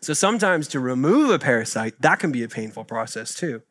So 0.00 0.12
sometimes 0.12 0.66
to 0.68 0.80
remove 0.80 1.30
a 1.30 1.38
parasite, 1.38 1.94
that 2.00 2.18
can 2.18 2.32
be 2.32 2.42
a 2.42 2.48
painful 2.48 2.84
process 2.84 3.32
too. 3.32 3.62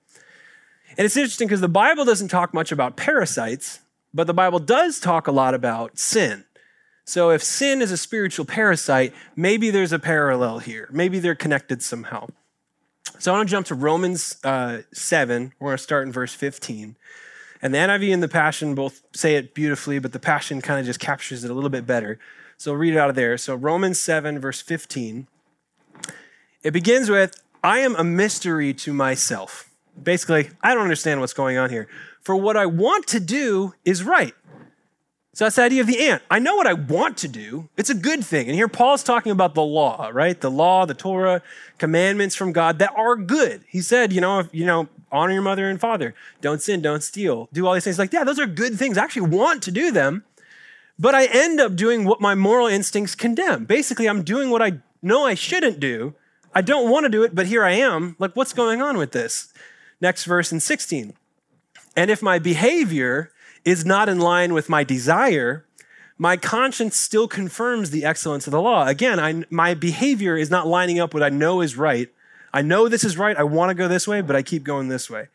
And 0.98 1.06
it's 1.06 1.18
interesting 1.18 1.48
because 1.48 1.62
the 1.62 1.68
Bible 1.68 2.06
doesn't 2.06 2.28
talk 2.28 2.54
much 2.54 2.72
about 2.72 2.98
parasites, 2.98 3.80
but 4.14 4.28
the 4.28 4.34
Bible 4.34 4.60
does 4.60 5.00
talk 5.00 5.28
a 5.28 5.32
lot 5.32 5.54
about 5.54 5.98
sin. 5.98 6.46
So 7.06 7.32
if 7.32 7.44
sin 7.44 7.82
is 7.82 7.92
a 7.92 7.98
spiritual 7.98 8.46
parasite, 8.46 9.14
maybe 9.36 9.70
there's 9.70 9.92
a 9.92 10.00
parallel 10.00 10.60
here. 10.60 10.90
Maybe 10.92 11.20
they're 11.20 11.36
connected 11.36 11.82
somehow. 11.82 12.28
So 13.20 13.34
I 13.34 13.38
want 13.38 13.50
to 13.50 13.52
jump 13.52 13.68
to 13.68 13.76
Romans 13.76 14.38
uh, 14.44 14.80
7. 14.94 15.54
We're 15.60 15.70
going 15.70 15.78
to 15.78 15.84
start 15.84 16.06
in 16.06 16.12
verse 16.12 16.34
15. 16.34 16.96
And 17.62 17.74
the 17.74 17.78
NIV 17.78 18.14
and 18.14 18.24
the 18.24 18.28
Passion 18.28 18.76
both 18.76 19.02
say 19.14 19.36
it 19.36 19.54
beautifully, 19.54 20.00
but 20.00 20.14
the 20.14 20.20
Passion 20.20 20.62
kind 20.62 20.80
of 20.80 20.86
just 20.86 21.00
captures 21.00 21.44
it 21.44 21.52
a 21.52 21.54
little 21.54 21.70
bit 21.70 21.86
better. 21.86 22.20
So 22.58 22.74
read 22.74 22.94
it 22.94 22.98
out 22.98 23.10
of 23.10 23.16
there. 23.16 23.38
So 23.38 23.56
Romans 23.56 24.00
7, 24.00 24.40
verse 24.40 24.62
15. 24.62 25.28
It 26.64 26.72
begins 26.72 27.10
with, 27.10 27.36
I 27.64 27.80
am 27.80 27.96
a 27.96 28.04
mystery 28.04 28.74
to 28.76 28.94
myself. 28.94 29.71
Basically, 30.02 30.50
I 30.62 30.74
don't 30.74 30.84
understand 30.84 31.20
what's 31.20 31.34
going 31.34 31.58
on 31.58 31.70
here. 31.70 31.88
For 32.22 32.36
what 32.36 32.58
I 32.58 32.66
want 32.66 33.08
to 33.08 33.20
do 33.20 33.74
is 33.86 34.04
right. 34.04 34.34
So 35.34 35.46
that's 35.46 35.56
the 35.56 35.64
idea 35.64 35.82
of 35.82 35.88
the 35.88 36.08
ant. 36.08 36.22
I 36.30 36.40
know 36.40 36.56
what 36.56 36.68
I 36.68 36.74
want 36.74 37.18
to 37.20 37.28
do. 37.28 37.70
It's 37.78 37.90
a 37.90 37.96
good 37.96 38.24
thing. 38.24 38.48
And 38.48 38.56
here 38.56 38.68
Paul's 38.68 39.02
talking 39.02 39.32
about 39.32 39.56
the 39.56 39.64
law, 39.64 40.10
right? 40.14 40.40
The 40.40 40.52
law, 40.52 40.86
the 40.86 40.94
Torah, 40.94 41.42
commandments 41.78 42.36
from 42.36 42.52
God 42.52 42.80
that 42.80 42.92
are 42.98 43.16
good. 43.16 43.64
He 43.68 43.82
said, 43.82 44.12
you 44.12 44.20
know, 44.20 44.40
if, 44.40 44.50
you 44.54 44.66
know, 44.66 44.90
honor 45.12 45.34
your 45.34 45.42
mother 45.42 45.70
and 45.70 45.80
father. 45.80 46.14
Don't 46.42 46.62
sin, 46.62 46.82
don't 46.82 47.02
steal. 47.02 47.48
Do 47.54 47.66
all 47.66 47.74
these 47.74 47.86
things. 47.86 47.98
Like, 47.98 48.12
yeah, 48.12 48.26
those 48.26 48.40
are 48.40 48.48
good 48.48 48.78
things. 48.78 48.98
I 48.98 49.04
actually 49.04 49.30
want 49.30 49.64
to 49.64 49.72
do 49.72 49.92
them. 49.92 50.26
But 51.00 51.16
I 51.16 51.26
end 51.26 51.60
up 51.60 51.76
doing 51.76 52.06
what 52.06 52.22
my 52.22 52.36
moral 52.36 52.68
instincts 52.68 53.16
condemn. 53.16 53.66
Basically, 53.66 54.08
I'm 54.08 54.24
doing 54.24 54.50
what 54.50 54.62
I 54.62 54.80
know 55.02 55.26
I 55.26 55.34
shouldn't 55.34 55.80
do. 55.80 56.14
I 56.54 56.62
don't 56.62 56.90
want 56.90 57.06
to 57.06 57.10
do 57.10 57.24
it, 57.24 57.34
but 57.34 57.48
here 57.48 57.64
I 57.64 57.72
am. 57.72 58.16
Like, 58.20 58.36
what's 58.36 58.54
going 58.54 58.82
on 58.82 58.98
with 58.98 59.14
this? 59.14 59.51
Next 60.02 60.26
verse 60.26 60.52
in 60.52 60.60
16. 60.60 61.14
And 61.96 62.12
if 62.12 62.22
my 62.22 62.40
behavior 62.40 63.32
is 63.64 63.86
not 63.86 64.10
in 64.10 64.20
line 64.20 64.54
with 64.54 64.68
my 64.68 64.84
desire, 64.84 65.66
my 66.18 66.38
conscience 66.38 66.98
still 66.98 67.28
confirms 67.28 67.92
the 67.92 68.04
excellence 68.04 68.48
of 68.48 68.52
the 68.52 68.62
law. 68.62 68.88
Again, 68.88 69.20
I, 69.20 69.44
my 69.50 69.76
behavior 69.76 70.36
is 70.36 70.50
not 70.50 70.68
lining 70.68 71.00
up 71.00 71.14
what 71.14 71.24
I 71.24 71.30
know 71.30 71.62
is 71.62 71.78
right. 71.78 72.10
I 72.54 72.62
know 72.62 72.88
this 72.88 73.04
is 73.04 73.18
right. 73.18 73.38
I 73.38 73.44
want 73.44 73.70
to 73.70 73.76
go 73.76 73.88
this 73.88 74.08
way, 74.08 74.22
but 74.22 74.36
I 74.36 74.42
keep 74.42 74.64
going 74.64 74.88
this 74.88 75.10
way. 75.10 75.28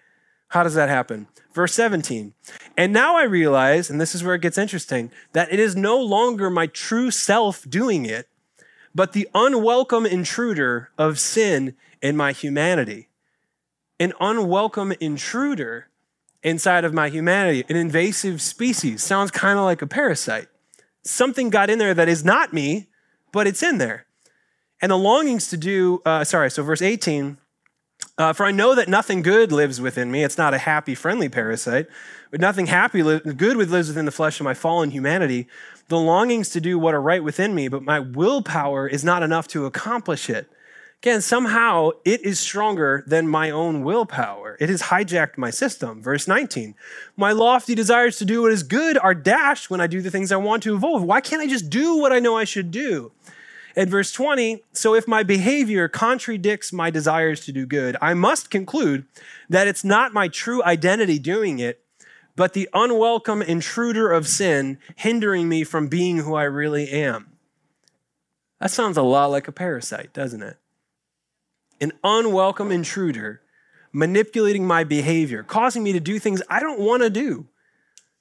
How 0.49 0.63
does 0.63 0.75
that 0.75 0.89
happen? 0.89 1.29
Verse 1.53 1.75
17. 1.75 2.35
And 2.77 2.93
now 2.93 3.17
I 3.17 3.25
realize, 3.25 3.89
and 3.91 4.01
this 4.01 4.15
is 4.15 4.23
where 4.23 4.35
it 4.35 4.43
gets 4.43 4.59
interesting, 4.59 5.11
that 5.33 5.53
it 5.53 5.59
is 5.59 5.75
no 5.75 5.99
longer 5.99 6.51
my 6.51 6.67
true 6.67 7.11
self 7.11 7.69
doing 7.69 8.05
it, 8.05 8.29
but 8.95 9.13
the 9.13 9.29
unwelcome 9.35 10.07
intruder 10.07 10.91
of 10.99 11.19
sin 11.19 11.75
in 12.03 12.17
my 12.17 12.33
humanity 12.33 13.09
an 13.99 14.13
unwelcome 14.21 14.93
intruder 15.01 15.89
inside 16.43 16.85
of 16.85 16.95
my 16.95 17.09
humanity, 17.09 17.65
an 17.69 17.77
invasive 17.77 18.41
species. 18.41 19.03
Sounds 19.03 19.31
kind 19.31 19.59
of 19.59 19.65
like 19.65 19.83
a 19.83 19.87
parasite. 19.87 20.49
Something 21.03 21.51
got 21.51 21.71
in 21.71 21.79
there 21.79 21.95
that 21.95 22.09
is 22.09 22.25
not 22.25 22.53
me, 22.53 22.89
but 23.33 23.47
it's 23.47 23.63
in 23.63 23.79
there. 23.79 24.07
And 24.81 24.91
the 24.91 24.99
longings 24.99 25.49
to 25.49 25.57
do, 25.57 26.03
uh, 26.05 26.25
sorry, 26.25 26.51
so 26.51 26.63
verse 26.63 26.83
18, 26.83 27.39
uh, 28.19 28.33
for 28.33 28.47
I 28.47 28.51
know 28.51 28.75
that 28.75 28.89
nothing 28.89 29.23
good 29.23 29.53
lives 29.53 29.81
within 29.81 30.11
me. 30.11 30.23
It's 30.23 30.39
not 30.39 30.55
a 30.55 30.59
happy, 30.59 30.95
friendly 30.95 31.29
parasite, 31.29 31.87
but 32.31 32.41
nothing 32.41 32.67
happy, 32.67 33.03
li- 33.03 33.21
good 33.21 33.57
lives 33.57 33.89
within 33.89 34.05
the 34.05 34.11
flesh 34.11 34.41
of 34.41 34.45
my 34.45 34.55
fallen 34.55 34.91
humanity. 34.91 35.49
The 35.89 35.99
longings 35.99 36.51
to 36.51 36.61
do 36.61 36.79
what 36.79 36.95
are 36.95 37.01
right 37.01 37.23
within 37.23 37.55
me, 37.55 37.69
but 37.69 37.83
my 37.83 38.01
willpower 38.01 38.89
is 38.89 39.05
not 39.05 39.23
enough 39.23 39.49
to 39.49 39.67
accomplish 39.67 40.29
it. 40.29 40.51
Again, 41.03 41.21
somehow 41.21 41.91
it 42.05 42.23
is 42.23 42.41
stronger 42.41 43.05
than 43.07 43.29
my 43.29 43.51
own 43.51 43.85
willpower. 43.85 44.57
It 44.59 44.69
has 44.71 44.83
hijacked 44.83 45.39
my 45.39 45.51
system. 45.51 46.03
Verse 46.03 46.27
19 46.27 46.75
My 47.17 47.33
lofty 47.33 47.75
desires 47.75 48.17
to 48.19 48.25
do 48.25 48.43
what 48.43 48.53
is 48.53 48.63
good 48.63 48.99
are 48.99 49.15
dashed 49.15 49.71
when 49.71 49.81
I 49.81 49.87
do 49.87 50.01
the 50.01 50.11
things 50.11 50.33
I 50.33 50.37
want 50.37 50.63
to 50.65 50.75
avoid. 50.75 51.03
Why 51.03 51.21
can't 51.21 51.43
I 51.43 51.47
just 51.47 51.71
do 51.71 51.97
what 51.97 52.13
I 52.13 52.19
know 52.19 52.37
I 52.37 52.45
should 52.45 52.71
do? 52.71 53.13
At 53.77 53.89
verse 53.89 54.11
20, 54.11 54.63
so 54.73 54.95
if 54.95 55.07
my 55.07 55.23
behavior 55.23 55.87
contradicts 55.87 56.73
my 56.73 56.89
desires 56.89 57.45
to 57.45 57.53
do 57.53 57.67
good, 57.67 57.95
I 58.01 58.15
must 58.15 58.51
conclude 58.51 59.05
that 59.51 59.69
it's 59.69 59.85
not 59.85 60.15
my 60.15 60.29
true 60.29 60.65
identity 60.65 61.19
doing 61.19 61.59
it, 61.59 61.83
but 62.37 62.55
the 62.55 62.71
unwelcome 62.73 63.43
intruder 63.43 64.11
of 64.11 64.27
sin 64.27 64.79
hindering 64.97 65.47
me 65.47 65.63
from 65.63 65.89
being 65.89 66.19
who 66.19 66.35
I 66.35 66.45
really 66.45 66.89
am. 66.89 67.33
That 68.61 68.71
sounds 68.71 68.97
a 68.97 69.03
lot 69.03 69.27
like 69.27 69.47
a 69.47 69.53
parasite, 69.53 70.15
doesn't 70.15 70.43
it? 70.43 70.57
An 71.81 71.93
unwelcome 72.03 72.73
intruder 72.73 73.41
manipulating 73.93 74.67
my 74.67 74.85
behavior, 74.85 75.43
causing 75.43 75.83
me 75.83 75.93
to 75.93 76.01
do 76.01 76.19
things 76.19 76.43
I 76.51 76.61
don't 76.61 76.81
want 76.81 77.03
to 77.03 77.11
do. 77.11 77.47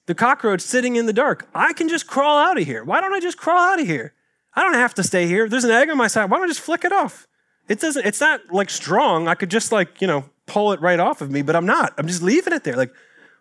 The 0.06 0.16
cockroach 0.16 0.62
sitting 0.62 0.96
in 0.96 1.06
the 1.06 1.14
dark. 1.14 1.50
I 1.54 1.74
can 1.74 1.90
just 1.90 2.08
crawl 2.08 2.38
out 2.38 2.60
of 2.60 2.66
here. 2.66 2.84
Why 2.84 3.02
don't 3.02 3.14
I 3.14 3.20
just 3.20 3.38
crawl 3.38 3.58
out 3.58 3.80
of 3.80 3.88
here? 3.88 4.14
I 4.54 4.64
don't 4.64 4.76
have 4.76 4.94
to 4.96 5.04
stay 5.04 5.28
here. 5.28 5.50
There's 5.50 5.66
an 5.66 5.72
egg 5.72 5.90
on 5.90 5.98
my 5.98 6.08
side, 6.08 6.30
why 6.30 6.38
don't 6.38 6.46
I 6.46 6.48
just 6.48 6.62
flick 6.62 6.86
it 6.86 6.94
off? 6.94 7.28
It 7.68 7.80
doesn't, 7.80 8.06
it's 8.06 8.22
not 8.22 8.42
like 8.52 8.70
strong. 8.70 9.28
I 9.28 9.36
could 9.36 9.50
just 9.50 9.72
like, 9.72 10.00
you 10.02 10.08
know, 10.08 10.26
pull 10.46 10.72
it 10.72 10.80
right 10.80 11.00
off 11.00 11.22
of 11.22 11.32
me, 11.32 11.42
but 11.42 11.56
I'm 11.56 11.66
not. 11.66 11.94
I'm 11.98 12.08
just 12.08 12.22
leaving 12.22 12.54
it 12.54 12.64
there. 12.64 12.76
Like, 12.76 12.94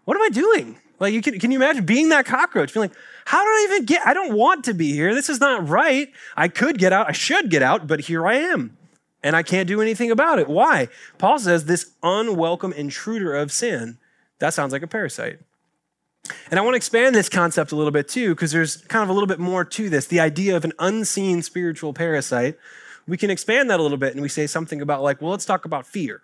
what 0.04 0.16
am 0.16 0.22
I 0.22 0.30
doing? 0.30 0.78
Like, 0.98 1.12
you 1.12 1.20
can, 1.20 1.38
can 1.38 1.50
you 1.50 1.58
imagine 1.58 1.84
being 1.84 2.08
that 2.08 2.24
cockroach? 2.24 2.72
Being 2.72 2.84
like, 2.84 2.96
how 3.26 3.44
did 3.44 3.48
I 3.48 3.68
even 3.70 3.84
get, 3.84 4.06
I 4.06 4.14
don't 4.14 4.34
want 4.34 4.64
to 4.64 4.74
be 4.74 4.92
here. 4.92 5.14
This 5.14 5.28
is 5.28 5.40
not 5.40 5.68
right. 5.68 6.10
I 6.36 6.48
could 6.48 6.78
get 6.78 6.92
out. 6.92 7.08
I 7.08 7.12
should 7.12 7.50
get 7.50 7.62
out, 7.62 7.86
but 7.86 8.00
here 8.00 8.26
I 8.26 8.34
am. 8.36 8.76
And 9.24 9.34
I 9.34 9.42
can't 9.42 9.66
do 9.66 9.80
anything 9.80 10.12
about 10.12 10.38
it. 10.38 10.48
Why? 10.48 10.88
Paul 11.18 11.38
says 11.38 11.64
this 11.64 11.92
unwelcome 12.02 12.74
intruder 12.74 13.34
of 13.34 13.50
sin, 13.50 13.98
that 14.38 14.54
sounds 14.54 14.72
like 14.72 14.82
a 14.82 14.86
parasite. 14.86 15.40
And 16.50 16.60
I 16.60 16.62
want 16.62 16.74
to 16.74 16.76
expand 16.76 17.14
this 17.14 17.28
concept 17.28 17.72
a 17.72 17.76
little 17.76 17.90
bit 17.90 18.06
too, 18.06 18.34
because 18.34 18.52
there's 18.52 18.76
kind 18.76 19.02
of 19.02 19.08
a 19.08 19.12
little 19.12 19.26
bit 19.26 19.40
more 19.40 19.64
to 19.64 19.88
this 19.88 20.06
the 20.06 20.20
idea 20.20 20.56
of 20.56 20.64
an 20.64 20.72
unseen 20.78 21.42
spiritual 21.42 21.92
parasite. 21.94 22.58
We 23.08 23.16
can 23.16 23.30
expand 23.30 23.70
that 23.70 23.80
a 23.80 23.82
little 23.82 23.98
bit 23.98 24.12
and 24.12 24.22
we 24.22 24.28
say 24.28 24.46
something 24.46 24.80
about, 24.80 25.02
like, 25.02 25.20
well, 25.20 25.30
let's 25.30 25.44
talk 25.44 25.64
about 25.64 25.86
fear 25.86 26.20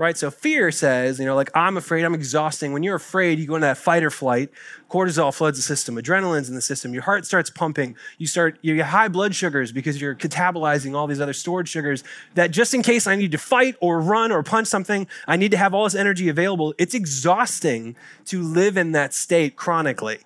right? 0.00 0.16
So 0.16 0.30
fear 0.30 0.72
says, 0.72 1.20
you 1.20 1.26
know, 1.26 1.36
like 1.36 1.50
I'm 1.54 1.76
afraid, 1.76 2.04
I'm 2.06 2.14
exhausting. 2.14 2.72
When 2.72 2.82
you're 2.82 2.96
afraid, 2.96 3.38
you 3.38 3.46
go 3.46 3.56
into 3.56 3.66
that 3.66 3.76
fight 3.76 4.02
or 4.02 4.08
flight. 4.08 4.48
Cortisol 4.88 5.32
floods 5.32 5.58
the 5.58 5.62
system, 5.62 5.96
adrenaline's 5.96 6.48
in 6.48 6.54
the 6.54 6.62
system. 6.62 6.94
Your 6.94 7.02
heart 7.02 7.26
starts 7.26 7.50
pumping. 7.50 7.94
You 8.16 8.26
start, 8.26 8.58
you 8.62 8.76
get 8.76 8.86
high 8.86 9.08
blood 9.08 9.34
sugars 9.34 9.72
because 9.72 10.00
you're 10.00 10.14
catabolizing 10.14 10.96
all 10.96 11.06
these 11.06 11.20
other 11.20 11.34
stored 11.34 11.68
sugars. 11.68 12.02
That 12.34 12.50
just 12.50 12.72
in 12.72 12.82
case 12.82 13.06
I 13.06 13.14
need 13.14 13.30
to 13.32 13.38
fight 13.38 13.76
or 13.82 14.00
run 14.00 14.32
or 14.32 14.42
punch 14.42 14.68
something, 14.68 15.06
I 15.28 15.36
need 15.36 15.50
to 15.50 15.58
have 15.58 15.74
all 15.74 15.84
this 15.84 15.94
energy 15.94 16.30
available. 16.30 16.72
It's 16.78 16.94
exhausting 16.94 17.94
to 18.24 18.42
live 18.42 18.78
in 18.78 18.92
that 18.92 19.12
state 19.12 19.54
chronically. 19.54 20.20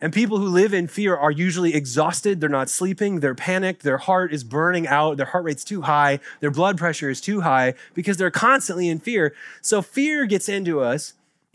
And 0.00 0.12
people 0.12 0.38
who 0.38 0.46
live 0.46 0.72
in 0.72 0.86
fear 0.86 1.16
are 1.16 1.30
usually 1.30 1.74
exhausted. 1.74 2.40
They're 2.40 2.48
not 2.48 2.70
sleeping. 2.70 3.20
They're 3.20 3.34
panicked. 3.34 3.82
Their 3.82 3.98
heart 3.98 4.32
is 4.32 4.44
burning 4.44 4.86
out. 4.86 5.16
Their 5.16 5.26
heart 5.26 5.44
rate's 5.44 5.64
too 5.64 5.82
high. 5.82 6.20
Their 6.40 6.50
blood 6.50 6.78
pressure 6.78 7.10
is 7.10 7.20
too 7.20 7.40
high 7.40 7.74
because 7.94 8.16
they're 8.16 8.30
constantly 8.30 8.88
in 8.88 9.00
fear. 9.00 9.34
So 9.60 9.82
fear 9.82 10.26
gets 10.26 10.48
into 10.48 10.80
us. 10.80 11.14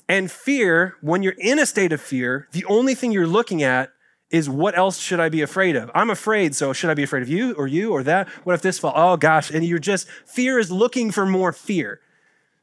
And 0.09 0.29
fear, 0.29 0.97
when 0.99 1.23
you're 1.23 1.35
in 1.37 1.59
a 1.59 1.65
state 1.65 1.93
of 1.93 2.01
fear, 2.01 2.49
the 2.51 2.65
only 2.65 2.93
thing 2.93 3.13
you're 3.13 3.25
looking 3.25 3.63
at 3.63 3.93
is 4.29 4.49
what 4.49 4.77
else 4.77 4.99
should 4.99 5.19
I 5.19 5.29
be 5.29 5.41
afraid 5.41 5.75
of? 5.75 5.89
I'm 5.95 6.09
afraid, 6.09 6.55
so 6.55 6.73
should 6.73 6.89
I 6.89 6.95
be 6.95 7.03
afraid 7.03 7.21
of 7.21 7.29
you 7.29 7.53
or 7.53 7.67
you 7.67 7.93
or 7.93 8.03
that? 8.03 8.27
What 8.43 8.53
if 8.53 8.61
this 8.61 8.79
fall? 8.79 8.93
Oh 8.95 9.15
gosh. 9.15 9.49
And 9.49 9.63
you're 9.63 9.79
just, 9.79 10.09
fear 10.25 10.59
is 10.59 10.71
looking 10.71 11.11
for 11.11 11.25
more 11.25 11.53
fear. 11.53 12.01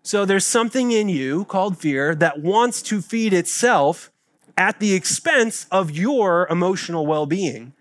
So 0.03 0.25
there's 0.25 0.45
something 0.45 0.93
in 0.93 1.09
you 1.09 1.45
called 1.45 1.79
fear 1.79 2.15
that 2.17 2.41
wants 2.41 2.83
to 2.83 3.01
feed 3.01 3.33
itself 3.33 4.11
at 4.57 4.81
the 4.81 4.95
expense 4.95 5.67
of 5.71 5.91
your 5.91 6.47
emotional 6.49 7.07
well 7.07 7.27
being. 7.27 7.73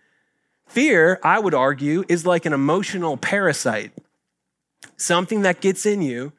Fear, 0.68 1.20
I 1.24 1.40
would 1.40 1.54
argue, 1.54 2.04
is 2.08 2.26
like 2.26 2.46
an 2.46 2.54
emotional 2.54 3.18
parasite. 3.18 3.92
Something 4.98 5.42
that 5.42 5.62
gets 5.62 5.86
in 5.86 6.02
you 6.02 6.34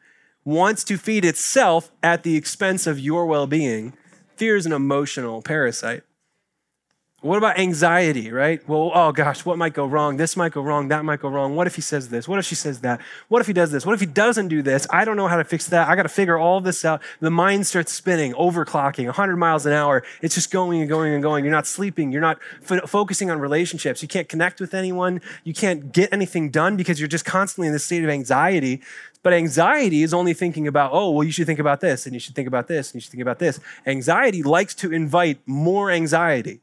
wants 0.44 0.84
to 0.84 0.96
feed 0.96 1.24
itself 1.24 1.90
at 2.02 2.22
the 2.22 2.36
expense 2.36 2.86
of 2.86 2.98
your 2.98 3.26
well 3.26 3.46
being. 3.46 3.92
Fear 4.36 4.56
is 4.56 4.66
an 4.66 4.72
emotional 4.72 5.42
parasite. 5.42 6.04
What 7.22 7.36
about 7.36 7.58
anxiety, 7.58 8.32
right? 8.32 8.66
Well, 8.66 8.92
oh 8.94 9.12
gosh, 9.12 9.44
what 9.44 9.58
might 9.58 9.74
go 9.74 9.84
wrong? 9.84 10.16
This 10.16 10.38
might 10.38 10.52
go 10.52 10.62
wrong. 10.62 10.88
That 10.88 11.04
might 11.04 11.20
go 11.20 11.28
wrong. 11.28 11.54
What 11.54 11.66
if 11.66 11.74
he 11.74 11.82
says 11.82 12.08
this? 12.08 12.26
What 12.26 12.38
if 12.38 12.46
she 12.46 12.54
says 12.54 12.80
that? 12.80 12.98
What 13.28 13.42
if 13.42 13.46
he 13.46 13.52
does 13.52 13.70
this? 13.70 13.84
What 13.84 13.92
if 13.92 14.00
he 14.00 14.06
doesn't 14.06 14.48
do 14.48 14.62
this? 14.62 14.86
I 14.88 15.04
don't 15.04 15.18
know 15.18 15.28
how 15.28 15.36
to 15.36 15.44
fix 15.44 15.66
that. 15.66 15.86
I 15.86 15.96
got 15.96 16.04
to 16.04 16.08
figure 16.08 16.38
all 16.38 16.62
this 16.62 16.82
out. 16.82 17.02
The 17.20 17.30
mind 17.30 17.66
starts 17.66 17.92
spinning, 17.92 18.32
overclocking, 18.32 19.04
100 19.04 19.36
miles 19.36 19.66
an 19.66 19.74
hour. 19.74 20.02
It's 20.22 20.34
just 20.34 20.50
going 20.50 20.80
and 20.80 20.88
going 20.88 21.12
and 21.12 21.22
going. 21.22 21.44
You're 21.44 21.52
not 21.52 21.66
sleeping. 21.66 22.10
You're 22.10 22.22
not 22.22 22.38
f- 22.66 22.88
focusing 22.88 23.30
on 23.30 23.38
relationships. 23.38 24.00
You 24.00 24.08
can't 24.08 24.28
connect 24.28 24.58
with 24.58 24.72
anyone. 24.72 25.20
You 25.44 25.52
can't 25.52 25.92
get 25.92 26.10
anything 26.14 26.48
done 26.48 26.78
because 26.78 26.98
you're 26.98 27.08
just 27.08 27.26
constantly 27.26 27.66
in 27.66 27.74
this 27.74 27.84
state 27.84 28.02
of 28.02 28.08
anxiety. 28.08 28.80
But 29.22 29.34
anxiety 29.34 30.02
is 30.02 30.14
only 30.14 30.32
thinking 30.32 30.66
about, 30.66 30.92
oh, 30.94 31.10
well, 31.10 31.24
you 31.24 31.32
should 31.32 31.46
think 31.46 31.58
about 31.58 31.82
this, 31.82 32.06
and 32.06 32.14
you 32.14 32.20
should 32.20 32.34
think 32.34 32.48
about 32.48 32.66
this, 32.66 32.88
and 32.88 32.94
you 32.94 33.02
should 33.02 33.10
think 33.10 33.20
about 33.20 33.40
this. 33.40 33.60
Anxiety 33.84 34.42
likes 34.42 34.74
to 34.76 34.90
invite 34.90 35.38
more 35.44 35.90
anxiety. 35.90 36.60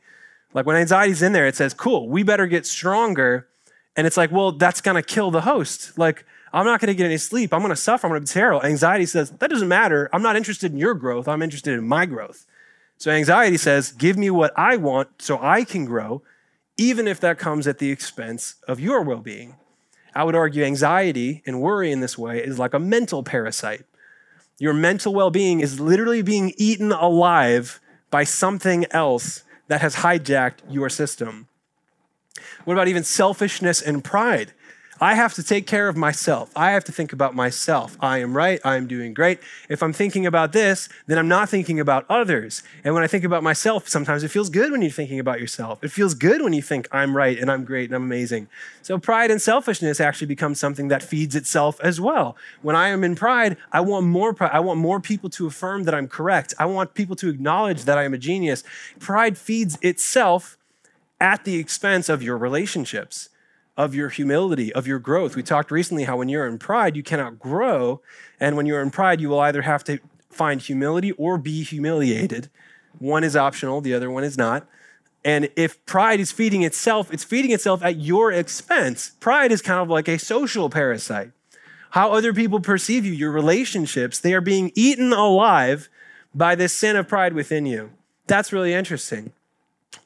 Like 0.54 0.66
when 0.66 0.76
anxiety's 0.76 1.22
in 1.22 1.34
there, 1.34 1.48
it 1.48 1.56
says, 1.56 1.74
cool, 1.74 2.10
we 2.10 2.24
better 2.24 2.48
get 2.48 2.66
stronger. 2.66 3.48
And 3.96 4.08
it's 4.08 4.18
like, 4.18 4.32
well, 4.32 4.52
that's 4.52 4.82
going 4.82 4.96
to 4.96 5.02
kill 5.02 5.32
the 5.32 5.42
host. 5.42 5.98
Like, 5.98 6.26
I'm 6.54 6.66
not 6.66 6.80
going 6.80 6.88
to 6.88 6.96
get 6.96 7.06
any 7.06 7.18
sleep. 7.18 7.54
I'm 7.54 7.60
going 7.62 7.70
to 7.70 7.76
suffer. 7.76 8.08
I'm 8.08 8.12
going 8.12 8.24
to 8.24 8.32
be 8.32 8.34
terrible. 8.34 8.64
Anxiety 8.64 9.06
says, 9.06 9.32
that 9.32 9.50
doesn't 9.50 9.68
matter. 9.68 10.10
I'm 10.14 10.22
not 10.22 10.36
interested 10.36 10.72
in 10.72 10.78
your 10.78 10.94
growth. 10.94 11.28
I'm 11.28 11.42
interested 11.42 11.74
in 11.74 11.88
my 11.88 12.06
growth. 12.06 12.46
So 12.98 13.12
anxiety 13.12 13.58
says, 13.58 13.92
give 13.92 14.18
me 14.18 14.30
what 14.30 14.54
I 14.58 14.78
want 14.78 15.22
so 15.22 15.40
I 15.40 15.64
can 15.64 15.86
grow, 15.86 16.24
even 16.78 17.08
if 17.08 17.20
that 17.20 17.38
comes 17.38 17.68
at 17.68 17.78
the 17.78 17.92
expense 17.92 18.56
of 18.68 18.80
your 18.80 19.04
well 19.04 19.20
being. 19.20 19.56
I 20.16 20.24
would 20.24 20.36
argue 20.36 20.64
anxiety 20.64 21.44
and 21.46 21.62
worry 21.62 21.92
in 21.92 22.00
this 22.00 22.18
way 22.18 22.44
is 22.44 22.58
like 22.58 22.74
a 22.74 22.80
mental 22.80 23.22
parasite. 23.22 23.86
Your 24.58 24.74
mental 24.74 25.14
well 25.14 25.30
being 25.30 25.60
is 25.60 25.80
literally 25.80 26.24
being 26.24 26.54
eaten 26.58 26.92
alive 26.92 27.80
by 28.10 28.24
something 28.24 28.86
else 28.90 29.44
that 29.68 29.82
has 29.82 29.98
hijacked 29.98 30.60
your 30.70 30.90
system? 30.90 31.48
What 32.66 32.74
about 32.74 32.88
even 32.88 33.04
selfishness 33.04 33.82
and 33.82 34.04
pride? 34.04 34.54
I 35.00 35.14
have 35.14 35.36
to 35.36 35.44
take 35.44 35.68
care 35.68 35.88
of 35.88 35.96
myself. 35.96 36.52
I 36.56 36.72
have 36.72 36.84
to 36.86 36.92
think 36.92 37.14
about 37.14 37.36
myself. 37.36 37.96
I 38.00 38.18
am 38.18 38.36
right. 38.36 38.60
I 38.66 38.78
am 38.78 38.88
doing 38.88 39.14
great. 39.14 39.40
If 39.70 39.84
I'm 39.84 39.94
thinking 39.94 40.26
about 40.26 40.54
this, 40.54 40.90
then 41.06 41.20
I'm 41.20 41.28
not 41.28 41.50
thinking 41.50 41.80
about 41.80 42.06
others. 42.10 42.64
And 42.84 42.96
when 42.96 43.04
I 43.04 43.08
think 43.08 43.24
about 43.24 43.44
myself, 43.44 43.88
sometimes 43.88 44.24
it 44.24 44.30
feels 44.30 44.50
good 44.50 44.72
when 44.72 44.82
you're 44.82 44.90
thinking 44.90 45.20
about 45.20 45.40
yourself. 45.40 45.84
It 45.84 45.92
feels 45.92 46.16
good 46.16 46.42
when 46.42 46.54
you 46.54 46.64
think 46.64 46.88
I'm 46.92 47.16
right 47.16 47.38
and 47.38 47.52
I'm 47.52 47.64
great 47.64 47.90
and 47.90 47.96
I'm 47.96 48.04
amazing. 48.04 48.48
So 48.82 48.98
pride 48.98 49.30
and 49.30 49.42
selfishness 49.42 50.00
actually 50.00 50.28
become 50.28 50.56
something 50.56 50.88
that 50.88 51.04
feeds 51.04 51.36
itself 51.36 51.80
as 51.82 52.02
well. 52.02 52.36
When 52.64 52.76
I 52.76 52.88
am 52.88 53.04
in 53.04 53.16
pride, 53.16 53.58
I 53.72 53.82
want 53.82 54.08
more 54.08 54.34
pride. 54.34 54.52
I 54.52 54.62
want 54.62 54.80
more 54.80 55.00
people 55.00 55.30
to 55.32 55.46
affirm 55.46 55.84
that 55.84 55.94
I'm 55.94 56.08
correct. 56.08 56.56
I 56.58 56.66
want 56.66 56.96
people 56.96 57.16
to 57.18 57.30
acknowledge 57.30 57.84
that 57.84 58.00
I 58.00 58.04
am 58.04 58.16
a 58.16 58.18
genius. 58.18 58.64
Pride 59.00 59.38
feeds 59.38 59.78
itself 59.84 60.58
at 61.22 61.44
the 61.44 61.58
expense 61.58 62.10
of 62.10 62.24
your 62.24 62.38
relationships 62.38 63.30
of 63.78 63.94
your 63.94 64.10
humility, 64.10 64.74
of 64.74 64.88
your 64.88 65.00
growth. 65.00 65.36
We 65.36 65.44
talked 65.44 65.70
recently 65.70 66.06
how 66.06 66.18
when 66.18 66.30
you're 66.30 66.48
in 66.48 66.58
pride, 66.58 66.96
you 66.96 67.04
cannot 67.04 67.40
grow. 67.40 68.02
And 68.40 68.58
when 68.58 68.66
you're 68.66 68.82
in 68.82 68.90
pride, 68.90 69.22
you 69.22 69.30
will 69.30 69.40
either 69.40 69.62
have 69.62 69.84
to 69.86 70.00
find 70.30 70.60
humility 70.60 71.12
or 71.14 71.38
be 71.38 71.64
humiliated. 71.64 72.50
One 72.98 73.24
is 73.24 73.36
optional, 73.36 73.80
the 73.82 73.94
other 73.94 74.10
one 74.10 74.24
is 74.24 74.38
not. 74.38 74.68
And 75.24 75.50
if 75.56 75.84
pride 75.86 76.20
is 76.20 76.32
feeding 76.32 76.64
itself, 76.64 77.14
it's 77.14 77.24
feeding 77.24 77.52
itself 77.52 77.84
at 77.84 77.98
your 77.98 78.32
expense. 78.32 79.12
Pride 79.20 79.52
is 79.52 79.62
kind 79.62 79.80
of 79.80 79.90
like 79.90 80.08
a 80.08 80.18
social 80.18 80.70
parasite. 80.70 81.32
How 81.92 82.12
other 82.12 82.34
people 82.34 82.60
perceive 82.60 83.06
you, 83.06 83.14
your 83.14 83.32
relationships, 83.32 84.20
they 84.20 84.34
are 84.34 84.42
being 84.42 84.72
eaten 84.76 85.14
alive 85.14 85.90
by 86.34 86.56
this 86.56 86.74
sin 86.74 86.96
of 86.96 87.08
pride 87.08 87.34
within 87.34 87.66
you. 87.66 87.92
That's 88.28 88.52
really 88.52 88.74
interesting. 88.74 89.34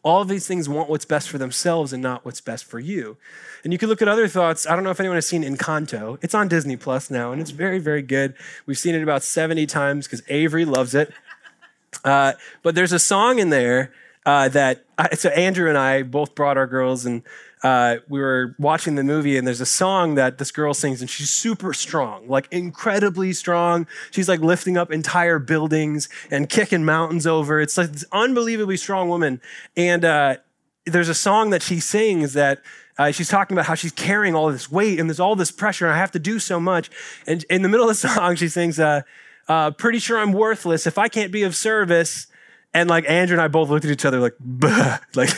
All 0.04 0.22
of 0.22 0.28
these 0.28 0.48
things 0.48 0.68
want 0.68 0.90
what's 0.90 1.06
best 1.06 1.30
for 1.30 1.38
themselves 1.38 1.94
and 1.94 2.02
not 2.02 2.26
what's 2.26 2.42
best 2.42 2.66
for 2.66 2.80
you. 2.80 3.18
And 3.64 3.72
you 3.72 3.78
can 3.78 3.88
look 3.88 4.02
at 4.02 4.08
other 4.08 4.28
thoughts. 4.28 4.66
I 4.66 4.76
don't 4.76 4.84
know 4.84 4.90
if 4.90 5.00
anyone 5.00 5.18
has 5.18 5.28
seen 5.28 5.44
Encanto. 5.44 6.18
It's 6.24 6.34
on 6.34 6.48
Disney 6.48 6.76
Plus 6.76 7.12
now, 7.12 7.32
and 7.32 7.40
it's 7.40 7.52
very, 7.52 7.78
very 7.78 8.02
good. 8.02 8.34
We've 8.66 8.78
seen 8.78 8.96
it 8.96 9.04
about 9.04 9.22
70 9.22 9.68
times 9.68 10.08
because 10.08 10.24
Avery 10.28 10.66
loves 10.66 10.96
it. 10.96 11.14
Uh, 12.06 12.32
but 12.64 12.74
there's 12.74 12.94
a 12.94 12.98
song 12.98 13.38
in 13.38 13.50
there 13.50 13.92
uh, 14.26 14.48
that, 14.48 14.86
I, 14.98 15.14
so 15.14 15.28
Andrew 15.30 15.68
and 15.68 15.78
I 15.78 16.04
both 16.04 16.36
brought 16.36 16.58
our 16.58 16.66
girls, 16.66 17.06
and 17.06 17.22
uh, 17.64 17.98
we 18.10 18.20
were 18.20 18.56
watching 18.58 18.96
the 18.96 19.04
movie, 19.04 19.38
and 19.38 19.46
there's 19.46 19.62
a 19.62 19.66
song 19.66 20.16
that 20.16 20.40
this 20.40 20.52
girl 20.52 20.74
sings, 20.74 21.02
and 21.02 21.10
she's 21.10 21.30
super 21.30 21.74
strong, 21.74 22.28
like 22.28 22.48
incredibly 22.52 23.34
strong. 23.34 23.88
She's 24.10 24.28
like 24.28 24.40
lifting 24.40 24.78
up 24.78 24.92
entire 24.92 25.38
buildings 25.38 26.10
and 26.32 26.50
kicking 26.50 26.84
mountains 26.84 27.28
over. 27.28 27.62
It's 27.62 27.78
like 27.78 27.92
this 27.92 28.06
unbelievably 28.12 28.78
strong 28.78 29.10
woman. 29.10 29.42
And 29.78 30.04
uh, 30.04 30.38
there's 30.86 31.10
a 31.10 31.14
song 31.14 31.52
that 31.52 31.62
she 31.62 31.80
sings 31.80 32.34
that 32.34 32.62
uh, 32.98 33.12
she's 33.12 33.30
talking 33.30 33.56
about 33.56 33.66
how 33.66 33.76
she's 33.76 33.92
carrying 33.92 34.36
all 34.36 34.52
this 34.52 34.72
weight 34.72 35.00
and 35.00 35.10
there's 35.10 35.20
all 35.20 35.36
this 35.36 35.52
pressure 35.52 35.86
and 35.86 35.96
I 35.96 35.98
have 35.98 36.12
to 36.12 36.20
do 36.20 36.40
so 36.40 36.60
much. 36.60 36.90
And 37.28 37.44
in 37.50 37.62
the 37.62 37.70
middle 37.70 37.90
of 37.90 38.00
the 38.00 38.08
song, 38.10 38.36
she 38.36 38.48
sings, 38.48 38.80
uh, 38.80 39.02
uh, 39.48 39.72
pretty 39.72 40.00
sure 40.00 40.20
I'm 40.20 40.34
worthless 40.34 40.88
if 40.88 40.98
I 40.98 41.08
can't 41.08 41.32
be 41.32 41.44
of 41.44 41.56
service. 41.56 42.28
And 42.74 42.90
like 42.90 43.10
Andrew 43.10 43.36
and 43.36 43.42
I 43.42 43.48
both 43.48 43.70
looked 43.70 43.86
at 43.86 43.92
each 43.92 44.06
other 44.06 44.20
like, 44.20 44.36
like, 45.16 45.30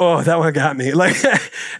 oh, 0.00 0.22
that 0.22 0.38
one 0.38 0.52
got 0.52 0.76
me. 0.76 0.92
Like, 1.00 1.16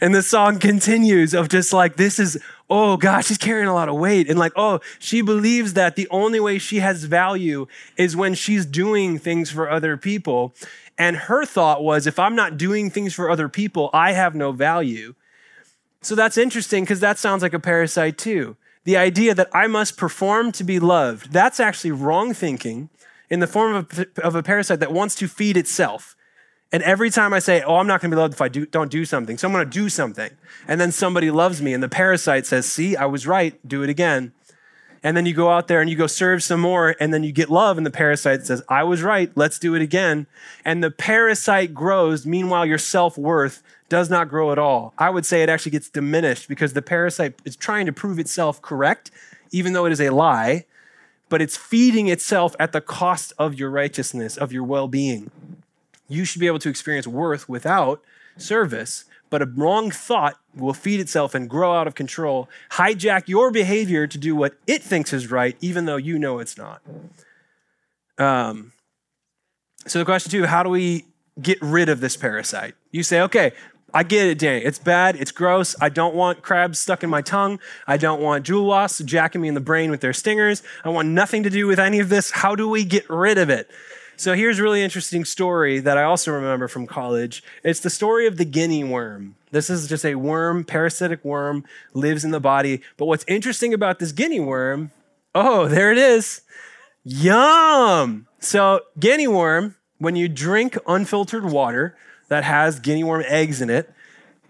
and 0.00 0.14
the 0.14 0.22
song 0.22 0.59
continues 0.59 1.35
of 1.35 1.48
just 1.48 1.72
like, 1.72 1.96
this 1.96 2.18
is, 2.18 2.38
oh 2.70 2.96
God, 2.96 3.22
she's 3.22 3.37
carrying 3.37 3.68
a 3.68 3.74
lot 3.74 3.88
of 3.88 3.96
weight. 3.96 4.30
And 4.30 4.38
like, 4.38 4.52
oh, 4.56 4.80
she 4.98 5.20
believes 5.20 5.74
that 5.74 5.96
the 5.96 6.09
only 6.11 6.40
way 6.40 6.59
she 6.59 6.78
has 6.78 7.04
value 7.04 7.66
is 7.96 8.16
when 8.16 8.35
she's 8.35 8.64
doing 8.64 9.18
things 9.18 9.50
for 9.50 9.68
other 9.68 9.96
people. 9.96 10.54
And 10.96 11.16
her 11.16 11.44
thought 11.44 11.83
was, 11.83 12.06
if 12.06 12.18
I'm 12.18 12.35
not 12.35 12.56
doing 12.56 12.90
things 12.90 13.12
for 13.12 13.30
other 13.30 13.48
people, 13.48 13.90
I 13.92 14.12
have 14.12 14.35
no 14.35 14.52
value. 14.52 15.14
So 16.00 16.14
that's 16.14 16.38
interesting 16.38 16.85
because 16.85 17.00
that 17.00 17.18
sounds 17.18 17.42
like 17.42 17.54
a 17.54 17.61
parasite 17.61 18.16
too. 18.16 18.56
The 18.85 18.96
idea 18.96 19.35
that 19.35 19.48
I 19.52 19.66
must 19.66 19.98
perform 19.98 20.52
to 20.52 20.64
be 20.64 20.78
loved, 20.78 21.33
that's 21.33 21.61
actually 21.61 21.92
wrong 21.92 22.33
thinking 22.33 22.88
in 23.28 23.40
the 23.40 23.46
form 23.46 23.74
of 23.74 23.98
a, 23.98 24.06
of 24.22 24.35
a 24.35 24.42
parasite 24.42 24.80
that 24.80 24.92
wants 24.92 25.14
to 25.16 25.28
feed 25.28 25.56
itself. 25.59 26.16
And 26.72 26.83
every 26.85 27.11
time 27.11 27.33
I 27.33 27.40
say, 27.40 27.62
Oh, 27.62 27.76
I'm 27.76 27.87
not 27.87 28.00
going 28.00 28.11
to 28.11 28.16
be 28.16 28.20
loved 28.20 28.35
if 28.35 28.40
I 28.40 28.48
do, 28.48 28.66
don't 28.66 28.90
do 28.90 29.04
something, 29.04 29.38
so 29.38 29.48
I'm 29.48 29.52
going 29.52 29.68
to 29.68 29.70
do 29.70 29.88
something. 29.88 30.30
And 30.68 30.80
then 30.80 30.92
somebody 30.92 31.30
loves 31.30 31.61
me, 31.61 31.72
and 31.72 31.83
the 31.83 31.88
parasite 31.88 32.46
says, 32.46 32.66
See, 32.66 32.96
I 32.96 33.06
was 33.06 33.26
right, 33.26 33.59
do 33.66 33.83
it 33.83 33.90
again. 33.90 34.33
And 35.02 35.16
then 35.16 35.24
you 35.24 35.33
go 35.33 35.50
out 35.50 35.66
there 35.66 35.80
and 35.80 35.88
you 35.88 35.96
go 35.96 36.06
serve 36.06 36.42
some 36.42 36.61
more, 36.61 36.94
and 37.00 37.12
then 37.12 37.24
you 37.24 37.33
get 37.33 37.48
love, 37.48 37.78
and 37.78 37.87
the 37.87 37.90
parasite 37.90 38.44
says, 38.44 38.62
I 38.68 38.85
was 38.85 39.02
right, 39.02 39.30
let's 39.35 39.59
do 39.59 39.74
it 39.74 39.80
again. 39.80 40.26
And 40.64 40.85
the 40.85 40.90
parasite 40.90 41.72
grows. 41.72 42.26
Meanwhile, 42.26 42.66
your 42.66 42.78
self 42.78 43.16
worth 43.16 43.62
does 43.88 44.11
not 44.11 44.28
grow 44.28 44.52
at 44.52 44.59
all. 44.59 44.92
I 44.98 45.11
would 45.11 45.24
say 45.24 45.42
it 45.42 45.48
actually 45.48 45.72
gets 45.72 45.88
diminished 45.88 46.48
because 46.48 46.74
the 46.74 46.83
parasite 46.83 47.35
is 47.44 47.56
trying 47.56 47.87
to 47.87 47.92
prove 47.92 48.18
itself 48.18 48.61
correct, 48.61 49.11
even 49.50 49.72
though 49.72 49.87
it 49.87 49.92
is 49.92 50.00
a 50.00 50.11
lie, 50.11 50.66
but 51.28 51.40
it's 51.40 51.56
feeding 51.56 52.09
itself 52.09 52.54
at 52.61 52.72
the 52.72 52.80
cost 52.80 53.33
of 53.38 53.54
your 53.54 53.70
righteousness, 53.70 54.37
of 54.37 54.52
your 54.52 54.64
well 54.64 54.87
being. 54.87 55.30
You 56.10 56.24
should 56.24 56.40
be 56.40 56.48
able 56.48 56.58
to 56.58 56.68
experience 56.68 57.06
worth 57.06 57.48
without 57.48 58.02
service, 58.36 59.04
but 59.30 59.40
a 59.40 59.46
wrong 59.46 59.90
thought 59.90 60.38
will 60.54 60.74
feed 60.74 60.98
itself 60.98 61.34
and 61.34 61.48
grow 61.48 61.72
out 61.72 61.86
of 61.86 61.94
control, 61.94 62.50
hijack 62.72 63.28
your 63.28 63.52
behavior 63.52 64.06
to 64.08 64.18
do 64.18 64.34
what 64.34 64.54
it 64.66 64.82
thinks 64.82 65.12
is 65.12 65.30
right, 65.30 65.56
even 65.60 65.84
though 65.84 65.96
you 65.96 66.18
know 66.18 66.40
it's 66.40 66.58
not. 66.58 66.82
Um, 68.18 68.72
so, 69.86 70.00
the 70.00 70.04
question 70.04 70.30
two 70.30 70.46
how 70.46 70.62
do 70.64 70.68
we 70.68 71.06
get 71.40 71.58
rid 71.62 71.88
of 71.88 72.00
this 72.00 72.16
parasite? 72.16 72.74
You 72.90 73.04
say, 73.04 73.20
okay, 73.22 73.52
I 73.94 74.02
get 74.02 74.26
it, 74.26 74.38
Danny. 74.38 74.64
It's 74.64 74.78
bad. 74.78 75.16
It's 75.16 75.32
gross. 75.32 75.74
I 75.80 75.88
don't 75.88 76.14
want 76.14 76.42
crabs 76.42 76.78
stuck 76.78 77.02
in 77.02 77.10
my 77.10 77.22
tongue. 77.22 77.60
I 77.86 77.96
don't 77.96 78.20
want 78.20 78.44
jewel 78.44 78.66
wasps 78.66 79.04
jacking 79.04 79.40
me 79.40 79.48
in 79.48 79.54
the 79.54 79.60
brain 79.60 79.90
with 79.90 80.00
their 80.00 80.12
stingers. 80.12 80.62
I 80.84 80.90
want 80.90 81.08
nothing 81.08 81.42
to 81.44 81.50
do 81.50 81.66
with 81.66 81.78
any 81.78 82.00
of 82.00 82.08
this. 82.08 82.30
How 82.30 82.54
do 82.54 82.68
we 82.68 82.84
get 82.84 83.08
rid 83.08 83.38
of 83.38 83.48
it? 83.48 83.70
So 84.20 84.35
here's 84.35 84.59
a 84.59 84.62
really 84.62 84.83
interesting 84.83 85.24
story 85.24 85.78
that 85.78 85.96
I 85.96 86.02
also 86.02 86.30
remember 86.30 86.68
from 86.68 86.87
college. 86.87 87.42
It's 87.64 87.80
the 87.80 87.88
story 87.88 88.26
of 88.26 88.37
the 88.37 88.44
guinea 88.44 88.85
worm. 88.85 89.35
This 89.50 89.70
is 89.70 89.88
just 89.88 90.04
a 90.04 90.16
worm, 90.16 90.62
parasitic 90.62 91.24
worm, 91.24 91.64
lives 91.94 92.22
in 92.22 92.30
the 92.30 92.38
body. 92.38 92.83
But 92.98 93.06
what's 93.06 93.24
interesting 93.26 93.72
about 93.72 93.98
this 93.98 94.12
guinea 94.12 94.38
worm, 94.38 94.90
oh, 95.35 95.68
there 95.68 95.90
it 95.90 95.96
is. 95.96 96.42
Yum. 97.02 98.26
So, 98.40 98.83
guinea 98.98 99.26
worm, 99.26 99.76
when 99.96 100.16
you 100.16 100.28
drink 100.28 100.76
unfiltered 100.87 101.46
water, 101.46 101.96
that 102.28 102.44
has 102.44 102.78
guinea 102.78 103.04
worm 103.04 103.24
eggs 103.26 103.62
in 103.62 103.70
it. 103.70 103.90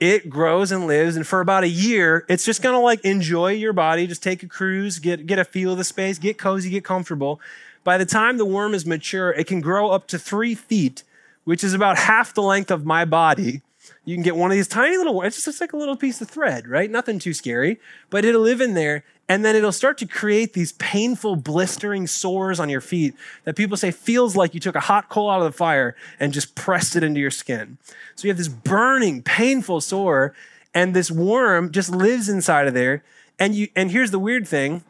It 0.00 0.28
grows 0.28 0.72
and 0.72 0.88
lives, 0.88 1.14
and 1.14 1.24
for 1.24 1.40
about 1.40 1.62
a 1.62 1.68
year, 1.68 2.24
it's 2.28 2.44
just 2.44 2.60
gonna 2.60 2.80
like 2.80 3.04
enjoy 3.04 3.52
your 3.52 3.72
body, 3.72 4.08
just 4.08 4.22
take 4.24 4.42
a 4.42 4.48
cruise, 4.48 4.98
get, 4.98 5.26
get 5.26 5.38
a 5.38 5.44
feel 5.44 5.70
of 5.72 5.78
the 5.78 5.84
space, 5.84 6.18
get 6.18 6.38
cozy, 6.38 6.70
get 6.70 6.84
comfortable. 6.84 7.40
By 7.84 7.98
the 7.98 8.06
time 8.06 8.36
the 8.36 8.44
worm 8.44 8.74
is 8.74 8.84
mature, 8.86 9.30
it 9.30 9.46
can 9.46 9.60
grow 9.60 9.90
up 9.90 10.06
to 10.08 10.18
three 10.18 10.54
feet, 10.54 11.02
which 11.44 11.64
is 11.64 11.74
about 11.74 11.98
half 11.98 12.34
the 12.34 12.42
length 12.42 12.70
of 12.70 12.84
my 12.84 13.04
body. 13.04 13.62
You 14.04 14.14
can 14.14 14.22
get 14.22 14.36
one 14.36 14.50
of 14.50 14.56
these 14.56 14.68
tiny 14.68 14.96
little, 14.96 15.22
it's 15.22 15.44
just 15.44 15.60
like 15.60 15.72
a 15.72 15.76
little 15.76 15.96
piece 15.96 16.20
of 16.20 16.28
thread, 16.28 16.68
right? 16.68 16.90
Nothing 16.90 17.18
too 17.18 17.32
scary, 17.32 17.80
but 18.10 18.24
it'll 18.24 18.42
live 18.42 18.60
in 18.60 18.74
there 18.74 19.04
and 19.30 19.44
then 19.44 19.54
it'll 19.54 19.70
start 19.70 19.96
to 19.98 20.06
create 20.06 20.54
these 20.54 20.72
painful, 20.72 21.36
blistering 21.36 22.08
sores 22.08 22.58
on 22.58 22.68
your 22.68 22.80
feet 22.80 23.14
that 23.44 23.54
people 23.54 23.76
say 23.76 23.92
feels 23.92 24.34
like 24.34 24.54
you 24.54 24.60
took 24.60 24.74
a 24.74 24.80
hot 24.80 25.08
coal 25.08 25.30
out 25.30 25.40
of 25.40 25.44
the 25.44 25.56
fire 25.56 25.94
and 26.18 26.32
just 26.32 26.56
pressed 26.56 26.96
it 26.96 27.04
into 27.04 27.20
your 27.20 27.30
skin. 27.30 27.78
So 28.16 28.26
you 28.26 28.30
have 28.30 28.38
this 28.38 28.48
burning, 28.48 29.22
painful 29.22 29.82
sore, 29.82 30.34
and 30.74 30.94
this 30.94 31.12
worm 31.12 31.70
just 31.70 31.90
lives 31.90 32.28
inside 32.28 32.66
of 32.66 32.74
there. 32.74 33.04
And 33.38 33.54
you 33.54 33.68
and 33.76 33.92
here's 33.92 34.10
the 34.10 34.18
weird 34.18 34.48
thing, 34.48 34.82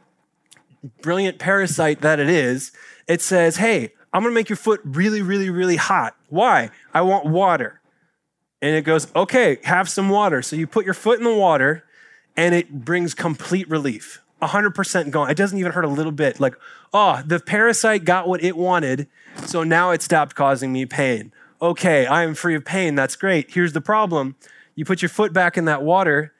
brilliant 1.02 1.38
parasite 1.38 2.00
that 2.00 2.20
it 2.20 2.28
is, 2.28 2.72
it 3.06 3.20
says, 3.22 3.56
hey, 3.56 3.92
I'm 4.12 4.22
gonna 4.22 4.34
make 4.34 4.48
your 4.48 4.56
foot 4.56 4.80
really, 4.84 5.22
really, 5.22 5.50
really 5.50 5.76
hot. 5.76 6.16
Why? 6.28 6.70
I 6.92 7.02
want 7.02 7.26
water. 7.26 7.80
And 8.62 8.76
it 8.76 8.82
goes, 8.82 9.08
okay, 9.14 9.58
have 9.64 9.88
some 9.88 10.08
water. 10.08 10.42
So 10.42 10.56
you 10.56 10.66
put 10.66 10.84
your 10.84 10.94
foot 10.94 11.18
in 11.18 11.24
the 11.24 11.34
water 11.34 11.84
and 12.36 12.54
it 12.54 12.84
brings 12.84 13.14
complete 13.14 13.68
relief. 13.68 14.22
100% 14.42 15.10
gone. 15.10 15.30
It 15.30 15.36
doesn't 15.36 15.58
even 15.58 15.72
hurt 15.72 15.84
a 15.84 15.88
little 15.88 16.12
bit. 16.12 16.40
Like, 16.40 16.54
oh, 16.92 17.22
the 17.26 17.40
parasite 17.40 18.04
got 18.04 18.28
what 18.28 18.42
it 18.42 18.56
wanted, 18.56 19.06
so 19.44 19.62
now 19.62 19.90
it 19.90 20.02
stopped 20.02 20.34
causing 20.34 20.72
me 20.72 20.86
pain. 20.86 21.32
Okay, 21.60 22.06
I 22.06 22.22
am 22.22 22.34
free 22.34 22.54
of 22.54 22.64
pain. 22.64 22.94
That's 22.94 23.16
great. 23.16 23.50
Here's 23.50 23.74
the 23.74 23.80
problem 23.80 24.36
you 24.74 24.84
put 24.84 25.02
your 25.02 25.10
foot 25.10 25.32
back 25.32 25.58
in 25.58 25.66
that 25.66 25.82
water. 25.82 26.32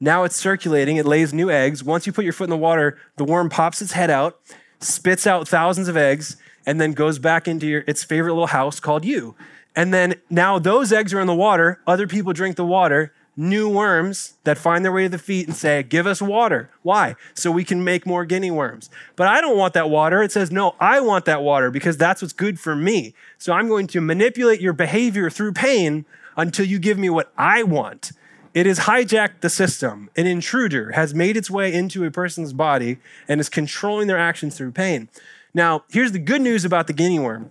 Now 0.00 0.24
it's 0.24 0.36
circulating, 0.36 0.96
it 0.96 1.06
lays 1.06 1.32
new 1.32 1.50
eggs. 1.50 1.82
Once 1.82 2.06
you 2.06 2.12
put 2.12 2.24
your 2.24 2.32
foot 2.32 2.44
in 2.44 2.50
the 2.50 2.56
water, 2.56 2.98
the 3.16 3.24
worm 3.24 3.48
pops 3.48 3.80
its 3.80 3.92
head 3.92 4.10
out, 4.10 4.38
spits 4.80 5.26
out 5.26 5.48
thousands 5.48 5.88
of 5.88 5.96
eggs, 5.96 6.36
and 6.66 6.80
then 6.80 6.92
goes 6.92 7.18
back 7.18 7.48
into 7.48 7.66
your, 7.66 7.84
its 7.86 8.04
favorite 8.04 8.32
little 8.32 8.48
house 8.48 8.78
called 8.80 9.04
you. 9.04 9.34
And 9.74 9.94
then 9.94 10.16
now 10.28 10.58
those 10.58 10.92
eggs 10.92 11.14
are 11.14 11.20
in 11.20 11.26
the 11.26 11.34
water, 11.34 11.80
other 11.86 12.06
people 12.06 12.32
drink 12.32 12.56
the 12.56 12.64
water, 12.64 13.12
new 13.36 13.68
worms 13.68 14.34
that 14.44 14.56
find 14.56 14.84
their 14.84 14.92
way 14.92 15.04
to 15.04 15.08
the 15.08 15.18
feet 15.18 15.46
and 15.46 15.54
say, 15.54 15.82
Give 15.82 16.06
us 16.06 16.22
water. 16.22 16.70
Why? 16.82 17.14
So 17.34 17.50
we 17.50 17.64
can 17.64 17.84
make 17.84 18.06
more 18.06 18.24
guinea 18.24 18.50
worms. 18.50 18.88
But 19.14 19.28
I 19.28 19.40
don't 19.40 19.58
want 19.58 19.74
that 19.74 19.90
water. 19.90 20.22
It 20.22 20.32
says, 20.32 20.50
No, 20.50 20.74
I 20.80 21.00
want 21.00 21.26
that 21.26 21.42
water 21.42 21.70
because 21.70 21.96
that's 21.96 22.22
what's 22.22 22.32
good 22.32 22.58
for 22.58 22.74
me. 22.74 23.14
So 23.38 23.52
I'm 23.52 23.68
going 23.68 23.86
to 23.88 24.00
manipulate 24.00 24.60
your 24.60 24.72
behavior 24.72 25.28
through 25.30 25.52
pain 25.52 26.06
until 26.36 26.66
you 26.66 26.78
give 26.78 26.98
me 26.98 27.10
what 27.10 27.32
I 27.36 27.62
want. 27.62 28.12
It 28.56 28.64
has 28.64 28.78
hijacked 28.78 29.42
the 29.42 29.50
system. 29.50 30.08
An 30.16 30.26
intruder 30.26 30.92
has 30.92 31.12
made 31.12 31.36
its 31.36 31.50
way 31.50 31.74
into 31.74 32.04
a 32.04 32.10
person's 32.10 32.54
body 32.54 32.96
and 33.28 33.38
is 33.38 33.50
controlling 33.50 34.06
their 34.06 34.16
actions 34.16 34.56
through 34.56 34.72
pain. 34.72 35.10
Now, 35.52 35.84
here's 35.90 36.12
the 36.12 36.18
good 36.18 36.40
news 36.40 36.64
about 36.64 36.86
the 36.86 36.94
guinea 36.94 37.18
worm. 37.18 37.50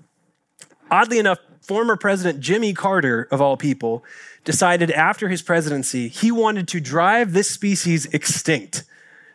Oddly 0.90 1.20
enough, 1.20 1.38
former 1.62 1.96
President 1.96 2.40
Jimmy 2.40 2.74
Carter, 2.74 3.28
of 3.30 3.40
all 3.40 3.56
people, 3.56 4.04
decided 4.44 4.90
after 4.90 5.30
his 5.30 5.44
presidency 5.44 6.08
he 6.08 6.32
wanted 6.32 6.68
to 6.70 6.80
drive 6.80 7.34
this 7.34 7.52
species 7.52 8.08
extinct. 8.08 8.84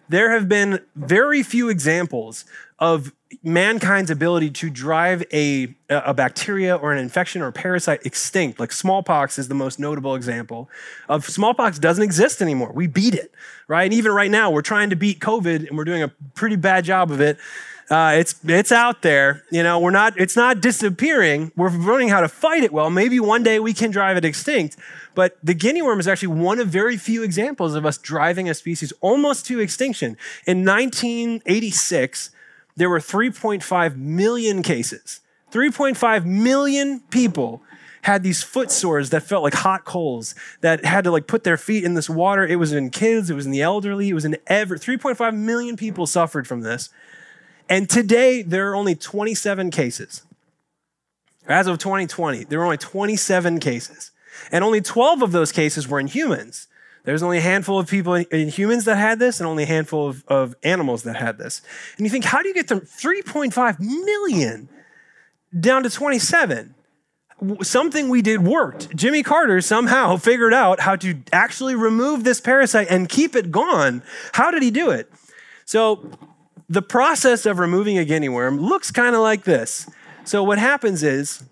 There 0.08 0.32
have 0.32 0.48
been 0.48 0.80
very 0.96 1.44
few 1.44 1.68
examples 1.68 2.46
of 2.80 3.12
mankind's 3.44 4.10
ability 4.10 4.50
to 4.50 4.70
drive 4.70 5.22
a, 5.32 5.74
a 5.88 6.12
bacteria 6.14 6.74
or 6.74 6.92
an 6.92 6.98
infection 6.98 7.42
or 7.42 7.48
a 7.48 7.52
parasite 7.52 8.04
extinct. 8.04 8.58
Like 8.58 8.72
smallpox 8.72 9.38
is 9.38 9.48
the 9.48 9.54
most 9.54 9.78
notable 9.78 10.14
example 10.14 10.68
of 11.08 11.28
smallpox 11.28 11.78
doesn't 11.78 12.02
exist 12.02 12.40
anymore. 12.42 12.72
We 12.74 12.86
beat 12.86 13.14
it, 13.14 13.32
right? 13.68 13.84
And 13.84 13.94
even 13.94 14.12
right 14.12 14.30
now, 14.30 14.50
we're 14.50 14.62
trying 14.62 14.90
to 14.90 14.96
beat 14.96 15.20
COVID 15.20 15.68
and 15.68 15.76
we're 15.76 15.84
doing 15.84 16.02
a 16.02 16.08
pretty 16.34 16.56
bad 16.56 16.84
job 16.84 17.10
of 17.10 17.20
it. 17.20 17.38
Uh, 17.90 18.14
it's 18.16 18.36
it's 18.44 18.70
out 18.70 19.02
there. 19.02 19.42
You 19.50 19.64
know, 19.64 19.80
we're 19.80 19.90
not. 19.90 20.18
It's 20.18 20.36
not 20.36 20.60
disappearing. 20.60 21.50
We're 21.56 21.70
learning 21.70 22.08
how 22.10 22.20
to 22.20 22.28
fight 22.28 22.62
it 22.62 22.72
well. 22.72 22.88
Maybe 22.88 23.18
one 23.18 23.42
day 23.42 23.58
we 23.58 23.74
can 23.74 23.90
drive 23.90 24.16
it 24.16 24.24
extinct. 24.24 24.76
But 25.16 25.36
the 25.42 25.54
guinea 25.54 25.82
worm 25.82 25.98
is 25.98 26.06
actually 26.06 26.36
one 26.40 26.60
of 26.60 26.68
very 26.68 26.96
few 26.96 27.24
examples 27.24 27.74
of 27.74 27.84
us 27.84 27.98
driving 27.98 28.48
a 28.48 28.54
species 28.54 28.92
almost 29.00 29.44
to 29.46 29.58
extinction. 29.58 30.16
In 30.46 30.64
1986, 30.64 32.30
there 32.80 32.88
were 32.88 32.98
3.5 32.98 33.96
million 33.96 34.62
cases. 34.62 35.20
3.5 35.52 36.24
million 36.24 37.00
people 37.10 37.62
had 38.00 38.22
these 38.22 38.42
foot 38.42 38.70
sores 38.70 39.10
that 39.10 39.22
felt 39.22 39.42
like 39.42 39.52
hot 39.52 39.84
coals 39.84 40.34
that 40.62 40.82
had 40.86 41.04
to 41.04 41.10
like 41.10 41.26
put 41.26 41.44
their 41.44 41.58
feet 41.58 41.84
in 41.84 41.92
this 41.92 42.08
water. 42.08 42.46
It 42.46 42.56
was 42.56 42.72
in 42.72 42.88
kids, 42.88 43.28
it 43.28 43.34
was 43.34 43.44
in 43.44 43.52
the 43.52 43.60
elderly, 43.60 44.08
it 44.08 44.14
was 44.14 44.24
in 44.24 44.38
every 44.46 44.78
3.5 44.78 45.36
million 45.36 45.76
people 45.76 46.06
suffered 46.06 46.48
from 46.48 46.62
this. 46.62 46.88
And 47.68 47.86
today, 47.90 48.40
there 48.40 48.70
are 48.70 48.74
only 48.74 48.94
27 48.94 49.70
cases. 49.70 50.22
As 51.46 51.66
of 51.66 51.76
2020, 51.76 52.44
there 52.44 52.60
were 52.60 52.64
only 52.64 52.78
27 52.78 53.60
cases. 53.60 54.10
And 54.50 54.64
only 54.64 54.80
12 54.80 55.20
of 55.20 55.32
those 55.32 55.52
cases 55.52 55.86
were 55.86 56.00
in 56.00 56.06
humans. 56.06 56.66
There's 57.10 57.24
only 57.24 57.38
a 57.38 57.40
handful 57.40 57.80
of 57.80 57.88
people 57.88 58.14
in 58.14 58.48
humans 58.50 58.84
that 58.84 58.96
had 58.96 59.18
this, 59.18 59.40
and 59.40 59.48
only 59.48 59.64
a 59.64 59.66
handful 59.66 60.06
of, 60.06 60.24
of 60.28 60.54
animals 60.62 61.02
that 61.02 61.16
had 61.16 61.38
this. 61.38 61.60
And 61.96 62.06
you 62.06 62.10
think, 62.10 62.24
how 62.24 62.40
do 62.40 62.46
you 62.46 62.54
get 62.54 62.68
from 62.68 62.82
3.5 62.82 63.80
million 63.80 64.68
down 65.58 65.82
to 65.82 65.90
27? 65.90 66.72
Something 67.62 68.10
we 68.10 68.22
did 68.22 68.44
worked. 68.44 68.94
Jimmy 68.94 69.24
Carter 69.24 69.60
somehow 69.60 70.16
figured 70.18 70.54
out 70.54 70.78
how 70.78 70.94
to 70.94 71.16
actually 71.32 71.74
remove 71.74 72.22
this 72.22 72.40
parasite 72.40 72.86
and 72.88 73.08
keep 73.08 73.34
it 73.34 73.50
gone. 73.50 74.04
How 74.34 74.52
did 74.52 74.62
he 74.62 74.70
do 74.70 74.90
it? 74.90 75.10
So, 75.64 76.12
the 76.68 76.80
process 76.80 77.44
of 77.44 77.58
removing 77.58 77.98
a 77.98 78.04
guinea 78.04 78.28
worm 78.28 78.60
looks 78.60 78.92
kind 78.92 79.16
of 79.16 79.20
like 79.20 79.42
this. 79.42 79.90
So 80.22 80.44
what 80.44 80.60
happens 80.60 81.02
is 81.02 81.42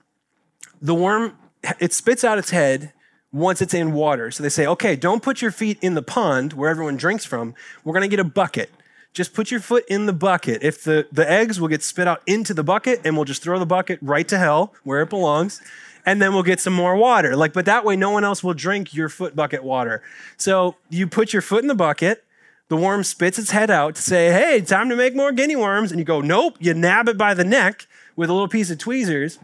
the 0.81 0.94
worm 0.94 1.37
it 1.81 1.92
spits 1.92 2.23
out 2.23 2.38
its 2.38 2.51
head 2.51 2.92
once 3.33 3.61
it's 3.61 3.75
in 3.75 3.93
water. 3.93 4.31
So 4.31 4.43
they 4.43 4.49
say, 4.49 4.67
okay, 4.67 4.97
don't 4.97 5.23
put 5.23 5.43
your 5.43 5.51
feet 5.51 5.79
in 5.83 5.95
the 5.95 6.03
pond 6.03 6.55
where 6.55 6.71
everyone 6.71 6.97
drinks 6.97 7.25
from. 7.25 7.55
We're 7.85 7.93
going 7.93 8.03
to 8.03 8.09
get 8.09 8.21
a 8.21 8.25
bucket. 8.25 8.71
Just 9.12 9.35
put 9.35 9.51
your 9.51 9.61
foot 9.61 9.85
in 9.88 10.07
the 10.07 10.12
bucket. 10.12 10.62
If 10.62 10.85
the, 10.85 11.07
the 11.11 11.29
eggs 11.29 11.61
will 11.61 11.69
get 11.69 11.83
spit 11.83 12.07
out 12.07 12.23
into 12.27 12.55
the 12.55 12.62
bucket, 12.62 13.01
and 13.05 13.17
we'll 13.17 13.25
just 13.25 13.43
throw 13.43 13.59
the 13.59 13.67
bucket 13.67 13.99
right 14.03 14.29
to 14.29 14.38
hell 14.38 14.75
where 14.85 15.03
it 15.03 15.11
belongs 15.11 15.61
and 16.09 16.23
then 16.23 16.33
we'll 16.33 16.43
get 16.43 16.59
some 16.59 16.73
more 16.73 16.97
water. 16.97 17.37
Like, 17.37 17.53
but 17.53 17.67
that 17.67 17.85
way 17.85 17.95
no 17.95 18.11
one 18.11 18.25
else 18.25 18.43
will 18.43 18.55
drink 18.55 18.95
your 18.95 19.11
foot 19.11 19.37
bucket 19.37 19.62
water. 19.62 20.03
So 20.38 20.77
you 20.88 21.07
put 21.07 21.35
your 21.35 21.43
foot 21.43 21.61
in 21.62 21.69
the 21.69 21.75
bucket, 21.75 22.25
the 22.69 22.79
worm 22.79 23.05
spits 23.05 23.38
its 23.38 23.51
head 23.51 23.71
out 23.71 23.95
to 23.97 24.03
say, 24.03 24.33
hey, 24.33 24.62
time 24.62 24.88
to 24.88 24.97
make 24.97 25.14
more 25.14 25.33
guinea 25.33 25.57
worms. 25.57 25.91
And 25.91 25.99
you 25.99 26.07
go, 26.07 26.23
nope, 26.23 26.57
you 26.61 26.73
nab 26.73 27.09
it 27.09 27.19
by 27.19 27.35
the 27.35 27.45
neck 27.45 27.87
with 28.17 28.31
a 28.31 28.33
little 28.33 28.49
piece 28.49 28.71
of 28.71 28.79
tweezers, 28.79 29.38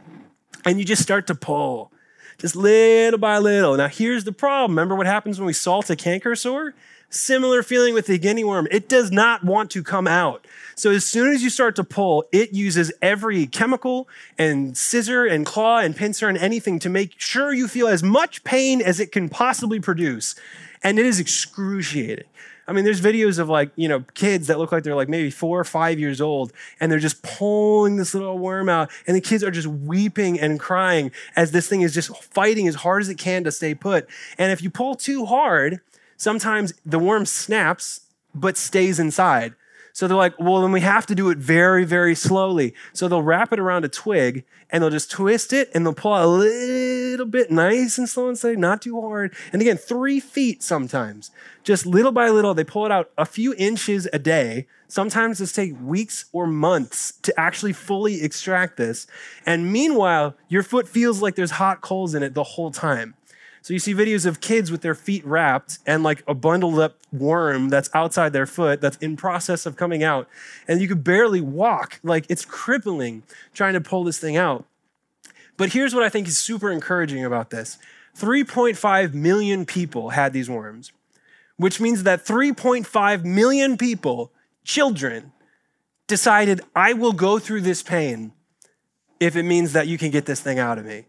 and 0.65 0.79
you 0.79 0.87
just 0.87 1.03
start 1.03 1.27
to 1.27 1.35
pull, 1.35 1.93
just 2.39 2.57
little 2.57 3.19
by 3.19 3.39
little. 3.39 3.77
Now, 3.77 3.89
here's 3.89 4.25
the 4.25 4.33
problem. 4.33 4.73
Remember 4.73 4.95
what 4.95 5.07
happens 5.07 5.39
when 5.39 5.47
we 5.47 5.53
salt 5.53 5.91
a 5.91 5.97
canker 5.97 6.35
sore? 6.35 6.75
Similar 7.11 7.63
feeling 7.63 7.95
with 7.95 8.07
the 8.07 8.19
guinea 8.19 8.43
worm. 8.43 8.67
It 8.71 8.89
does 8.89 9.13
not 9.13 9.45
want 9.45 9.71
to 9.73 9.83
come 9.83 10.09
out. 10.09 10.45
So 10.75 10.91
as 10.91 11.05
soon 11.05 11.33
as 11.33 11.43
you 11.43 11.51
start 11.51 11.77
to 11.77 11.85
pull, 11.85 12.25
it 12.33 12.53
uses 12.53 12.93
every 13.01 13.47
chemical 13.47 14.09
and 14.37 14.77
scissor 14.77 15.25
and 15.25 15.47
claw 15.47 15.79
and 15.79 15.95
pincer 15.95 16.29
and 16.29 16.37
anything 16.37 16.81
to 16.81 16.89
make 16.89 17.15
sure 17.19 17.53
you 17.53 17.69
feel 17.69 17.87
as 17.87 18.03
much 18.03 18.43
pain 18.43 18.83
as 18.83 18.99
it 18.99 19.13
can 19.13 19.29
possibly 19.29 19.79
produce. 19.79 20.35
And 20.83 20.99
it 20.99 21.07
is 21.07 21.21
excruciating. 21.21 22.27
I 22.67 22.73
mean, 22.73 22.85
there's 22.85 23.01
videos 23.01 23.39
of 23.39 23.49
like, 23.49 23.71
you 23.77 23.89
know, 23.89 24.05
kids 24.15 24.47
that 24.47 24.59
look 24.59 24.73
like 24.73 24.85
they're 24.85 24.95
like 24.95 25.09
maybe 25.09 25.31
four 25.31 25.61
or 25.61 25.65
five 25.65 25.99
years 25.99 26.21
old, 26.21 26.53
and 26.81 26.91
they're 26.91 26.99
just 26.99 27.23
pulling 27.23 27.97
this 27.97 28.15
little 28.15 28.39
worm 28.39 28.69
out, 28.69 28.91
and 29.07 29.17
the 29.17 29.21
kids 29.21 29.45
are 29.45 29.51
just 29.51 29.67
weeping 29.67 30.41
and 30.41 30.59
crying 30.59 31.11
as 31.37 31.53
this 31.53 31.69
thing 31.69 31.83
is 31.83 31.95
just 31.95 32.17
fighting 32.23 32.67
as 32.67 32.77
hard 32.77 33.03
as 33.03 33.09
it 33.09 33.19
can 33.19 33.45
to 33.45 33.53
stay 33.53 33.75
put. 33.75 34.09
And 34.39 34.51
if 34.53 34.63
you 34.63 34.71
pull 34.71 34.95
too 34.95 35.27
hard, 35.27 35.81
sometimes 36.17 36.75
the 36.87 36.99
worm 36.99 37.27
snaps 37.27 38.01
but 38.35 38.57
stays 38.57 38.99
inside. 38.99 39.55
So 39.95 40.09
they're 40.09 40.17
like, 40.17 40.35
well, 40.41 40.61
then 40.61 40.73
we 40.73 40.81
have 40.81 41.07
to 41.07 41.15
do 41.15 41.31
it 41.31 41.39
very, 41.39 41.85
very 41.85 42.17
slowly. 42.17 42.75
So 42.93 43.07
they'll 43.07 43.23
wrap 43.23 43.53
it 43.53 43.61
around 43.61 43.85
a 43.85 43.89
twig 43.89 44.45
and 44.69 44.83
they'll 44.83 44.91
just 44.91 45.09
twist 45.09 45.53
it 45.53 45.71
and 45.73 45.87
they'll 45.87 45.95
pull 45.95 46.17
a 46.17 46.27
little 46.27 47.27
bit 47.27 47.53
nice 47.53 47.97
and 47.97 48.09
slow 48.09 48.27
and 48.27 48.37
steady, 48.37 48.57
not 48.57 48.83
too 48.83 49.01
hard. 49.01 49.33
And 49.53 49.63
again, 49.63 49.77
three 49.77 50.19
feet 50.19 50.65
sometimes. 50.65 51.31
Just 51.63 51.87
little 51.87 52.11
by 52.11 52.29
little, 52.29 52.55
they 52.55 52.65
pull 52.65 52.85
it 52.87 52.91
out 52.91 53.13
a 53.17 53.25
few 53.25 53.55
inches 53.57 54.09
a 54.13 54.19
day. 54.19 54.67
Sometimes 54.89 55.41
it's 55.41 55.53
take 55.53 55.81
weeks 55.81 56.25
or 56.33 56.49
months 56.49 57.13
to 57.23 57.33
actually 57.39 57.73
fully 57.73 58.21
extract 58.21 58.77
this. 58.77 59.07
And 59.47 59.73
meanwhile, 59.73 60.35
your 60.49 60.65
foot 60.65 60.89
feels 60.89 61.23
like 61.23 61.37
there's 61.37 61.53
hot 61.53 61.83
coals 61.83 62.17
in 62.17 62.25
it 62.25 62.35
the 62.35 62.43
whole 62.43 62.73
time. 62.73 63.15
So 63.65 63.73
you 63.73 63.79
see 63.79 63.95
videos 63.95 64.27
of 64.27 64.43
kids 64.43 64.71
with 64.71 64.83
their 64.83 64.95
feet 64.95 65.25
wrapped 65.25 65.79
and 65.87 66.03
like 66.03 66.23
a 66.29 66.35
bundled 66.35 66.79
up 66.79 66.99
worm 67.11 67.71
that's 67.71 67.89
outside 67.95 68.35
their 68.35 68.45
foot 68.45 68.83
that's 68.83 68.99
in 68.99 69.17
process 69.17 69.65
of 69.65 69.75
coming 69.75 70.05
out. 70.05 70.29
And 70.69 70.83
you 70.83 70.87
could 70.87 71.03
barely 71.03 71.41
walk. 71.41 71.99
Like 72.03 72.27
it's 72.29 72.45
crippling 72.45 73.23
trying 73.55 73.73
to 73.73 73.81
pull 73.81 74.05
this 74.05 74.19
thing 74.19 74.37
out. 74.37 74.67
But 75.57 75.73
here's 75.73 75.95
what 75.95 76.03
I 76.05 76.11
think 76.11 76.29
is 76.29 76.39
super 76.39 76.71
encouraging 76.71 77.25
about 77.25 77.49
this 77.49 77.79
3.5 78.19 79.15
million 79.15 79.65
people 79.65 80.11
had 80.11 80.35
these 80.35 80.51
worms, 80.51 80.93
which 81.57 81.81
means 81.81 82.03
that 82.03 82.27
3.5 82.27 83.25
million 83.25 83.79
people, 83.79 84.31
children, 84.63 85.33
decided, 86.07 86.61
I 86.77 86.93
will 86.93 87.15
go 87.15 87.39
through 87.39 87.63
this 87.63 87.83
pain 87.83 88.33
if 89.19 89.37
it 89.37 89.45
means 89.45 89.73
that 89.73 89.87
you 89.87 89.97
can 89.97 90.11
get 90.11 90.27
this 90.27 90.43
thing 90.43 90.59
out 90.59 90.77
of 90.77 90.85
me. 90.85 91.07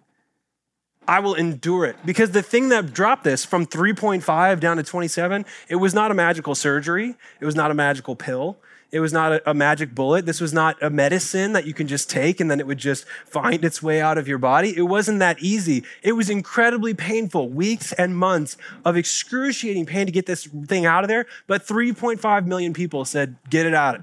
I 1.08 1.20
will 1.20 1.36
endure 1.36 1.86
it. 1.86 1.96
Because 2.06 2.32
the 2.32 2.42
thing 2.42 2.70
that 2.70 2.94
dropped 2.94 3.24
this 3.24 3.46
from 3.46 3.66
3.5 3.66 4.60
down 4.60 4.78
to 4.78 4.84
27, 4.84 5.46
it 5.70 5.76
was 5.76 5.94
not 5.94 6.12
a 6.12 6.14
magical 6.14 6.56
surgery. 6.56 7.16
It 7.40 7.46
was 7.46 7.56
not 7.56 7.72
a 7.72 7.74
magical 7.74 8.16
pill. 8.16 8.58
It 8.92 9.00
was 9.00 9.12
not 9.12 9.34
a, 9.34 9.50
a, 9.50 9.54
magic 9.54 9.94
bullet. 9.94 10.26
This 10.26 10.40
was 10.40 10.54
not 10.54 10.82
a 10.82 10.90
medicine 10.90 11.54
that 11.54 11.66
you 11.66 11.74
can 11.74 11.88
just 11.88 12.10
take 12.10 12.40
and 12.40 12.50
then 12.50 12.60
it 12.60 12.68
would 12.68 12.78
just 12.78 13.06
find 13.26 13.66
its 13.66 13.84
way 13.84 14.00
out 14.00 14.18
of 14.18 14.28
your 14.28 14.38
body. 14.38 14.74
It 14.76 14.84
wasn't 14.84 15.20
that 15.20 15.42
easy. 15.42 15.84
It 16.02 16.14
was 16.14 16.30
incredibly 16.30 16.94
painful, 16.94 17.50
weeks 17.50 17.92
and 17.94 18.16
months 18.16 18.56
of 18.86 18.96
excruciating 18.96 19.86
pain 19.86 20.06
to 20.06 20.12
get 20.12 20.28
this 20.28 20.46
thing 20.46 20.86
out 20.86 21.04
of 21.04 21.10
there. 21.10 21.26
But 21.46 21.68
3.5 21.68 22.46
million 22.46 22.74
people 22.74 23.04
said, 23.06 23.36
get 23.50 23.66
it 23.66 23.74
out. 23.74 24.02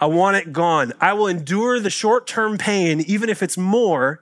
I 0.00 0.06
want 0.06 0.36
it 0.36 0.52
gone. 0.52 0.92
I 1.00 1.12
will 1.12 1.28
endure 1.28 1.78
the 1.80 1.88
short 1.88 2.26
term 2.26 2.58
pain, 2.58 3.00
even 3.02 3.30
if 3.30 3.42
it's 3.42 3.56
more 3.56 4.20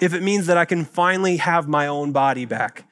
if 0.00 0.14
it 0.14 0.22
means 0.22 0.46
that 0.46 0.56
I 0.56 0.64
can 0.64 0.84
finally 0.84 1.36
have 1.36 1.68
my 1.68 1.86
own 1.86 2.12
body 2.12 2.44
back, 2.44 2.84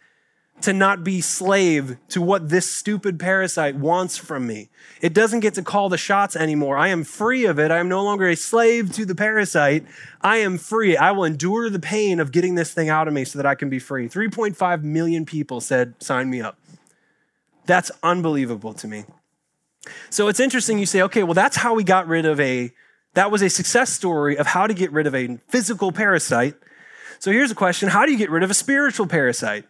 to 0.62 0.72
not 0.72 1.04
be 1.04 1.20
slave 1.20 1.96
to 2.08 2.20
what 2.20 2.48
this 2.48 2.70
stupid 2.70 3.18
parasite 3.18 3.76
wants 3.76 4.16
from 4.16 4.46
me. 4.46 4.68
It 5.00 5.14
doesn't 5.14 5.40
get 5.40 5.54
to 5.54 5.62
call 5.62 5.88
the 5.88 5.98
shots 5.98 6.34
anymore. 6.34 6.76
I 6.76 6.88
am 6.88 7.04
free 7.04 7.44
of 7.46 7.58
it. 7.58 7.70
I 7.70 7.78
am 7.78 7.88
no 7.88 8.02
longer 8.02 8.28
a 8.28 8.34
slave 8.34 8.92
to 8.94 9.04
the 9.04 9.14
parasite. 9.14 9.84
I 10.20 10.38
am 10.38 10.58
free. 10.58 10.96
I 10.96 11.12
will 11.12 11.24
endure 11.24 11.70
the 11.70 11.78
pain 11.78 12.18
of 12.18 12.32
getting 12.32 12.56
this 12.56 12.72
thing 12.72 12.88
out 12.88 13.06
of 13.06 13.14
me 13.14 13.24
so 13.24 13.38
that 13.38 13.46
I 13.46 13.54
can 13.54 13.70
be 13.70 13.78
free. 13.78 14.08
3.5 14.08 14.82
million 14.82 15.24
people 15.24 15.60
said, 15.60 15.94
sign 16.02 16.28
me 16.28 16.40
up. 16.40 16.58
That's 17.66 17.90
unbelievable 18.02 18.74
to 18.74 18.88
me. 18.88 19.04
So 20.10 20.28
it's 20.28 20.40
interesting 20.40 20.78
you 20.78 20.86
say, 20.86 21.02
okay, 21.02 21.22
well, 21.22 21.34
that's 21.34 21.56
how 21.56 21.74
we 21.74 21.84
got 21.84 22.08
rid 22.08 22.26
of 22.26 22.40
a, 22.40 22.72
that 23.14 23.30
was 23.30 23.42
a 23.42 23.48
success 23.48 23.90
story 23.90 24.36
of 24.36 24.46
how 24.48 24.66
to 24.66 24.74
get 24.74 24.90
rid 24.90 25.06
of 25.06 25.14
a 25.14 25.38
physical 25.48 25.92
parasite 25.92 26.54
so 27.18 27.32
here's 27.32 27.50
a 27.50 27.54
question 27.54 27.88
How 27.88 28.06
do 28.06 28.12
you 28.12 28.18
get 28.18 28.30
rid 28.30 28.42
of 28.42 28.50
a 28.50 28.54
spiritual 28.54 29.06
parasite? 29.06 29.64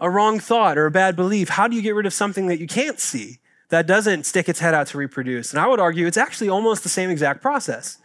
A 0.00 0.10
wrong 0.10 0.40
thought 0.40 0.76
or 0.76 0.86
a 0.86 0.90
bad 0.90 1.16
belief? 1.16 1.50
How 1.50 1.68
do 1.68 1.76
you 1.76 1.82
get 1.82 1.94
rid 1.94 2.06
of 2.06 2.12
something 2.12 2.46
that 2.48 2.58
you 2.58 2.66
can't 2.66 2.98
see, 2.98 3.38
that 3.68 3.86
doesn't 3.86 4.24
stick 4.24 4.48
its 4.48 4.60
head 4.60 4.74
out 4.74 4.88
to 4.88 4.98
reproduce? 4.98 5.52
And 5.52 5.60
I 5.60 5.66
would 5.66 5.80
argue 5.80 6.06
it's 6.06 6.16
actually 6.16 6.48
almost 6.48 6.82
the 6.82 6.88
same 6.88 7.10
exact 7.10 7.40
process. 7.40 7.98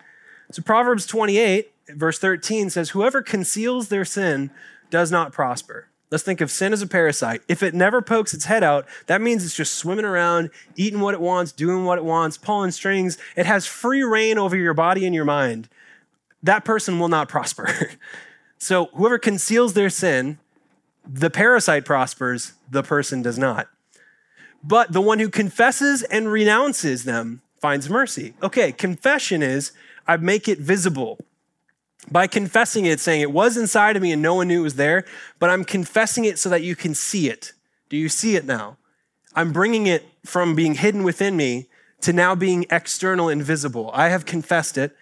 So 0.52 0.62
Proverbs 0.62 1.06
28, 1.06 1.72
verse 1.90 2.20
13 2.20 2.70
says, 2.70 2.92
Whoever 2.92 3.22
conceals 3.22 3.90
their 3.90 4.06
sin 4.06 4.52
does 4.90 5.12
not 5.12 5.34
prosper. 5.34 5.88
Let's 6.12 6.24
think 6.24 6.42
of 6.42 6.50
sin 6.50 6.74
as 6.74 6.82
a 6.82 6.88
parasite. 6.88 7.44
If 7.48 7.62
it 7.62 7.76
never 7.76 8.02
pokes 8.02 8.34
its 8.34 8.46
head 8.46 8.64
out, 8.64 8.88
that 9.06 9.22
means 9.22 9.46
it's 9.46 9.56
just 9.56 9.74
swimming 9.74 10.06
around, 10.06 10.50
eating 10.76 11.02
what 11.02 11.14
it 11.14 11.22
wants, 11.22 11.52
doing 11.52 11.86
what 11.86 12.00
it 12.00 12.04
wants, 12.04 12.38
pulling 12.38 12.72
strings. 12.72 13.20
It 13.36 13.46
has 13.46 13.68
free 13.68 14.02
reign 14.02 14.40
over 14.40 14.56
your 14.56 14.74
body 14.74 15.06
and 15.06 15.14
your 15.14 15.26
mind. 15.26 15.70
That 16.42 16.66
person 16.66 16.98
will 16.98 17.10
not 17.10 17.30
prosper. 17.30 17.70
So 18.60 18.88
whoever 18.94 19.18
conceals 19.18 19.74
their 19.74 19.90
sin, 19.90 20.38
the 21.08 21.30
parasite 21.30 21.86
prospers, 21.86 22.54
the 22.70 22.84
person 22.84 23.22
does 23.22 23.40
not. 23.40 23.68
But 24.64 24.92
the 24.92 25.02
one 25.02 25.20
who 25.20 25.30
confesses 25.30 26.04
and 26.04 26.32
renounces 26.32 27.06
them 27.06 27.42
finds 27.62 27.90
mercy. 27.90 28.34
Okay, 28.44 28.72
confession 28.72 29.42
is 29.42 29.72
I 30.08 30.18
make 30.18 30.48
it 30.48 30.60
visible. 30.60 31.20
By 32.12 32.28
confessing 32.28 32.86
it, 32.86 33.00
saying 33.00 33.22
it 33.22 33.32
was 33.32 33.58
inside 33.58 33.96
of 33.96 34.02
me 34.02 34.12
and 34.12 34.22
no 34.22 34.36
one 34.36 34.48
knew 34.48 34.62
it 34.62 34.64
was 34.64 34.76
there, 34.76 35.06
but 35.38 35.50
I'm 35.50 35.64
confessing 35.64 36.26
it 36.26 36.40
so 36.40 36.50
that 36.50 36.64
you 36.64 36.76
can 36.76 36.94
see 36.94 37.30
it. 37.30 37.54
Do 37.90 37.98
you 37.98 38.10
see 38.10 38.36
it 38.36 38.46
now? 38.46 38.78
I'm 39.36 39.54
bringing 39.54 39.88
it 39.88 40.06
from 40.26 40.56
being 40.56 40.76
hidden 40.76 41.04
within 41.04 41.38
me 41.38 41.68
to 42.02 42.14
now 42.14 42.36
being 42.36 42.66
external 42.70 43.30
and 43.30 43.44
visible. 43.44 43.92
I 43.94 44.10
have 44.10 44.26
confessed 44.26 44.78
it. 44.78 44.96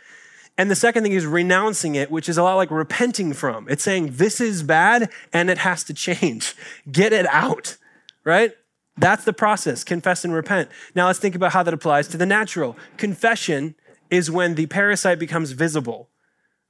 And 0.57 0.71
the 0.71 0.75
second 0.75 1.03
thing 1.03 1.11
is 1.11 1.25
renouncing 1.25 1.95
it, 1.95 2.09
which 2.09 2.27
is 2.27 2.37
a 2.37 2.43
lot 2.43 2.55
like 2.55 2.71
repenting 2.71 3.33
from. 3.33 3.67
It's 3.69 3.83
saying, 3.83 4.13
this 4.13 4.41
is 4.41 4.63
bad 4.63 5.09
and 5.31 5.49
it 5.49 5.59
has 5.59 5.83
to 5.85 5.93
change. 5.93 6.55
Get 6.91 7.13
it 7.13 7.27
out, 7.27 7.77
right? 8.23 8.53
That's 8.97 9.23
the 9.23 9.33
process 9.33 9.83
confess 9.83 10.25
and 10.25 10.33
repent. 10.33 10.69
Now 10.95 11.07
let's 11.07 11.19
think 11.19 11.35
about 11.35 11.51
how 11.51 11.61
that 11.63 11.73
applies 11.73 12.07
to 12.09 12.17
the 12.17 12.25
natural. 12.25 12.75
Confession 12.97 13.75
is 14.09 14.31
when 14.31 14.55
the 14.55 14.65
parasite 14.65 15.19
becomes 15.19 15.51
visible. 15.51 16.09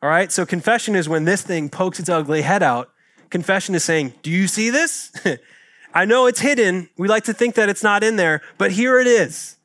All 0.01 0.09
right? 0.09 0.31
So 0.31 0.45
confession 0.45 0.95
is 0.95 1.07
when 1.07 1.23
this 1.23 1.41
thing 1.41 1.69
pokes 1.69 1.99
its 1.99 2.09
ugly 2.09 2.41
head 2.41 2.61
out. 2.61 2.91
Confession 3.29 3.75
is 3.75 3.83
saying, 3.83 4.13
Do 4.21 4.29
you 4.29 4.47
see 4.47 4.69
this? 4.69 5.11
I 5.93 6.05
know 6.05 6.27
it's 6.27 6.41
hidden. 6.41 6.89
We 6.97 7.07
like 7.07 7.23
to 7.23 7.33
think 7.33 7.55
that 7.55 7.69
it's 7.69 7.83
not 7.83 8.03
in 8.03 8.17
there, 8.17 8.41
but 8.57 8.71
here 8.71 8.99
it 8.99 9.07
is. 9.07 9.57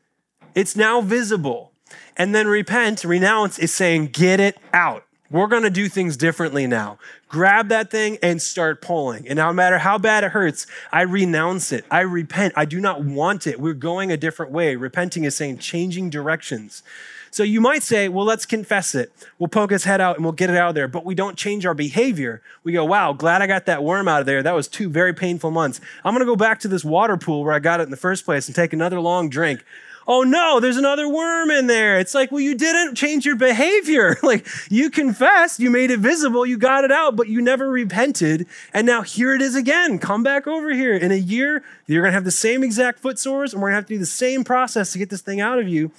It's 0.55 0.77
now 0.77 1.01
visible. 1.01 1.72
And 2.17 2.35
then 2.35 2.47
repent, 2.47 3.05
renounce 3.05 3.59
is 3.59 3.73
saying, 3.73 4.09
get 4.09 4.41
it 4.41 4.59
out. 4.73 5.05
We're 5.31 5.47
going 5.47 5.63
to 5.63 5.71
do 5.71 5.89
things 5.89 6.19
differently 6.19 6.67
now. 6.67 6.99
Grab 7.27 7.69
that 7.69 7.91
thing 7.91 8.19
and 8.23 8.41
start 8.43 8.83
pulling. 8.83 9.27
And 9.27 9.39
no 9.39 9.51
matter 9.51 9.79
how 9.79 9.97
bad 9.97 10.25
it 10.25 10.33
hurts, 10.33 10.67
I 10.93 11.03
renounce 11.03 11.73
it. 11.73 11.87
I 11.91 12.01
repent. 12.01 12.53
I 12.55 12.67
do 12.67 12.79
not 12.79 13.03
want 13.03 13.47
it. 13.47 13.59
We're 13.59 13.73
going 13.73 14.13
a 14.13 14.19
different 14.19 14.53
way. 14.53 14.77
Repenting 14.77 15.25
is 15.25 15.35
saying 15.35 15.59
changing 15.59 16.11
directions. 16.11 16.83
So 17.31 17.45
you 17.45 17.63
might 17.63 17.83
say, 17.83 18.11
well, 18.11 18.27
let's 18.27 18.45
confess 18.45 18.95
it. 18.95 19.11
We'll 19.39 19.49
poke 19.49 19.73
its 19.73 19.85
head 19.85 20.03
out 20.03 20.17
and 20.17 20.25
we'll 20.25 20.33
get 20.35 20.51
it 20.51 20.57
out 20.57 20.69
of 20.69 20.75
there. 20.75 20.87
But 20.87 21.07
we 21.07 21.15
don't 21.15 21.39
change 21.39 21.65
our 21.65 21.73
behavior. 21.73 22.43
We 22.63 22.73
go, 22.73 22.85
wow, 22.85 23.15
glad 23.15 23.41
I 23.41 23.47
got 23.47 23.65
that 23.65 23.83
worm 23.83 24.07
out 24.07 24.21
of 24.21 24.27
there. 24.27 24.43
That 24.43 24.55
was 24.55 24.69
two 24.69 24.91
very 24.91 25.15
painful 25.15 25.51
months. 25.51 25.81
I'm 26.05 26.13
going 26.13 26.21
to 26.21 26.31
go 26.31 26.37
back 26.37 26.61
to 26.61 26.69
this 26.69 26.85
water 26.85 27.17
pool 27.17 27.43
where 27.43 27.55
I 27.55 27.59
got 27.59 27.81
it 27.81 27.85
in 27.85 27.91
the 27.91 27.97
first 27.97 28.27
place 28.27 28.49
and 28.49 28.55
take 28.55 28.75
another 28.75 29.01
long 29.01 29.31
drink. 29.31 29.65
Oh 30.07 30.23
no, 30.23 30.61
there's 30.61 30.77
another 30.77 31.09
worm 31.09 31.51
in 31.51 31.67
there. 31.67 31.99
It's 31.99 32.15
like, 32.15 32.31
well, 32.31 32.41
you 32.41 32.55
didn't 32.55 32.95
change 32.95 33.25
your 33.25 33.37
behavior. 33.37 34.17
like 34.23 34.47
you 34.71 34.91
confessed, 34.91 35.61
you 35.61 35.71
made 35.71 35.91
it 35.91 36.01
visible, 36.01 36.45
you 36.47 36.59
got 36.59 36.85
it 36.85 36.93
out, 36.93 37.17
but 37.17 37.29
you 37.29 37.41
never 37.41 37.69
repented. 37.71 38.47
And 38.73 38.87
now 38.87 39.03
here 39.03 39.35
it 39.35 39.43
is 39.43 39.55
again. 39.55 39.99
Come 39.99 40.23
back 40.23 40.47
over 40.47 40.73
here. 40.73 40.95
In 40.95 41.13
a 41.13 41.17
year, 41.17 41.63
you're 41.87 42.03
going 42.03 42.11
to 42.11 42.15
have 42.15 42.25
the 42.25 42.31
same 42.31 42.63
exact 42.63 42.99
foot 42.99 43.19
sores 43.19 43.53
and 43.53 43.63
we're 43.63 43.69
going 43.69 43.75
to 43.75 43.81
have 43.83 43.87
to 43.87 43.95
do 43.95 43.99
the 43.99 44.07
same 44.07 44.45
process 44.45 44.93
to 44.93 44.99
get 44.99 45.11
this 45.11 45.23
thing 45.23 45.41
out 45.41 45.59
of 45.59 45.69
you. 45.69 45.91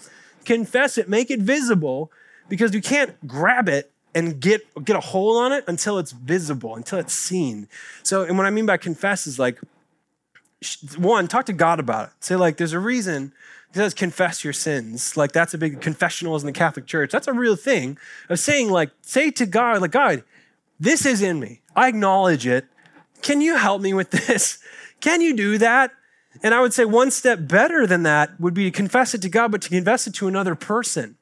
Confess 0.45 0.97
it, 0.97 1.07
make 1.07 1.31
it 1.31 1.39
visible 1.39 2.11
because 2.49 2.73
you 2.73 2.81
can't 2.81 3.27
grab 3.27 3.69
it 3.69 3.91
and 4.15 4.39
get 4.39 4.61
get 4.83 4.95
a 4.95 4.99
hold 4.99 5.37
on 5.37 5.51
it 5.51 5.63
until 5.67 5.97
it's 5.97 6.11
visible, 6.11 6.75
until 6.75 6.99
it's 6.99 7.13
seen. 7.13 7.67
So, 8.03 8.23
and 8.23 8.37
what 8.37 8.45
I 8.45 8.51
mean 8.51 8.65
by 8.65 8.77
confess 8.77 9.25
is 9.25 9.39
like 9.39 9.59
one, 10.97 11.27
talk 11.27 11.45
to 11.47 11.53
God 11.53 11.79
about 11.79 12.09
it. 12.09 12.13
Say 12.19 12.35
like, 12.35 12.57
there's 12.57 12.73
a 12.73 12.79
reason 12.79 13.33
he 13.73 13.79
says 13.79 13.93
confess 13.93 14.43
your 14.43 14.53
sins. 14.53 15.17
Like 15.17 15.31
that's 15.31 15.53
a 15.53 15.57
big 15.57 15.81
confessionals 15.81 16.43
in 16.43 16.47
the 16.47 16.53
Catholic 16.53 16.85
Church. 16.85 17.11
That's 17.11 17.27
a 17.27 17.33
real 17.33 17.55
thing 17.55 17.97
of 18.29 18.39
saying 18.39 18.69
like, 18.69 18.91
say 19.01 19.31
to 19.31 19.45
God, 19.45 19.81
like 19.81 19.91
God, 19.91 20.23
this 20.79 21.05
is 21.05 21.21
in 21.21 21.39
me. 21.39 21.61
I 21.75 21.87
acknowledge 21.87 22.45
it. 22.45 22.65
Can 23.23 23.41
you 23.41 23.55
help 23.55 23.81
me 23.81 23.93
with 23.93 24.11
this? 24.27 24.59
Can 25.01 25.21
you 25.21 25.35
do 25.35 25.57
that? 25.57 25.91
And 26.43 26.53
I 26.53 26.61
would 26.61 26.73
say 26.73 26.85
one 26.85 27.09
step 27.09 27.47
better 27.47 27.87
than 27.87 28.03
that 28.03 28.39
would 28.39 28.53
be 28.53 28.65
to 28.65 28.71
confess 28.71 29.13
it 29.13 29.21
to 29.23 29.29
God, 29.29 29.51
but 29.51 29.61
to 29.63 29.69
confess 29.69 30.07
it 30.07 30.13
to 30.15 30.27
another 30.27 30.55
person 30.55 31.17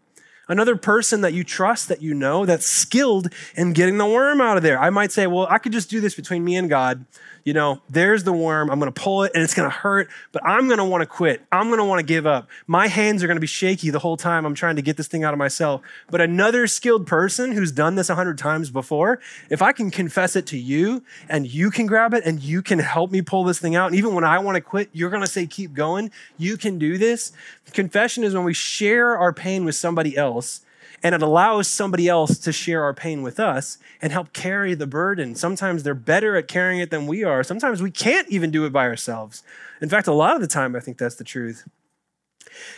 another 0.52 0.76
person 0.76 1.22
that 1.22 1.34
you 1.34 1.45
trust, 1.45 1.88
that 1.88 2.02
you 2.02 2.14
know, 2.14 2.45
that's 2.45 2.66
skilled 2.66 3.34
in 3.56 3.72
getting 3.72 3.97
the 3.97 4.06
worm 4.06 4.41
out 4.41 4.58
of 4.58 4.64
there. 4.64 4.78
I 4.78 4.89
might 4.89 5.12
say, 5.14 5.26
well, 5.26 5.47
I 5.49 5.58
could 5.58 5.72
just 5.72 5.89
do 5.89 6.02
this 6.02 6.14
between 6.14 6.43
me 6.43 6.58
and 6.58 6.70
God 6.70 7.06
you 7.44 7.54
know, 7.54 7.82
there's 7.89 8.24
the 8.24 8.34
worm. 8.34 8.70
I'm 8.70 8.80
going 8.80 8.92
to 8.92 9.02
pull 9.02 9.24
it 9.24 9.32
and 9.34 9.44
it's 9.44 9.54
going 9.54 9.70
to 9.70 9.76
hurt, 9.76 10.10
but 10.32 10.46
I'm 10.46 10.68
going 10.68 10.78
to 10.78 10.86
want 10.86 11.02
to 11.02 11.06
quit. 11.06 11.42
I'm 11.52 11.68
going 11.68 11.80
to 11.80 11.86
want 11.86 12.00
to 12.00 12.06
give 12.06 12.26
up. 12.26 12.50
My 12.68 12.88
hands 12.88 13.24
are 13.24 13.28
going 13.28 13.38
to 13.38 13.42
be 13.42 13.48
shaky 13.48 13.89
the 13.89 14.00
whole 14.00 14.18
time 14.18 14.46
I'm 14.46 14.56
trying 14.56 14.76
to 14.76 14.82
get 14.82 14.98
this 14.98 15.08
thing 15.08 15.24
out 15.24 15.34
of 15.34 15.38
myself. 15.38 15.82
But 16.10 16.22
another 16.22 16.68
skilled 16.68 17.08
person 17.08 17.52
who's 17.52 17.72
done 17.72 17.96
this 17.96 18.10
a 18.10 18.16
hundred 18.16 18.38
times 18.38 18.70
before, 18.70 19.20
if 19.50 19.62
I 19.62 19.72
can 19.72 19.92
confess 19.92 20.36
it 20.36 20.46
to 20.48 20.58
you 20.58 21.04
and 21.30 21.48
you 21.48 21.72
can 21.72 21.86
grab 21.86 22.14
it 22.14 22.24
and 22.26 22.42
you 22.42 22.62
can 22.62 22.80
help 22.80 23.12
me 23.12 23.22
pull 23.22 23.44
this 23.44 23.60
thing 23.60 23.76
out, 23.76 23.88
and 23.88 23.96
even 23.96 24.14
when 24.14 24.24
I 24.24 24.39
want 24.39 24.56
to 24.56 24.62
quit, 24.62 24.89
you're 24.94 25.10
going 25.10 25.24
to 25.24 25.28
say, 25.28 25.48
keep 25.48 25.74
going. 25.74 26.12
You 26.38 26.58
can 26.58 26.78
do 26.78 26.98
this. 26.98 27.32
Confession 27.74 28.24
is 28.24 28.34
when 28.34 28.44
we 28.44 28.54
share 28.54 29.18
our 29.18 29.34
pain 29.34 29.66
with 29.66 29.76
somebody 29.76 30.18
else 30.18 30.62
and 31.04 31.16
it 31.16 31.22
allows 31.22 31.68
somebody 31.68 32.08
else 32.08 32.38
to 32.39 32.52
share 32.52 32.84
our 32.84 32.93
pain 32.93 33.22
with 33.22 33.39
us 33.39 33.78
and 34.02 34.12
help 34.12 34.34
carry 34.34 34.74
the 34.74 34.88
burden. 34.88 35.36
Sometimes 35.36 35.84
they're 35.84 35.93
better 35.93 36.36
at 36.36 36.47
carrying 36.47 36.80
it 36.80 36.91
than 36.91 37.08
we 37.08 37.24
are. 37.24 37.43
Sometimes 37.43 37.82
we 37.82 37.91
can't 37.91 38.30
even 38.30 38.52
do 38.52 38.66
it 38.66 38.74
by 38.74 38.86
ourselves. 38.86 39.43
In 39.82 39.89
fact, 39.89 40.08
a 40.08 40.14
lot 40.14 40.36
of 40.36 40.41
the 40.41 40.47
time, 40.47 40.76
I 40.76 40.80
think 40.80 40.97
that's 40.97 41.16
the 41.16 41.24
truth. 41.24 41.68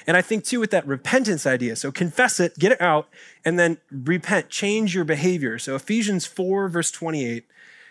And 0.07 0.15
I 0.15 0.21
think 0.21 0.45
too 0.45 0.59
with 0.59 0.71
that 0.71 0.87
repentance 0.87 1.45
idea. 1.45 1.75
So 1.75 1.91
confess 1.91 2.39
it, 2.39 2.57
get 2.57 2.71
it 2.71 2.81
out, 2.81 3.07
and 3.43 3.59
then 3.59 3.77
repent, 3.91 4.49
change 4.49 4.95
your 4.95 5.03
behavior. 5.03 5.59
So 5.59 5.75
Ephesians 5.75 6.25
4, 6.25 6.69
verse 6.69 6.91
28 6.91 7.45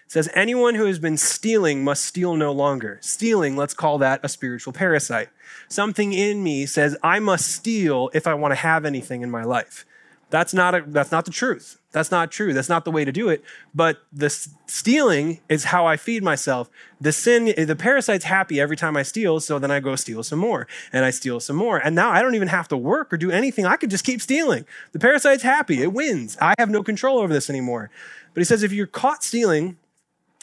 says, 0.07 0.31
Anyone 0.35 0.75
who 0.75 0.87
has 0.87 0.99
been 0.99 1.17
stealing 1.17 1.85
must 1.85 2.05
steal 2.05 2.37
no 2.37 2.53
longer. 2.53 2.99
Stealing, 3.03 3.57
let's 3.57 3.75
call 3.75 3.99
that 3.99 4.21
a 4.23 4.29
spiritual 4.29 4.73
parasite. 4.73 5.31
Something 5.69 6.13
in 6.13 6.43
me 6.43 6.67
says, 6.67 6.97
I 7.03 7.19
must 7.19 7.51
steal 7.51 8.11
if 8.15 8.27
I 8.27 8.35
want 8.35 8.53
to 8.53 8.57
have 8.57 8.85
anything 8.85 9.23
in 9.23 9.31
my 9.31 9.45
life. 9.45 9.85
That's 10.33 10.55
not, 10.55 10.75
a, 10.75 10.83
that's 10.87 11.13
not 11.13 11.27
the 11.27 11.31
truth. 11.31 11.79
That's 11.91 12.11
not 12.11 12.33
true. 12.33 12.55
That's 12.55 12.71
not 12.71 12.87
the 12.87 12.91
way 12.91 13.05
to 13.05 13.13
do 13.13 13.29
it. 13.29 13.45
But 13.75 13.99
the 14.11 14.31
stealing 14.65 15.41
is 15.51 15.65
how 15.65 15.85
I 15.85 15.99
feed 15.99 16.23
myself. 16.23 16.71
The 16.99 17.13
sin, 17.13 17.53
the 17.55 17.77
parasite's 17.77 18.25
happy 18.25 18.59
every 18.59 18.75
time 18.75 18.97
I 18.97 19.03
steal, 19.03 19.41
so 19.41 19.59
then 19.59 19.71
I 19.71 19.79
go 19.79 19.95
steal 19.95 20.23
some 20.23 20.39
more 20.39 20.67
and 20.91 21.05
I 21.05 21.11
steal 21.11 21.39
some 21.39 21.57
more. 21.57 21.77
And 21.77 21.95
now 21.95 22.11
I 22.11 22.23
don't 22.23 22.35
even 22.35 22.49
have 22.49 22.67
to 22.69 22.79
work 22.79 23.13
or 23.13 23.19
do 23.19 23.31
anything. 23.31 23.67
I 23.67 23.77
could 23.77 23.91
just 23.91 24.07
keep 24.07 24.23
stealing. 24.23 24.65
The 24.93 24.99
parasite's 24.99 25.43
happy. 25.43 25.83
It 25.83 25.93
wins. 25.93 26.39
I 26.41 26.55
have 26.59 26.71
no 26.71 26.83
control 26.83 27.19
over 27.19 27.35
this 27.35 27.51
anymore. 27.51 27.91
But 28.33 28.41
he 28.41 28.45
says 28.47 28.63
if 28.63 28.73
you're 28.73 28.87
caught 28.87 29.23
stealing, 29.23 29.77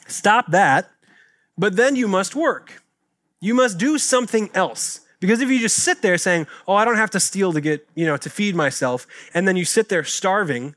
stop 0.05 0.51
that, 0.51 0.91
but 1.57 1.77
then 1.77 1.95
you 1.95 2.07
must 2.07 2.35
work. 2.35 2.83
You 3.41 3.55
must 3.55 3.79
do 3.79 3.97
something 3.97 4.51
else. 4.53 5.01
Because 5.19 5.41
if 5.41 5.49
you 5.49 5.59
just 5.59 5.77
sit 5.83 6.01
there 6.01 6.17
saying, 6.17 6.47
"Oh, 6.67 6.75
I 6.75 6.85
don't 6.85 6.95
have 6.95 7.11
to 7.11 7.19
steal 7.19 7.53
to 7.53 7.61
get, 7.61 7.87
you 7.95 8.05
know, 8.05 8.17
to 8.17 8.29
feed 8.29 8.55
myself," 8.55 9.05
and 9.33 9.47
then 9.47 9.55
you 9.55 9.65
sit 9.65 9.89
there 9.89 10.03
starving 10.03 10.75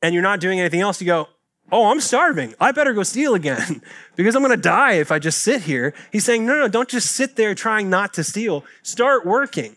and 0.00 0.14
you're 0.14 0.22
not 0.22 0.40
doing 0.40 0.60
anything 0.60 0.80
else, 0.80 1.00
you 1.00 1.06
go, 1.06 1.28
"Oh, 1.72 1.90
I'm 1.90 2.00
starving. 2.00 2.54
I 2.60 2.72
better 2.72 2.92
go 2.92 3.02
steal 3.02 3.34
again 3.34 3.82
because 4.16 4.36
I'm 4.36 4.42
going 4.42 4.56
to 4.56 4.62
die 4.62 4.92
if 4.92 5.10
I 5.10 5.18
just 5.18 5.40
sit 5.42 5.62
here." 5.62 5.92
He's 6.12 6.24
saying, 6.24 6.46
"No, 6.46 6.54
no, 6.54 6.68
don't 6.68 6.88
just 6.88 7.12
sit 7.12 7.36
there 7.36 7.54
trying 7.54 7.90
not 7.90 8.14
to 8.14 8.24
steal. 8.24 8.64
Start 8.82 9.26
working. 9.26 9.76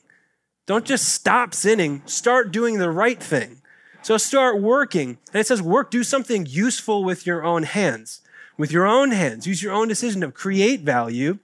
Don't 0.68 0.86
just 0.86 1.10
stop 1.10 1.54
sinning. 1.54 2.04
Start 2.06 2.52
doing 2.52 2.78
the 2.78 2.92
right 2.92 3.22
thing." 3.22 3.62
So 4.04 4.18
start 4.18 4.60
working. 4.62 5.20
And 5.32 5.40
it 5.40 5.48
says 5.48 5.62
work, 5.62 5.92
do 5.92 6.04
something 6.04 6.46
useful 6.48 7.04
with 7.04 7.26
your 7.26 7.44
own 7.44 7.64
hands. 7.64 8.22
With 8.58 8.72
your 8.72 8.86
own 8.86 9.12
hands. 9.12 9.46
Use 9.46 9.62
your 9.62 9.74
own 9.74 9.88
decision 9.88 10.22
to 10.22 10.32
create 10.32 10.82
value 10.82 11.40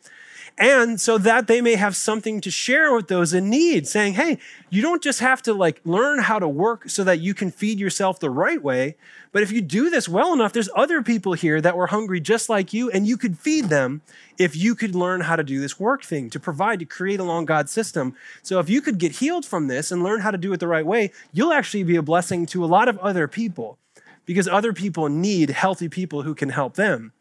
and 0.58 0.99
so 0.99 1.18
that 1.20 1.47
they 1.47 1.62
may 1.62 1.76
have 1.76 1.95
something 1.95 2.41
to 2.41 2.49
share 2.49 2.93
with 2.93 3.08
those 3.08 3.34
in 3.34 3.49
need, 3.49 3.88
saying, 3.88 4.14
hey, 4.14 4.39
you 4.70 4.82
don't 4.82 5.03
just 5.03 5.20
have 5.20 5.41
to 5.43 5.53
like 5.53 5.80
learn 5.86 6.20
how 6.20 6.39
to 6.39 6.47
work 6.47 6.89
so 6.89 7.03
that 7.03 7.20
you 7.20 7.34
can 7.34 7.51
feed 7.51 7.80
yourself 7.80 8.20
the 8.20 8.30
right 8.30 8.62
way, 8.62 8.95
but 9.32 9.43
if 9.43 9.51
you 9.51 9.62
do 9.62 9.89
this 9.89 10.10
well 10.10 10.34
enough, 10.34 10.53
there's 10.53 10.70
other 10.76 11.03
people 11.03 11.34
here 11.34 11.62
that 11.62 11.78
were 11.78 11.88
hungry 11.88 12.20
just 12.20 12.49
like 12.49 12.74
you, 12.74 12.89
and 12.89 13.05
you 13.05 13.18
could 13.18 13.38
feed 13.38 13.66
them 13.66 14.01
if 14.39 14.55
you 14.55 14.74
could 14.74 14.95
learn 14.95 15.22
how 15.22 15.36
to 15.36 15.43
do 15.43 15.60
this 15.60 15.80
work 15.80 16.03
thing, 16.03 16.30
to 16.32 16.39
provide, 16.39 16.80
to 16.80 16.86
create 16.86 17.20
along 17.20 17.45
God's 17.45 17.72
system. 17.72 18.16
So 18.41 18.60
if 18.60 18.70
you 18.70 18.82
could 18.82 18.97
get 18.97 19.18
healed 19.18 19.45
from 19.45 19.68
this 19.68 19.91
and 19.91 20.03
learn 20.03 20.22
how 20.22 20.32
to 20.32 20.38
do 20.38 20.53
it 20.53 20.60
the 20.60 20.68
right 20.68 20.86
way, 20.86 21.12
you'll 21.34 21.53
actually 21.53 21.84
be 21.84 21.97
a 21.97 22.01
blessing 22.01 22.47
to 22.47 22.64
a 22.64 22.68
lot 22.68 22.88
of 22.88 22.97
other 22.97 23.28
people 23.28 23.78
because 24.26 24.47
other 24.47 24.74
people 24.74 25.08
need 25.08 25.51
healthy 25.51 25.88
people 25.88 26.24
who 26.24 26.34
can 26.34 26.49
help 26.49 26.74
them. 26.74 27.14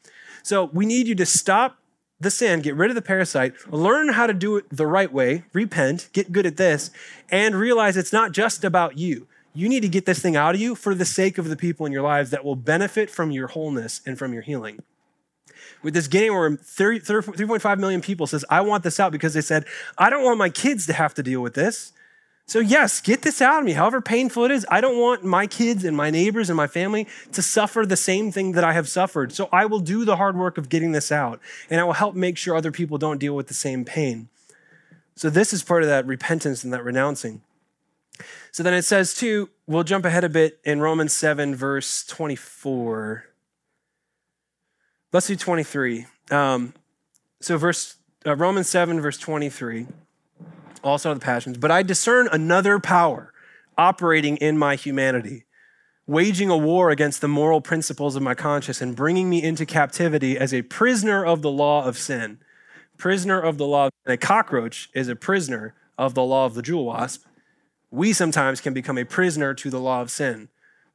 So 0.43 0.71
we 0.73 0.87
need 0.87 1.07
you 1.07 1.15
to 1.17 1.27
stop 1.27 1.79
the 2.19 2.31
sin, 2.31 2.63
get 2.63 2.75
rid 2.75 2.91
of 2.91 2.95
the 2.95 3.03
parasite, 3.03 3.55
learn 3.71 4.09
how 4.09 4.27
to 4.27 4.33
do 4.33 4.57
it 4.57 4.65
the 4.71 4.87
right 4.87 5.13
way, 5.13 5.45
repent, 5.53 6.09
get 6.13 6.33
good 6.33 6.47
at 6.47 6.57
this, 6.57 6.91
and 7.31 7.55
realize 7.55 7.97
it's 7.97 8.13
not 8.13 8.33
just 8.33 8.65
about 8.65 8.97
you. 8.99 9.27
You 9.53 9.69
need 9.69 9.81
to 9.81 9.89
get 9.89 10.07
this 10.07 10.21
thing 10.21 10.37
out 10.37 10.55
of 10.55 10.61
you 10.61 10.75
for 10.75 10.95
the 10.95 11.05
sake 11.05 11.39
of 11.39 11.49
the 11.49 11.57
people 11.57 11.87
in 11.87 11.93
your 11.93 12.03
lives 12.03 12.31
that 12.31 12.45
will 12.45 12.57
benefit 12.57 13.11
from 13.11 13.31
your 13.31 13.49
wholeness 13.49 14.01
and 14.07 14.19
from 14.19 14.33
your 14.33 14.43
healing. 14.43 14.83
With 15.83 15.95
this 15.95 16.09
guinea 16.09 16.31
worm 16.31 16.59
3.5 16.59 17.79
million 17.79 18.01
people 18.01 18.27
says, 18.27 18.45
I 18.51 18.61
want 18.61 18.83
this 18.83 18.99
out 18.99 19.13
because 19.13 19.35
they 19.35 19.41
said, 19.41 19.65
I 19.97 20.11
don't 20.11 20.25
want 20.25 20.39
my 20.39 20.51
kids 20.51 20.87
to 20.87 20.93
have 20.93 21.15
to 21.15 21.23
deal 21.23 21.41
with 21.41 21.55
this. 21.55 21.93
So, 22.49 22.61
yes, 22.61 23.01
get 23.01 23.23
this 23.23 23.43
out 23.43 23.59
of 23.59 23.65
me, 23.65 23.73
however 23.73 24.01
painful 24.01 24.45
it 24.45 24.53
is. 24.53 24.65
I 24.71 24.81
don't 24.81 25.01
want 25.01 25.25
my 25.25 25.49
kids 25.49 25.85
and 25.85 25.97
my 25.97 26.11
neighbors 26.11 26.49
and 26.49 26.57
my 26.57 26.69
family 26.69 27.09
to 27.33 27.43
suffer 27.43 27.85
the 27.85 27.97
same 27.97 28.31
thing 28.31 28.53
that 28.53 28.63
I 28.63 28.73
have 28.73 28.89
suffered. 28.89 29.33
So, 29.33 29.49
I 29.53 29.67
will 29.67 29.81
do 29.81 30.05
the 30.05 30.15
hard 30.15 30.37
work 30.37 30.57
of 30.57 30.69
getting 30.69 30.93
this 30.93 31.11
out, 31.11 31.41
and 31.69 31.81
I 31.81 31.85
will 31.85 31.95
help 31.95 32.15
make 32.15 32.39
sure 32.39 32.55
other 32.55 32.71
people 32.71 32.99
don't 32.99 33.19
deal 33.19 33.35
with 33.35 33.49
the 33.49 33.55
same 33.55 33.85
pain. 33.85 34.29
So, 35.17 35.29
this 35.29 35.53
is 35.53 35.65
part 35.65 35.83
of 35.83 35.89
that 35.89 36.07
repentance 36.07 36.63
and 36.63 36.73
that 36.73 36.85
renouncing. 36.85 37.43
So, 38.53 38.63
then 38.63 38.75
it 38.75 38.83
says, 38.83 39.13
too, 39.13 39.51
we'll 39.67 39.83
jump 39.83 40.05
ahead 40.05 40.23
a 40.23 40.29
bit 40.29 40.61
in 40.63 40.81
Romans 40.81 41.13
7, 41.15 41.57
verse 41.57 42.05
24. 42.05 43.25
Let's 45.13 45.27
do 45.27 45.35
23. 45.35 46.07
Um, 46.31 46.75
so, 47.41 47.59
verse 47.59 47.97
uh, 48.25 48.37
Romans 48.37 48.69
7, 48.69 49.01
verse 49.01 49.19
23 49.19 49.89
also 50.87 51.13
the 51.13 51.21
passions, 51.21 51.59
but 51.59 51.71
I 51.71 51.83
discern 51.83 52.29
another 52.31 52.79
power 52.79 53.33
operating 53.77 54.37
in 54.39 54.57
my 54.57 54.77
humanity, 54.77 55.45
waging 56.07 56.51
a 56.51 56.57
war 56.57 56.91
against 56.91 57.21
the 57.21 57.29
moral 57.29 57.61
principles 57.61 58.17
of 58.17 58.23
my 58.23 58.35
conscience 58.35 58.81
and 58.81 58.97
bringing 58.97 59.29
me 59.29 59.43
into 59.43 59.67
captivity 59.67 60.39
as 60.39 60.55
a 60.55 60.63
prisoner 60.63 61.25
of 61.25 61.43
the 61.43 61.51
law 61.51 61.85
of 61.85 61.99
sin. 61.99 62.39
Prisoner 62.97 63.41
of 63.41 63.59
the 63.59 63.67
law. 63.67 63.91
And 64.07 64.15
a 64.15 64.17
cockroach 64.17 64.89
is 64.95 65.09
a 65.09 65.17
prisoner 65.17 65.75
of 65.99 66.15
the 66.15 66.23
law 66.23 66.47
of 66.47 66.55
the 66.55 66.63
jewel 66.63 66.87
wasp. 66.87 67.25
We 67.91 68.13
sometimes 68.13 68.61
can 68.61 68.73
become 68.73 68.99
a 68.99 69.05
prisoner 69.05 69.55
to 69.55 69.71
the 69.71 69.81
law 69.81 70.01
of 70.01 70.11
sin. 70.11 70.49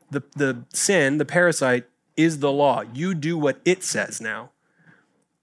The, 0.10 0.24
the 0.36 0.64
sin, 0.74 1.18
the 1.18 1.26
parasite, 1.26 1.86
is 2.18 2.40
the 2.40 2.52
law. 2.52 2.84
You 2.94 3.14
do 3.14 3.38
what 3.38 3.62
it 3.66 3.84
says 3.84 4.20
now. 4.20 4.52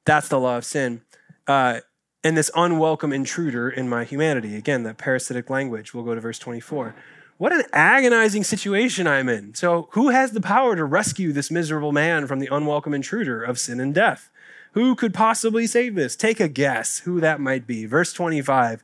That's 0.05 0.29
the 0.29 0.41
law 0.41 0.59
of 0.59 0.65
sin. 0.65 1.03
Uh, 1.47 1.81
and 2.25 2.37
this 2.37 2.51
unwelcome 2.55 3.13
intruder 3.13 3.69
in 3.71 3.89
my 3.89 4.05
humanity. 4.05 4.57
Again, 4.57 4.83
that 4.83 4.99
parasitic 4.99 5.49
language. 5.51 5.95
We'll 5.95 6.05
go 6.05 6.15
to 6.15 6.21
verse 6.21 6.39
24. 6.39 6.95
What 7.37 7.53
an 7.53 7.63
agonizing 7.73 8.43
situation 8.43 9.07
I'm 9.07 9.29
in. 9.29 9.55
So, 9.55 9.89
who 9.93 10.09
has 10.09 10.33
the 10.33 10.41
power 10.41 10.75
to 10.75 10.85
rescue 10.85 11.33
this 11.33 11.53
miserable 11.53 11.93
man 11.93 12.27
from 12.27 12.41
the 12.41 12.49
unwelcome 12.51 12.95
intruder 12.95 13.43
of 13.43 13.61
sin 13.61 13.79
and 13.79 13.95
death? 13.95 14.29
Who 14.73 14.97
could 14.97 15.15
possibly 15.15 15.67
save 15.67 15.95
this? 15.95 16.17
Take 16.17 16.41
a 16.41 16.49
guess 16.49 17.01
who 17.01 17.21
that 17.21 17.41
might 17.41 17.67
be. 17.67 17.87
Verse 17.87 18.13
25 18.13 18.83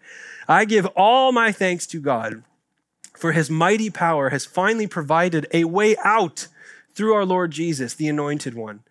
I 0.49 0.65
give 0.65 0.87
all 0.95 1.33
my 1.33 1.51
thanks 1.51 1.87
to 1.89 2.01
God, 2.01 2.45
for 3.17 3.33
his 3.33 3.51
mighty 3.51 3.91
power 3.91 4.31
has 4.31 4.47
finally 4.47 4.87
provided 4.87 5.49
a 5.53 5.65
way 5.65 5.97
out 6.05 6.47
through 6.95 7.15
our 7.15 7.25
Lord 7.25 7.51
Jesus, 7.51 7.95
the 7.95 8.09
anointed 8.09 8.55
one. 8.55 8.85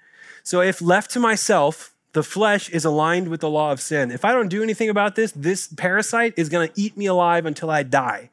So, 0.44 0.60
if 0.60 0.82
left 0.82 1.10
to 1.12 1.22
myself, 1.22 1.93
The 2.14 2.24
flesh 2.24 2.70
is 2.70 2.86
aligned 2.86 3.28
with 3.28 3.42
the 3.42 3.50
law 3.50 3.72
of 3.72 3.82
sin. 3.82 4.12
If 4.12 4.24
I 4.24 4.32
don't 4.32 4.48
do 4.48 4.64
anything 4.64 4.90
about 4.90 5.16
this, 5.16 5.32
this 5.32 5.68
parasite 5.68 6.34
is 6.38 6.48
going 6.48 6.70
to 6.70 6.80
eat 6.80 6.96
me 6.96 7.08
alive 7.08 7.46
until 7.46 7.70
I 7.70 7.84
die. 7.84 8.30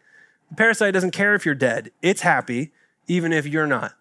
The 0.51 0.57
parasite 0.57 0.93
doesn't 0.93 1.13
care 1.13 1.35
if 1.35 1.47
you're 1.47 1.55
dead, 1.55 1.91
it's 2.03 2.21
happy, 2.21 2.73
even 3.09 3.33
if 3.33 3.47
you're 3.47 3.67
not. 3.67 3.95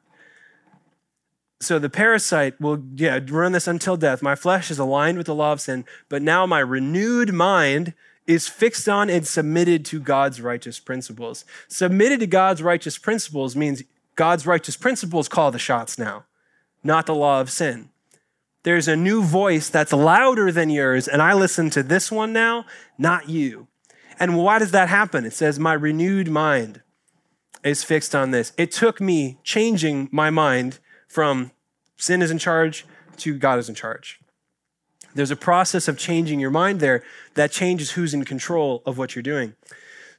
So 1.62 1.78
the 1.78 1.90
parasite 1.90 2.60
will 2.60 2.84
yeah, 2.96 3.20
run 3.28 3.52
this 3.52 3.68
until 3.68 3.98
death. 3.98 4.22
My 4.22 4.36
flesh 4.36 4.72
is 4.72 4.80
aligned 4.80 5.18
with 5.18 5.28
the 5.28 5.36
law 5.36 5.52
of 5.52 5.62
sin, 5.62 5.86
but 6.08 6.22
now 6.22 6.46
my 6.46 6.60
renewed 6.60 7.34
mind 7.34 7.94
is 8.28 8.48
fixed 8.48 8.88
on 8.88 9.10
and 9.10 9.26
submitted 9.26 9.84
to 9.86 10.00
God's 10.00 10.40
righteous 10.40 10.80
principles. 10.80 11.46
Submitted 11.68 12.20
to 12.22 12.28
God's 12.28 12.62
righteous 12.62 12.98
principles 12.98 13.56
means 13.56 13.84
God's 14.16 14.46
righteous 14.46 14.78
principles 14.78 15.28
call 15.28 15.52
the 15.52 15.60
shots 15.60 15.98
now, 15.98 16.26
not 16.84 17.06
the 17.06 17.16
law 17.16 17.42
of 17.42 17.50
sin. 17.50 17.90
There's 18.64 18.88
a 18.88 18.96
new 18.96 19.24
voice 19.24 19.70
that's 19.70 19.94
louder 19.94 20.52
than 20.52 20.70
yours, 20.70 21.08
and 21.08 21.22
I 21.22 21.34
listen 21.34 21.70
to 21.72 21.84
this 21.84 22.12
one 22.12 22.34
now, 22.34 22.66
not 22.98 23.30
you. 23.30 23.68
And 24.20 24.38
why 24.38 24.60
does 24.60 24.72
that 24.72 24.90
happen? 24.90 25.26
It 25.26 25.34
says, 25.34 25.58
My 25.58 25.74
renewed 25.74 26.30
mind 26.30 26.82
is 27.64 27.84
fixed 27.84 28.14
on 28.14 28.32
this. 28.32 28.52
It 28.58 28.72
took 28.72 29.00
me 29.00 29.40
changing 29.44 30.10
my 30.12 30.30
mind 30.30 30.80
from 31.08 31.52
sin 31.98 32.22
is 32.22 32.32
in 32.32 32.38
charge 32.38 32.86
to 33.18 33.38
God 33.38 33.60
is 33.60 33.70
in 33.70 33.76
charge. 33.76 34.20
There's 35.16 35.32
a 35.32 35.36
process 35.36 35.88
of 35.88 35.98
changing 35.98 36.40
your 36.40 36.52
mind 36.52 36.80
there 36.80 37.04
that 37.34 37.52
changes 37.52 37.92
who's 37.92 38.14
in 38.14 38.26
control 38.26 38.84
of 38.86 38.98
what 38.98 39.16
you're 39.16 39.24
doing. 39.24 39.56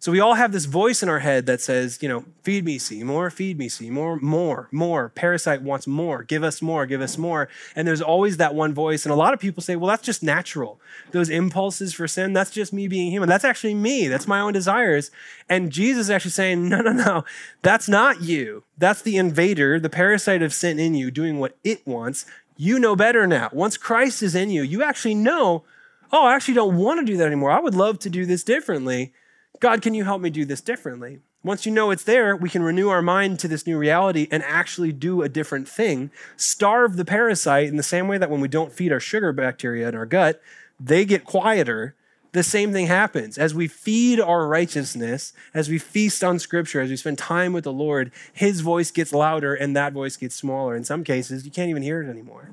So 0.01 0.11
we 0.11 0.19
all 0.19 0.33
have 0.33 0.51
this 0.51 0.65
voice 0.65 1.03
in 1.03 1.11
our 1.11 1.19
head 1.19 1.45
that 1.45 1.61
says, 1.61 1.99
you 2.01 2.09
know, 2.09 2.25
feed 2.43 2.65
me, 2.65 2.79
see 2.79 3.05
more, 3.05 3.29
feed 3.29 3.59
me, 3.59 3.69
see 3.69 3.91
more, 3.91 4.17
more, 4.17 4.67
more. 4.73 5.11
Parasite 5.11 5.61
wants 5.61 5.87
more, 5.87 6.23
give 6.23 6.43
us 6.43 6.63
more, 6.63 6.87
give 6.87 7.03
us 7.03 7.19
more. 7.19 7.51
And 7.77 7.87
there's 7.87 8.01
always 8.01 8.39
that 8.39 8.55
one 8.55 8.73
voice. 8.73 9.05
And 9.05 9.13
a 9.13 9.17
lot 9.17 9.35
of 9.35 9.41
people 9.41 9.63
say, 9.63 9.77
well, 9.77 9.91
that's 9.91 10.03
just 10.03 10.23
natural. 10.23 10.81
Those 11.11 11.29
impulses 11.29 11.93
for 11.93 12.09
sin, 12.09 12.33
that's 12.33 12.51
just 12.51 12.73
me 12.73 12.89
being 12.89 13.11
human. 13.11 13.29
That's 13.29 13.45
actually 13.45 13.75
me. 13.75 14.09
That's 14.09 14.27
my 14.27 14.41
own 14.41 14.55
desires. 14.55 15.11
And 15.51 15.71
Jesus 15.71 16.07
is 16.07 16.11
actually 16.11 16.31
saying, 16.31 16.67
no, 16.67 16.81
no, 16.81 16.93
no, 16.93 17.25
that's 17.61 17.87
not 17.87 18.23
you. 18.23 18.65
That's 18.79 19.03
the 19.03 19.19
invader, 19.19 19.79
the 19.79 19.91
parasite 19.91 20.41
of 20.41 20.55
sin 20.55 20.79
in 20.79 20.95
you 20.95 21.11
doing 21.11 21.39
what 21.39 21.59
it 21.63 21.87
wants. 21.87 22.25
You 22.57 22.79
know 22.79 22.97
better 22.97 23.27
now. 23.27 23.51
Once 23.53 23.77
Christ 23.77 24.23
is 24.23 24.35
in 24.35 24.49
you, 24.49 24.63
you 24.63 24.83
actually 24.83 25.15
know, 25.15 25.65
oh, 26.11 26.25
I 26.25 26.37
actually 26.37 26.55
don't 26.55 26.79
want 26.79 27.01
to 27.01 27.05
do 27.05 27.19
that 27.19 27.27
anymore. 27.27 27.51
I 27.51 27.61
would 27.61 27.75
love 27.75 27.99
to 27.99 28.09
do 28.09 28.25
this 28.25 28.43
differently. 28.43 29.13
God, 29.61 29.83
can 29.83 29.95
you 29.95 30.05
help 30.05 30.23
me 30.23 30.31
do 30.31 30.45
this 30.45 30.63
differently? 30.63 31.21
Once 31.43 31.65
you 31.65 31.73
know 31.73 31.91
it's 31.91 32.05
there, 32.05 32.37
we 32.37 32.51
can 32.51 32.63
renew 32.63 32.89
our 32.89 33.01
mind 33.01 33.39
to 33.39 33.49
this 33.49 33.67
new 33.67 33.79
reality 33.79 34.27
and 34.31 34.43
actually 34.43 34.93
do 34.93 35.23
a 35.23 35.29
different 35.29 35.69
thing. 35.69 36.11
Starve 36.37 36.97
the 36.97 37.05
parasite 37.05 37.69
in 37.69 37.77
the 37.77 37.83
same 37.83 38.09
way 38.09 38.19
that 38.19 38.31
when 38.31 38.41
we 38.41 38.49
don't 38.49 38.73
feed 38.73 38.93
our 38.93 39.01
sugar 39.01 39.33
bacteria 39.33 39.89
in 39.89 39.95
our 39.95 40.05
gut, 40.05 40.43
they 40.79 41.05
get 41.05 41.25
quieter. 41.25 41.95
The 42.33 42.43
same 42.43 42.73
thing 42.73 42.87
happens. 42.87 43.39
As 43.39 43.55
we 43.55 43.69
feed 43.69 44.21
our 44.21 44.47
righteousness, 44.47 45.33
as 45.53 45.69
we 45.69 45.79
feast 45.79 46.23
on 46.23 46.39
scripture, 46.39 46.81
as 46.81 46.91
we 46.91 46.97
spend 46.97 47.19
time 47.19 47.53
with 47.53 47.65
the 47.65 47.73
Lord, 47.73 48.13
his 48.33 48.61
voice 48.61 48.91
gets 48.91 49.13
louder 49.13 49.55
and 49.55 49.75
that 49.77 49.93
voice 49.93 50.17
gets 50.17 50.37
smaller. 50.37 50.77
In 50.77 50.85
some 50.85 51.05
cases, 51.05 51.45
you 51.45 51.51
can't 51.51 51.71
even 51.71 51.83
hear 51.83 52.03
it 52.03 52.09
anymore. 52.09 52.51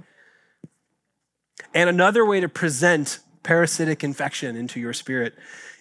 And 1.74 1.90
another 1.90 2.26
way 2.26 2.40
to 2.40 2.50
present 2.50 3.20
parasitic 3.44 4.04
infection 4.04 4.56
into 4.56 4.80
your 4.80 4.94
spirit 4.94 5.36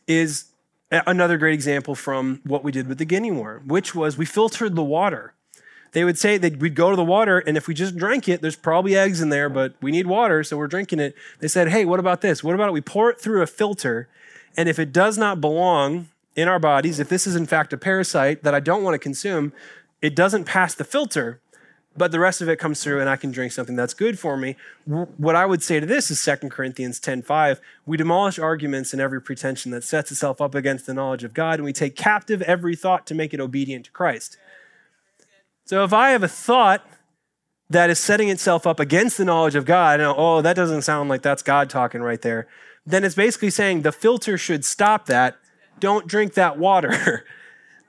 is 0.06 0.46
Another 0.90 1.36
great 1.36 1.54
example 1.54 1.96
from 1.96 2.40
what 2.44 2.62
we 2.62 2.70
did 2.70 2.86
with 2.86 2.98
the 2.98 3.04
guinea 3.04 3.32
worm, 3.32 3.66
which 3.66 3.94
was 3.94 4.16
we 4.16 4.24
filtered 4.24 4.76
the 4.76 4.84
water. 4.84 5.34
They 5.92 6.04
would 6.04 6.18
say 6.18 6.38
that 6.38 6.58
we'd 6.58 6.74
go 6.74 6.90
to 6.90 6.96
the 6.96 7.04
water, 7.04 7.38
and 7.38 7.56
if 7.56 7.66
we 7.66 7.74
just 7.74 7.96
drank 7.96 8.28
it, 8.28 8.42
there's 8.42 8.54
probably 8.54 8.96
eggs 8.96 9.20
in 9.20 9.30
there, 9.30 9.48
but 9.48 9.74
we 9.80 9.90
need 9.90 10.06
water, 10.06 10.44
so 10.44 10.56
we're 10.56 10.66
drinking 10.68 11.00
it. 11.00 11.14
They 11.40 11.48
said, 11.48 11.68
hey, 11.68 11.84
what 11.84 11.98
about 11.98 12.20
this? 12.20 12.44
What 12.44 12.54
about 12.54 12.68
it? 12.68 12.72
We 12.72 12.82
pour 12.82 13.10
it 13.10 13.20
through 13.20 13.42
a 13.42 13.46
filter, 13.46 14.08
and 14.56 14.68
if 14.68 14.78
it 14.78 14.92
does 14.92 15.18
not 15.18 15.40
belong 15.40 16.08
in 16.36 16.48
our 16.48 16.58
bodies, 16.58 17.00
if 17.00 17.08
this 17.08 17.26
is 17.26 17.34
in 17.34 17.46
fact 17.46 17.72
a 17.72 17.78
parasite 17.78 18.42
that 18.42 18.54
I 18.54 18.60
don't 18.60 18.82
want 18.82 18.94
to 18.94 18.98
consume, 18.98 19.52
it 20.02 20.14
doesn't 20.14 20.44
pass 20.44 20.74
the 20.74 20.84
filter, 20.84 21.40
but 21.96 22.12
the 22.12 22.20
rest 22.20 22.40
of 22.40 22.48
it 22.48 22.58
comes 22.58 22.82
through 22.82 23.00
and 23.00 23.08
I 23.08 23.16
can 23.16 23.30
drink 23.30 23.52
something 23.52 23.76
that's 23.76 23.94
good 23.94 24.18
for 24.18 24.36
me. 24.36 24.56
What 24.84 25.34
I 25.34 25.46
would 25.46 25.62
say 25.62 25.80
to 25.80 25.86
this 25.86 26.10
is 26.10 26.20
2 26.20 26.50
Corinthians 26.50 27.00
10:5. 27.00 27.60
We 27.84 27.96
demolish 27.96 28.38
arguments 28.38 28.92
and 28.92 29.00
every 29.00 29.20
pretension 29.20 29.72
that 29.72 29.84
sets 29.84 30.10
itself 30.10 30.40
up 30.40 30.54
against 30.54 30.86
the 30.86 30.94
knowledge 30.94 31.24
of 31.24 31.34
God, 31.34 31.54
and 31.58 31.64
we 31.64 31.72
take 31.72 31.96
captive 31.96 32.42
every 32.42 32.76
thought 32.76 33.06
to 33.06 33.14
make 33.14 33.32
it 33.32 33.40
obedient 33.40 33.86
to 33.86 33.90
Christ. 33.90 34.36
So 35.64 35.82
if 35.84 35.92
I 35.92 36.10
have 36.10 36.22
a 36.22 36.28
thought 36.28 36.86
that 37.68 37.90
is 37.90 37.98
setting 37.98 38.28
itself 38.28 38.66
up 38.66 38.78
against 38.78 39.18
the 39.18 39.24
knowledge 39.24 39.56
of 39.56 39.64
God, 39.64 40.00
and 40.00 40.14
oh, 40.16 40.40
that 40.42 40.54
doesn't 40.54 40.82
sound 40.82 41.08
like 41.08 41.22
that's 41.22 41.42
God 41.42 41.68
talking 41.68 42.02
right 42.02 42.22
there, 42.22 42.46
then 42.84 43.02
it's 43.02 43.16
basically 43.16 43.50
saying 43.50 43.82
the 43.82 43.90
filter 43.90 44.38
should 44.38 44.64
stop 44.64 45.06
that. 45.06 45.36
Don't 45.80 46.06
drink 46.06 46.34
that 46.34 46.58
water. 46.58 47.24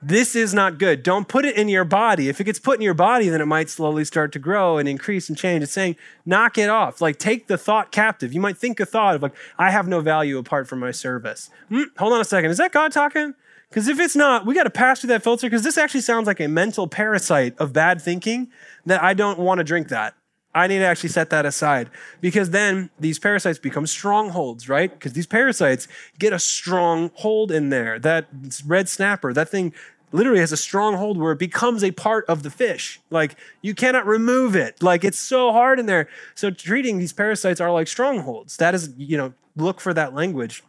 This 0.00 0.36
is 0.36 0.54
not 0.54 0.78
good. 0.78 1.02
Don't 1.02 1.26
put 1.26 1.44
it 1.44 1.56
in 1.56 1.68
your 1.68 1.84
body. 1.84 2.28
If 2.28 2.40
it 2.40 2.44
gets 2.44 2.60
put 2.60 2.76
in 2.76 2.82
your 2.82 2.94
body, 2.94 3.28
then 3.28 3.40
it 3.40 3.46
might 3.46 3.68
slowly 3.68 4.04
start 4.04 4.30
to 4.32 4.38
grow 4.38 4.78
and 4.78 4.88
increase 4.88 5.28
and 5.28 5.36
change. 5.36 5.64
It's 5.64 5.72
saying, 5.72 5.96
knock 6.24 6.56
it 6.56 6.68
off. 6.68 7.00
Like, 7.00 7.18
take 7.18 7.48
the 7.48 7.58
thought 7.58 7.90
captive. 7.90 8.32
You 8.32 8.40
might 8.40 8.56
think 8.56 8.78
a 8.78 8.86
thought 8.86 9.16
of, 9.16 9.22
like, 9.22 9.34
I 9.58 9.70
have 9.70 9.88
no 9.88 10.00
value 10.00 10.38
apart 10.38 10.68
from 10.68 10.78
my 10.78 10.92
service. 10.92 11.50
Hmm, 11.68 11.82
hold 11.98 12.12
on 12.12 12.20
a 12.20 12.24
second. 12.24 12.50
Is 12.52 12.58
that 12.58 12.70
God 12.70 12.92
talking? 12.92 13.34
Because 13.68 13.88
if 13.88 13.98
it's 13.98 14.16
not, 14.16 14.46
we 14.46 14.54
got 14.54 14.64
to 14.64 14.70
pass 14.70 15.00
through 15.00 15.08
that 15.08 15.24
filter 15.24 15.46
because 15.46 15.62
this 15.62 15.76
actually 15.76 16.00
sounds 16.00 16.26
like 16.26 16.40
a 16.40 16.48
mental 16.48 16.86
parasite 16.86 17.56
of 17.58 17.72
bad 17.72 18.00
thinking 18.00 18.50
that 18.86 19.02
I 19.02 19.14
don't 19.14 19.38
want 19.38 19.58
to 19.58 19.64
drink 19.64 19.88
that. 19.88 20.14
I 20.54 20.66
need 20.66 20.78
to 20.78 20.84
actually 20.84 21.10
set 21.10 21.30
that 21.30 21.44
aside 21.44 21.90
because 22.20 22.50
then 22.50 22.90
these 22.98 23.18
parasites 23.18 23.58
become 23.58 23.86
strongholds, 23.86 24.68
right? 24.68 24.90
Because 24.90 25.12
these 25.12 25.26
parasites 25.26 25.86
get 26.18 26.32
a 26.32 26.38
strong 26.38 27.10
hold 27.14 27.52
in 27.52 27.68
there. 27.68 27.98
That 27.98 28.28
red 28.66 28.88
snapper, 28.88 29.32
that 29.34 29.50
thing 29.50 29.72
literally 30.10 30.40
has 30.40 30.52
a 30.52 30.56
strong 30.56 30.94
hold 30.94 31.18
where 31.18 31.32
it 31.32 31.38
becomes 31.38 31.84
a 31.84 31.90
part 31.90 32.24
of 32.26 32.42
the 32.42 32.50
fish. 32.50 33.00
Like 33.10 33.36
you 33.60 33.74
cannot 33.74 34.06
remove 34.06 34.56
it. 34.56 34.82
Like 34.82 35.04
it's 35.04 35.20
so 35.20 35.52
hard 35.52 35.78
in 35.78 35.86
there. 35.86 36.08
So 36.34 36.50
treating 36.50 36.98
these 36.98 37.12
parasites 37.12 37.60
are 37.60 37.70
like 37.70 37.88
strongholds. 37.88 38.56
That 38.56 38.74
is, 38.74 38.92
you 38.96 39.16
know, 39.16 39.34
look 39.54 39.80
for 39.80 39.92
that 39.94 40.14
language. 40.14 40.62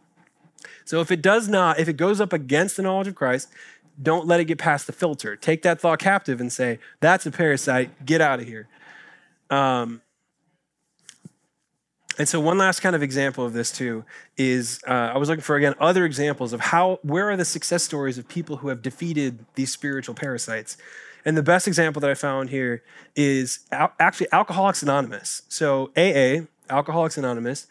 So 0.84 1.00
if 1.00 1.10
it 1.10 1.22
does 1.22 1.48
not, 1.48 1.78
if 1.78 1.88
it 1.88 1.94
goes 1.94 2.20
up 2.20 2.32
against 2.32 2.76
the 2.76 2.82
knowledge 2.82 3.08
of 3.08 3.14
Christ, 3.14 3.48
don't 4.02 4.26
let 4.26 4.40
it 4.40 4.46
get 4.46 4.58
past 4.58 4.86
the 4.86 4.92
filter. 4.92 5.36
Take 5.36 5.62
that 5.62 5.80
thought 5.80 5.98
captive 5.98 6.40
and 6.40 6.52
say, 6.52 6.78
that's 7.00 7.26
a 7.26 7.30
parasite, 7.30 8.04
get 8.04 8.20
out 8.20 8.40
of 8.40 8.46
here. 8.46 8.68
Um, 9.50 10.00
and 12.20 12.28
so, 12.28 12.38
one 12.38 12.58
last 12.58 12.80
kind 12.80 12.94
of 12.94 13.02
example 13.02 13.46
of 13.46 13.54
this 13.54 13.72
too 13.72 14.04
is 14.36 14.80
uh, 14.86 14.90
I 15.14 15.16
was 15.16 15.30
looking 15.30 15.42
for 15.42 15.56
again 15.56 15.74
other 15.80 16.04
examples 16.04 16.52
of 16.52 16.60
how 16.60 16.98
where 17.02 17.30
are 17.30 17.36
the 17.36 17.46
success 17.46 17.82
stories 17.82 18.18
of 18.18 18.28
people 18.28 18.58
who 18.58 18.68
have 18.68 18.82
defeated 18.82 19.46
these 19.54 19.72
spiritual 19.72 20.14
parasites. 20.14 20.76
And 21.24 21.34
the 21.36 21.42
best 21.42 21.66
example 21.66 22.00
that 22.00 22.10
I 22.10 22.14
found 22.14 22.50
here 22.50 22.82
is 23.16 23.60
al- 23.72 23.92
actually 23.98 24.28
Alcoholics 24.32 24.82
Anonymous. 24.82 25.42
So 25.48 25.92
AA, 25.96 26.46
Alcoholics 26.68 27.16
Anonymous, 27.16 27.66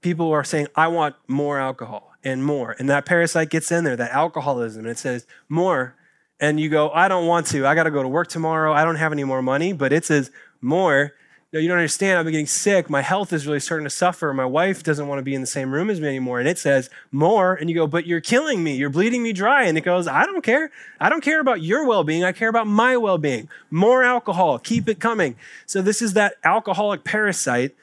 people 0.00 0.30
are 0.32 0.44
saying, 0.44 0.68
"I 0.74 0.88
want 0.88 1.16
more 1.28 1.58
alcohol 1.58 2.14
and 2.24 2.42
more," 2.44 2.76
and 2.78 2.88
that 2.88 3.04
parasite 3.04 3.50
gets 3.50 3.70
in 3.70 3.84
there, 3.84 3.96
that 3.96 4.12
alcoholism, 4.12 4.84
and 4.84 4.90
it 4.90 4.98
says 4.98 5.26
more. 5.48 5.94
And 6.42 6.58
you 6.58 6.70
go, 6.70 6.88
I 6.92 7.08
don't 7.08 7.26
want 7.26 7.48
to. 7.48 7.66
I 7.66 7.74
got 7.74 7.82
to 7.82 7.90
go 7.90 8.02
to 8.02 8.08
work 8.08 8.28
tomorrow. 8.28 8.72
I 8.72 8.82
don't 8.82 8.96
have 8.96 9.12
any 9.12 9.24
more 9.24 9.42
money. 9.42 9.74
But 9.74 9.92
it 9.92 10.06
says 10.06 10.30
more 10.60 11.12
no, 11.52 11.58
you 11.58 11.66
don't 11.66 11.78
understand. 11.78 12.16
I've 12.16 12.24
been 12.24 12.32
getting 12.32 12.46
sick. 12.46 12.88
My 12.88 13.02
health 13.02 13.32
is 13.32 13.44
really 13.44 13.58
starting 13.58 13.84
to 13.84 13.90
suffer. 13.90 14.32
My 14.32 14.44
wife 14.44 14.84
doesn't 14.84 15.08
want 15.08 15.18
to 15.18 15.24
be 15.24 15.34
in 15.34 15.40
the 15.40 15.48
same 15.48 15.72
room 15.74 15.90
as 15.90 16.00
me 16.00 16.06
anymore. 16.06 16.38
And 16.38 16.48
it 16.48 16.60
says 16.60 16.90
more. 17.10 17.54
And 17.54 17.68
you 17.68 17.74
go, 17.74 17.88
but 17.88 18.06
you're 18.06 18.20
killing 18.20 18.62
me. 18.62 18.76
You're 18.76 18.88
bleeding 18.88 19.20
me 19.24 19.32
dry. 19.32 19.64
And 19.64 19.76
it 19.76 19.80
goes, 19.80 20.06
I 20.06 20.26
don't 20.26 20.44
care. 20.44 20.70
I 21.00 21.08
don't 21.08 21.22
care 21.22 21.40
about 21.40 21.60
your 21.60 21.84
well 21.84 22.04
being. 22.04 22.22
I 22.22 22.30
care 22.30 22.48
about 22.48 22.68
my 22.68 22.96
well 22.96 23.18
being. 23.18 23.48
More 23.68 24.04
alcohol. 24.04 24.60
Keep 24.60 24.88
it 24.88 25.00
coming. 25.00 25.34
So 25.66 25.82
this 25.82 26.00
is 26.00 26.12
that 26.12 26.34
alcoholic 26.44 27.02
parasite 27.02 27.74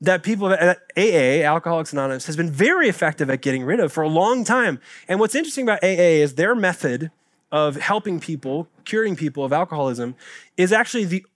that 0.00 0.22
people 0.22 0.50
at 0.50 0.62
uh, 0.62 0.74
AA, 0.96 1.44
Alcoholics 1.44 1.92
Anonymous, 1.92 2.24
has 2.24 2.38
been 2.38 2.50
very 2.50 2.88
effective 2.88 3.28
at 3.28 3.42
getting 3.42 3.64
rid 3.64 3.80
of 3.80 3.92
for 3.92 4.02
a 4.02 4.08
long 4.08 4.44
time. 4.44 4.80
And 5.08 5.20
what's 5.20 5.34
interesting 5.34 5.64
about 5.64 5.84
AA 5.84 6.22
is 6.22 6.36
their 6.36 6.54
method 6.54 7.10
of 7.52 7.76
helping 7.76 8.18
people, 8.18 8.66
curing 8.86 9.14
people 9.14 9.44
of 9.44 9.52
alcoholism, 9.52 10.14
is 10.56 10.72
actually 10.72 11.04
the 11.04 11.26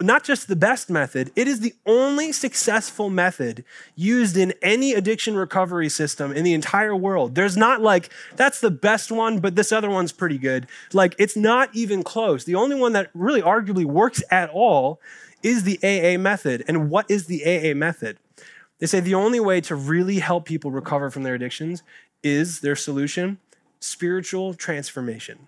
not 0.00 0.24
just 0.24 0.48
the 0.48 0.56
best 0.56 0.90
method, 0.90 1.30
it 1.36 1.46
is 1.46 1.60
the 1.60 1.74
only 1.86 2.32
successful 2.32 3.10
method 3.10 3.64
used 3.94 4.36
in 4.36 4.52
any 4.60 4.92
addiction 4.92 5.36
recovery 5.36 5.88
system 5.88 6.32
in 6.32 6.44
the 6.44 6.52
entire 6.52 6.96
world. 6.96 7.34
There's 7.34 7.56
not 7.56 7.80
like, 7.80 8.10
that's 8.34 8.60
the 8.60 8.70
best 8.70 9.12
one, 9.12 9.38
but 9.38 9.54
this 9.54 9.70
other 9.70 9.90
one's 9.90 10.12
pretty 10.12 10.38
good. 10.38 10.66
Like, 10.92 11.14
it's 11.18 11.36
not 11.36 11.70
even 11.74 12.02
close. 12.02 12.44
The 12.44 12.56
only 12.56 12.76
one 12.76 12.92
that 12.92 13.10
really 13.14 13.42
arguably 13.42 13.84
works 13.84 14.22
at 14.30 14.50
all 14.50 15.00
is 15.42 15.62
the 15.62 15.78
AA 15.82 16.18
method. 16.18 16.64
And 16.66 16.90
what 16.90 17.08
is 17.08 17.26
the 17.26 17.44
AA 17.44 17.74
method? 17.74 18.18
They 18.80 18.86
say 18.86 19.00
the 19.00 19.14
only 19.14 19.40
way 19.40 19.60
to 19.62 19.76
really 19.76 20.18
help 20.18 20.44
people 20.44 20.70
recover 20.70 21.10
from 21.10 21.22
their 21.22 21.34
addictions 21.34 21.82
is 22.22 22.60
their 22.60 22.76
solution 22.76 23.38
spiritual 23.80 24.54
transformation. 24.54 25.46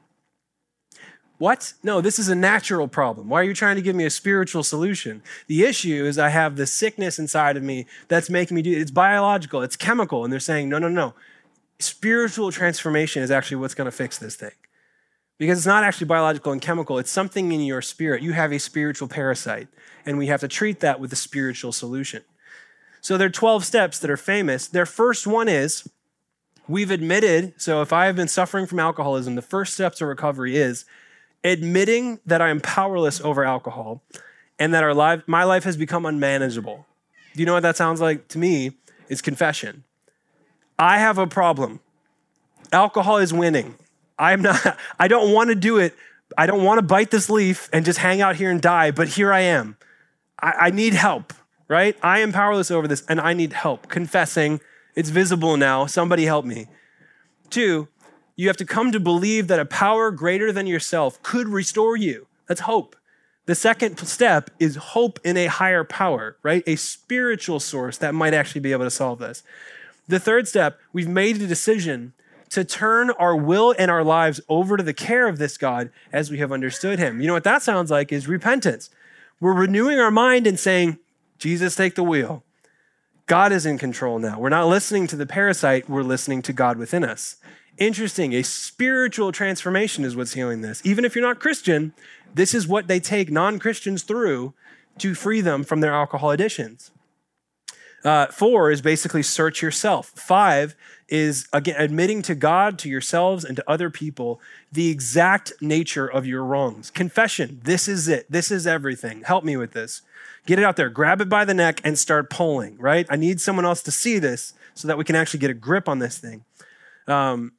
What? 1.38 1.74
No, 1.82 2.00
this 2.00 2.18
is 2.18 2.28
a 2.28 2.34
natural 2.34 2.88
problem. 2.88 3.28
Why 3.28 3.40
are 3.40 3.44
you 3.44 3.54
trying 3.54 3.76
to 3.76 3.82
give 3.82 3.94
me 3.94 4.04
a 4.04 4.10
spiritual 4.10 4.62
solution? 4.62 5.22
The 5.48 5.64
issue 5.64 6.04
is 6.06 6.18
I 6.18 6.30
have 6.30 6.56
the 6.56 6.66
sickness 6.66 7.18
inside 7.18 7.56
of 7.56 7.62
me 7.62 7.86
that's 8.08 8.30
making 8.30 8.54
me 8.54 8.62
do 8.62 8.72
it. 8.72 8.80
It's 8.80 8.90
biological, 8.90 9.60
it's 9.62 9.76
chemical. 9.76 10.24
And 10.24 10.32
they're 10.32 10.40
saying, 10.40 10.68
no, 10.68 10.78
no, 10.78 10.88
no. 10.88 11.14
Spiritual 11.78 12.52
transformation 12.52 13.22
is 13.22 13.30
actually 13.30 13.58
what's 13.58 13.74
going 13.74 13.84
to 13.84 13.92
fix 13.92 14.18
this 14.18 14.34
thing. 14.34 14.52
Because 15.38 15.58
it's 15.58 15.66
not 15.66 15.84
actually 15.84 16.06
biological 16.06 16.52
and 16.52 16.62
chemical, 16.62 16.98
it's 16.98 17.10
something 17.10 17.52
in 17.52 17.60
your 17.60 17.82
spirit. 17.82 18.22
You 18.22 18.32
have 18.32 18.52
a 18.52 18.58
spiritual 18.58 19.06
parasite, 19.06 19.68
and 20.06 20.16
we 20.16 20.28
have 20.28 20.40
to 20.40 20.48
treat 20.48 20.80
that 20.80 20.98
with 20.98 21.12
a 21.12 21.16
spiritual 21.16 21.72
solution. 21.72 22.22
So 23.02 23.18
there 23.18 23.26
are 23.26 23.30
12 23.30 23.62
steps 23.62 23.98
that 23.98 24.10
are 24.10 24.16
famous. 24.16 24.66
Their 24.66 24.86
first 24.86 25.26
one 25.26 25.48
is 25.48 25.86
we've 26.66 26.90
admitted, 26.90 27.52
so 27.58 27.82
if 27.82 27.92
I 27.92 28.06
have 28.06 28.16
been 28.16 28.28
suffering 28.28 28.66
from 28.66 28.80
alcoholism, 28.80 29.34
the 29.34 29.42
first 29.42 29.74
step 29.74 29.94
to 29.96 30.06
recovery 30.06 30.56
is 30.56 30.86
admitting 31.46 32.20
that 32.26 32.40
I 32.40 32.50
am 32.50 32.60
powerless 32.60 33.20
over 33.20 33.44
alcohol 33.44 34.02
and 34.58 34.72
that 34.74 34.82
our 34.82 34.94
life, 34.94 35.22
my 35.26 35.44
life 35.44 35.64
has 35.64 35.76
become 35.76 36.06
unmanageable. 36.06 36.86
Do 37.34 37.40
you 37.40 37.46
know 37.46 37.54
what 37.54 37.62
that 37.62 37.76
sounds 37.76 38.00
like 38.00 38.28
to 38.28 38.38
me? 38.38 38.72
It's 39.08 39.22
confession. 39.22 39.84
I 40.78 40.98
have 40.98 41.18
a 41.18 41.26
problem. 41.26 41.80
Alcohol 42.72 43.18
is 43.18 43.32
winning. 43.32 43.76
I'm 44.18 44.42
not, 44.42 44.78
I 44.98 45.08
don't 45.08 45.32
want 45.32 45.50
to 45.50 45.54
do 45.54 45.78
it. 45.78 45.94
I 46.36 46.46
don't 46.46 46.64
want 46.64 46.78
to 46.78 46.82
bite 46.82 47.10
this 47.10 47.30
leaf 47.30 47.68
and 47.72 47.84
just 47.84 47.98
hang 47.98 48.20
out 48.20 48.36
here 48.36 48.50
and 48.50 48.60
die, 48.60 48.90
but 48.90 49.08
here 49.08 49.32
I 49.32 49.40
am. 49.40 49.76
I, 50.40 50.52
I 50.52 50.70
need 50.70 50.94
help, 50.94 51.32
right? 51.68 51.96
I 52.02 52.20
am 52.20 52.32
powerless 52.32 52.70
over 52.70 52.88
this 52.88 53.04
and 53.08 53.20
I 53.20 53.32
need 53.32 53.52
help. 53.52 53.88
Confessing, 53.88 54.60
it's 54.94 55.10
visible 55.10 55.56
now. 55.56 55.86
Somebody 55.86 56.24
help 56.24 56.44
me. 56.44 56.66
Two, 57.48 57.88
you 58.36 58.46
have 58.48 58.56
to 58.58 58.64
come 58.64 58.92
to 58.92 59.00
believe 59.00 59.48
that 59.48 59.58
a 59.58 59.64
power 59.64 60.10
greater 60.10 60.52
than 60.52 60.66
yourself 60.66 61.22
could 61.22 61.48
restore 61.48 61.96
you. 61.96 62.26
That's 62.46 62.60
hope. 62.60 62.94
The 63.46 63.54
second 63.54 63.98
step 63.98 64.50
is 64.58 64.76
hope 64.76 65.18
in 65.24 65.36
a 65.36 65.46
higher 65.46 65.84
power, 65.84 66.36
right? 66.42 66.62
A 66.66 66.76
spiritual 66.76 67.60
source 67.60 67.96
that 67.98 68.14
might 68.14 68.34
actually 68.34 68.60
be 68.60 68.72
able 68.72 68.84
to 68.84 68.90
solve 68.90 69.20
this. 69.20 69.42
The 70.08 70.20
third 70.20 70.46
step, 70.46 70.78
we've 70.92 71.08
made 71.08 71.40
a 71.40 71.46
decision 71.46 72.12
to 72.50 72.64
turn 72.64 73.10
our 73.10 73.34
will 73.34 73.74
and 73.78 73.90
our 73.90 74.04
lives 74.04 74.40
over 74.48 74.76
to 74.76 74.82
the 74.82 74.94
care 74.94 75.28
of 75.28 75.38
this 75.38 75.56
God 75.56 75.90
as 76.12 76.30
we 76.30 76.38
have 76.38 76.52
understood 76.52 76.98
him. 76.98 77.20
You 77.20 77.28
know 77.28 77.32
what 77.32 77.44
that 77.44 77.62
sounds 77.62 77.90
like 77.90 78.12
is 78.12 78.28
repentance. 78.28 78.90
We're 79.40 79.52
renewing 79.52 79.98
our 79.98 80.10
mind 80.10 80.46
and 80.46 80.58
saying, 80.58 80.98
Jesus, 81.38 81.74
take 81.74 81.94
the 81.94 82.04
wheel. 82.04 82.44
God 83.26 83.52
is 83.52 83.66
in 83.66 83.78
control 83.78 84.18
now. 84.18 84.38
We're 84.38 84.48
not 84.48 84.68
listening 84.68 85.06
to 85.08 85.16
the 85.16 85.26
parasite, 85.26 85.88
we're 85.88 86.02
listening 86.02 86.42
to 86.42 86.52
God 86.52 86.78
within 86.78 87.04
us. 87.04 87.36
Interesting, 87.78 88.34
a 88.34 88.42
spiritual 88.42 89.32
transformation 89.32 90.04
is 90.04 90.16
what's 90.16 90.32
healing 90.32 90.62
this. 90.62 90.80
Even 90.84 91.04
if 91.04 91.14
you're 91.14 91.26
not 91.26 91.40
Christian, 91.40 91.92
this 92.34 92.54
is 92.54 92.66
what 92.66 92.88
they 92.88 93.00
take 93.00 93.30
non 93.30 93.58
Christians 93.58 94.02
through 94.02 94.54
to 94.98 95.14
free 95.14 95.40
them 95.40 95.62
from 95.62 95.80
their 95.80 95.92
alcohol 95.92 96.30
addictions. 96.30 96.90
Uh, 98.04 98.26
four 98.26 98.70
is 98.70 98.80
basically 98.80 99.22
search 99.22 99.62
yourself. 99.62 100.10
Five 100.10 100.74
is 101.08 101.48
again 101.52 101.76
admitting 101.78 102.22
to 102.22 102.34
God, 102.34 102.78
to 102.78 102.88
yourselves, 102.88 103.44
and 103.44 103.56
to 103.56 103.70
other 103.70 103.90
people 103.90 104.40
the 104.70 104.90
exact 104.90 105.52
nature 105.60 106.06
of 106.06 106.24
your 106.24 106.44
wrongs. 106.44 106.90
Confession. 106.90 107.60
This 107.64 107.88
is 107.88 108.08
it. 108.08 108.30
This 108.30 108.50
is 108.50 108.66
everything. 108.66 109.22
Help 109.22 109.44
me 109.44 109.56
with 109.56 109.72
this. 109.72 110.02
Get 110.46 110.58
it 110.58 110.64
out 110.64 110.76
there. 110.76 110.88
Grab 110.88 111.20
it 111.20 111.28
by 111.28 111.44
the 111.44 111.54
neck 111.54 111.80
and 111.84 111.98
start 111.98 112.30
pulling. 112.30 112.78
Right. 112.78 113.06
I 113.10 113.16
need 113.16 113.40
someone 113.40 113.64
else 113.64 113.82
to 113.82 113.90
see 113.90 114.18
this 114.18 114.54
so 114.74 114.88
that 114.88 114.96
we 114.96 115.04
can 115.04 115.16
actually 115.16 115.40
get 115.40 115.50
a 115.50 115.54
grip 115.54 115.88
on 115.88 115.98
this 115.98 116.18
thing. 116.18 116.44
Um, 117.08 117.52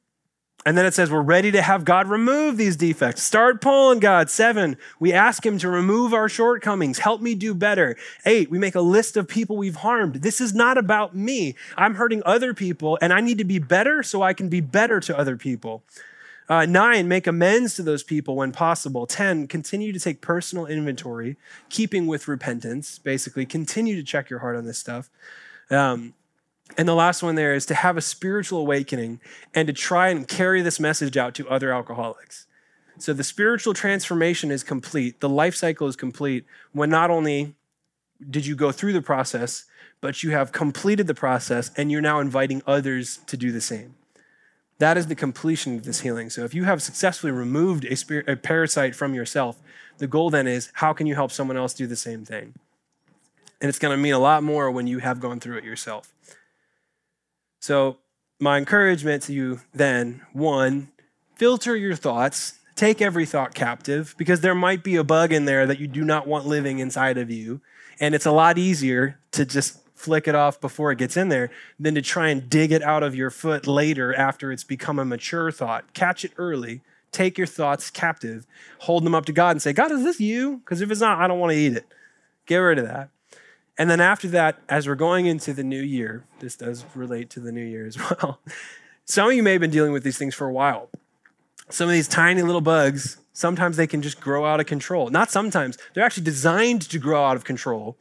and 0.66 0.76
then 0.76 0.84
it 0.84 0.92
says, 0.92 1.10
we're 1.10 1.22
ready 1.22 1.50
to 1.52 1.62
have 1.62 1.84
God 1.84 2.08
remove 2.08 2.56
these 2.56 2.76
defects. 2.76 3.22
Start 3.22 3.60
pulling 3.60 4.00
God. 4.00 4.28
Seven, 4.28 4.76
we 4.98 5.12
ask 5.12 5.46
Him 5.46 5.56
to 5.58 5.68
remove 5.68 6.12
our 6.12 6.28
shortcomings. 6.28 6.98
Help 6.98 7.20
me 7.20 7.34
do 7.34 7.54
better. 7.54 7.96
Eight, 8.26 8.50
we 8.50 8.58
make 8.58 8.74
a 8.74 8.80
list 8.80 9.16
of 9.16 9.28
people 9.28 9.56
we've 9.56 9.76
harmed. 9.76 10.16
This 10.16 10.40
is 10.40 10.54
not 10.54 10.76
about 10.76 11.14
me. 11.14 11.54
I'm 11.76 11.94
hurting 11.94 12.22
other 12.26 12.54
people, 12.54 12.98
and 13.00 13.12
I 13.12 13.20
need 13.20 13.38
to 13.38 13.44
be 13.44 13.58
better 13.58 14.02
so 14.02 14.22
I 14.22 14.34
can 14.34 14.48
be 14.48 14.60
better 14.60 15.00
to 15.00 15.16
other 15.16 15.36
people. 15.36 15.84
Uh, 16.48 16.66
nine, 16.66 17.06
make 17.06 17.26
amends 17.26 17.74
to 17.76 17.82
those 17.82 18.02
people 18.02 18.34
when 18.34 18.52
possible. 18.52 19.06
10, 19.06 19.46
continue 19.46 19.92
to 19.92 20.00
take 20.00 20.20
personal 20.20 20.66
inventory, 20.66 21.36
keeping 21.68 22.06
with 22.06 22.26
repentance. 22.26 22.98
Basically, 22.98 23.46
continue 23.46 23.96
to 23.96 24.02
check 24.02 24.28
your 24.28 24.40
heart 24.40 24.56
on 24.56 24.64
this 24.64 24.78
stuff. 24.78 25.10
Um, 25.70 26.14
and 26.76 26.86
the 26.86 26.94
last 26.94 27.22
one 27.22 27.34
there 27.34 27.54
is 27.54 27.66
to 27.66 27.74
have 27.74 27.96
a 27.96 28.02
spiritual 28.02 28.60
awakening 28.60 29.20
and 29.54 29.66
to 29.66 29.72
try 29.72 30.08
and 30.08 30.28
carry 30.28 30.62
this 30.62 30.78
message 30.78 31.16
out 31.16 31.34
to 31.34 31.48
other 31.48 31.72
alcoholics. 31.72 32.46
So 32.98 33.12
the 33.12 33.24
spiritual 33.24 33.74
transformation 33.74 34.50
is 34.50 34.62
complete, 34.62 35.20
the 35.20 35.28
life 35.28 35.54
cycle 35.54 35.86
is 35.86 35.96
complete 35.96 36.44
when 36.72 36.90
not 36.90 37.10
only 37.10 37.54
did 38.28 38.46
you 38.46 38.56
go 38.56 38.72
through 38.72 38.92
the 38.92 39.02
process, 39.02 39.64
but 40.00 40.22
you 40.22 40.30
have 40.30 40.52
completed 40.52 41.06
the 41.06 41.14
process 41.14 41.70
and 41.76 41.90
you're 41.90 42.00
now 42.00 42.20
inviting 42.20 42.62
others 42.66 43.18
to 43.26 43.36
do 43.36 43.52
the 43.52 43.60
same. 43.60 43.94
That 44.78 44.96
is 44.96 45.08
the 45.08 45.16
completion 45.16 45.76
of 45.76 45.84
this 45.84 46.00
healing. 46.00 46.30
So 46.30 46.44
if 46.44 46.54
you 46.54 46.64
have 46.64 46.82
successfully 46.82 47.32
removed 47.32 47.84
a, 47.84 47.96
spirit, 47.96 48.28
a 48.28 48.36
parasite 48.36 48.94
from 48.94 49.14
yourself, 49.14 49.58
the 49.98 50.06
goal 50.06 50.30
then 50.30 50.46
is 50.46 50.70
how 50.74 50.92
can 50.92 51.06
you 51.06 51.16
help 51.16 51.32
someone 51.32 51.56
else 51.56 51.74
do 51.74 51.86
the 51.86 51.96
same 51.96 52.24
thing? 52.24 52.54
And 53.60 53.68
it's 53.68 53.80
going 53.80 53.96
to 53.96 54.00
mean 54.00 54.14
a 54.14 54.20
lot 54.20 54.44
more 54.44 54.70
when 54.70 54.86
you 54.86 54.98
have 54.98 55.18
gone 55.18 55.40
through 55.40 55.58
it 55.58 55.64
yourself. 55.64 56.12
So, 57.60 57.98
my 58.40 58.56
encouragement 58.56 59.24
to 59.24 59.32
you 59.32 59.60
then 59.74 60.22
one, 60.32 60.90
filter 61.34 61.74
your 61.76 61.96
thoughts, 61.96 62.58
take 62.76 63.02
every 63.02 63.26
thought 63.26 63.54
captive, 63.54 64.14
because 64.16 64.40
there 64.40 64.54
might 64.54 64.84
be 64.84 64.96
a 64.96 65.04
bug 65.04 65.32
in 65.32 65.44
there 65.44 65.66
that 65.66 65.80
you 65.80 65.88
do 65.88 66.04
not 66.04 66.26
want 66.26 66.46
living 66.46 66.78
inside 66.78 67.18
of 67.18 67.30
you. 67.30 67.60
And 67.98 68.14
it's 68.14 68.26
a 68.26 68.30
lot 68.30 68.58
easier 68.58 69.18
to 69.32 69.44
just 69.44 69.80
flick 69.98 70.28
it 70.28 70.34
off 70.36 70.60
before 70.60 70.92
it 70.92 70.98
gets 70.98 71.16
in 71.16 71.28
there 71.28 71.50
than 71.80 71.96
to 71.96 72.02
try 72.02 72.28
and 72.28 72.48
dig 72.48 72.70
it 72.70 72.82
out 72.82 73.02
of 73.02 73.16
your 73.16 73.30
foot 73.30 73.66
later 73.66 74.14
after 74.14 74.52
it's 74.52 74.62
become 74.62 75.00
a 75.00 75.04
mature 75.04 75.50
thought. 75.50 75.92
Catch 75.92 76.24
it 76.24 76.32
early. 76.36 76.82
Take 77.10 77.38
your 77.38 77.46
thoughts 77.46 77.90
captive, 77.90 78.46
hold 78.80 79.04
them 79.04 79.14
up 79.14 79.24
to 79.26 79.32
God 79.32 79.52
and 79.52 79.62
say, 79.62 79.72
God, 79.72 79.90
is 79.90 80.04
this 80.04 80.20
you? 80.20 80.58
Because 80.58 80.80
if 80.82 80.90
it's 80.90 81.00
not, 81.00 81.18
I 81.18 81.26
don't 81.26 81.38
want 81.38 81.52
to 81.52 81.58
eat 81.58 81.72
it. 81.72 81.86
Get 82.46 82.58
rid 82.58 82.78
of 82.78 82.86
that. 82.86 83.08
And 83.78 83.88
then 83.88 84.00
after 84.00 84.26
that, 84.28 84.58
as 84.68 84.88
we're 84.88 84.96
going 84.96 85.26
into 85.26 85.54
the 85.54 85.62
new 85.62 85.80
year, 85.80 86.24
this 86.40 86.56
does 86.56 86.84
relate 86.96 87.30
to 87.30 87.40
the 87.40 87.52
new 87.52 87.64
year 87.64 87.86
as 87.86 87.96
well. 88.10 88.40
Some 89.04 89.28
of 89.28 89.34
you 89.34 89.42
may 89.42 89.52
have 89.52 89.60
been 89.60 89.70
dealing 89.70 89.92
with 89.92 90.02
these 90.02 90.18
things 90.18 90.34
for 90.34 90.46
a 90.46 90.52
while. 90.52 90.90
Some 91.70 91.88
of 91.88 91.92
these 91.92 92.08
tiny 92.08 92.42
little 92.42 92.60
bugs, 92.60 93.18
sometimes 93.32 93.76
they 93.76 93.86
can 93.86 94.02
just 94.02 94.20
grow 94.20 94.44
out 94.44 94.58
of 94.58 94.66
control. 94.66 95.10
Not 95.10 95.30
sometimes, 95.30 95.78
they're 95.94 96.04
actually 96.04 96.24
designed 96.24 96.82
to 96.82 96.98
grow 96.98 97.24
out 97.24 97.36
of 97.36 97.44
control 97.44 97.96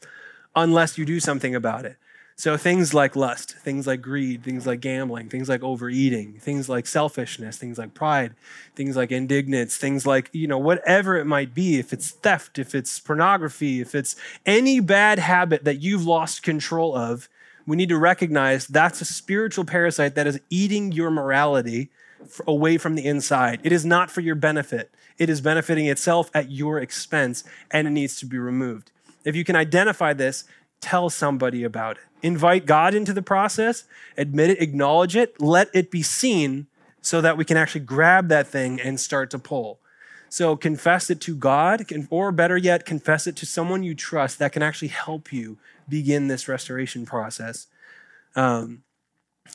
unless 0.56 0.98
you 0.98 1.06
do 1.06 1.20
something 1.20 1.54
about 1.54 1.86
it. 1.86 1.98
So 2.40 2.56
things 2.56 2.94
like 2.94 3.16
lust, 3.16 3.56
things 3.58 3.88
like 3.88 4.00
greed, 4.04 4.44
things 4.44 4.68
like 4.68 4.80
gambling, 4.80 5.28
things 5.28 5.50
like 5.50 5.64
overeating, 5.64 6.34
things 6.34 6.70
like 6.70 6.86
selfishness, 6.86 7.58
things 7.58 7.80
like 7.80 7.96
pride, 7.96 8.36
things 8.76 8.96
like 8.96 9.12
indignance, 9.12 9.76
things 9.76 10.06
like, 10.06 10.30
you 10.34 10.48
know, 10.48 10.60
whatever 10.60 11.18
it 11.18 11.26
might 11.26 11.56
be, 11.56 11.80
if 11.80 11.92
it's 11.92 12.12
theft, 12.12 12.60
if 12.60 12.76
it's 12.76 13.00
pornography, 13.00 13.82
if 13.82 13.96
it's 13.96 14.16
any 14.46 14.80
bad 14.80 15.18
habit 15.18 15.64
that 15.64 15.82
you've 15.82 16.06
lost 16.06 16.44
control 16.44 16.96
of, 16.96 17.28
we 17.66 17.76
need 17.76 17.90
to 17.90 17.98
recognize 17.98 18.68
that's 18.68 19.02
a 19.02 19.06
spiritual 19.06 19.66
parasite 19.66 20.14
that 20.14 20.28
is 20.28 20.40
eating 20.52 20.92
your 20.92 21.10
morality 21.10 21.90
away 22.46 22.78
from 22.78 22.94
the 22.94 23.06
inside. 23.06 23.62
It 23.64 23.72
is 23.72 23.84
not 23.84 24.12
for 24.12 24.22
your 24.22 24.36
benefit. 24.36 24.92
It 25.18 25.28
is 25.28 25.42
benefiting 25.42 25.88
itself 25.88 26.30
at 26.36 26.52
your 26.52 26.78
expense 26.78 27.44
and 27.72 27.88
it 27.88 27.92
needs 27.92 28.20
to 28.20 28.28
be 28.28 28.38
removed. 28.38 28.92
If 29.26 29.36
you 29.36 29.44
can 29.44 29.56
identify 29.56 30.14
this, 30.14 30.44
tell 30.80 31.10
somebody 31.10 31.64
about 31.64 31.98
it. 31.98 32.04
Invite 32.24 32.66
God 32.66 32.96
into 32.96 33.14
the 33.14 33.22
process, 33.22 33.84
admit 34.18 34.50
it, 34.50 34.62
acknowledge 34.62 35.16
it, 35.16 35.40
let 35.40 35.70
it 35.74 35.92
be 35.92 36.02
seen 36.02 36.68
so 37.02 37.22
that 37.22 37.38
we 37.38 37.46
can 37.46 37.58
actually 37.58 37.82
grab 37.82 38.28
that 38.30 38.48
thing 38.48 38.82
and 38.82 39.00
start 39.00 39.30
to 39.32 39.40
pull. 39.40 39.80
So 40.30 40.56
confess 40.56 41.10
it 41.10 41.22
to 41.22 41.36
God, 41.36 41.86
or 42.10 42.32
better 42.32 42.58
yet, 42.58 42.86
confess 42.86 43.28
it 43.28 43.36
to 43.38 43.46
someone 43.46 43.84
you 43.84 43.96
trust 43.96 44.40
that 44.40 44.52
can 44.52 44.62
actually 44.62 44.90
help 44.90 45.32
you 45.32 45.58
begin 45.88 46.28
this 46.28 46.48
restoration 46.48 47.06
process. 47.06 47.68
Um, 48.36 48.84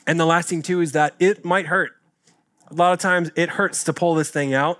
and 0.07 0.19
the 0.19 0.25
last 0.25 0.49
thing, 0.49 0.63
too, 0.63 0.81
is 0.81 0.93
that 0.93 1.13
it 1.19 1.45
might 1.45 1.67
hurt. 1.67 1.91
A 2.71 2.73
lot 2.73 2.93
of 2.93 2.99
times 2.99 3.29
it 3.35 3.49
hurts 3.49 3.83
to 3.83 3.93
pull 3.93 4.15
this 4.15 4.31
thing 4.31 4.53
out, 4.53 4.79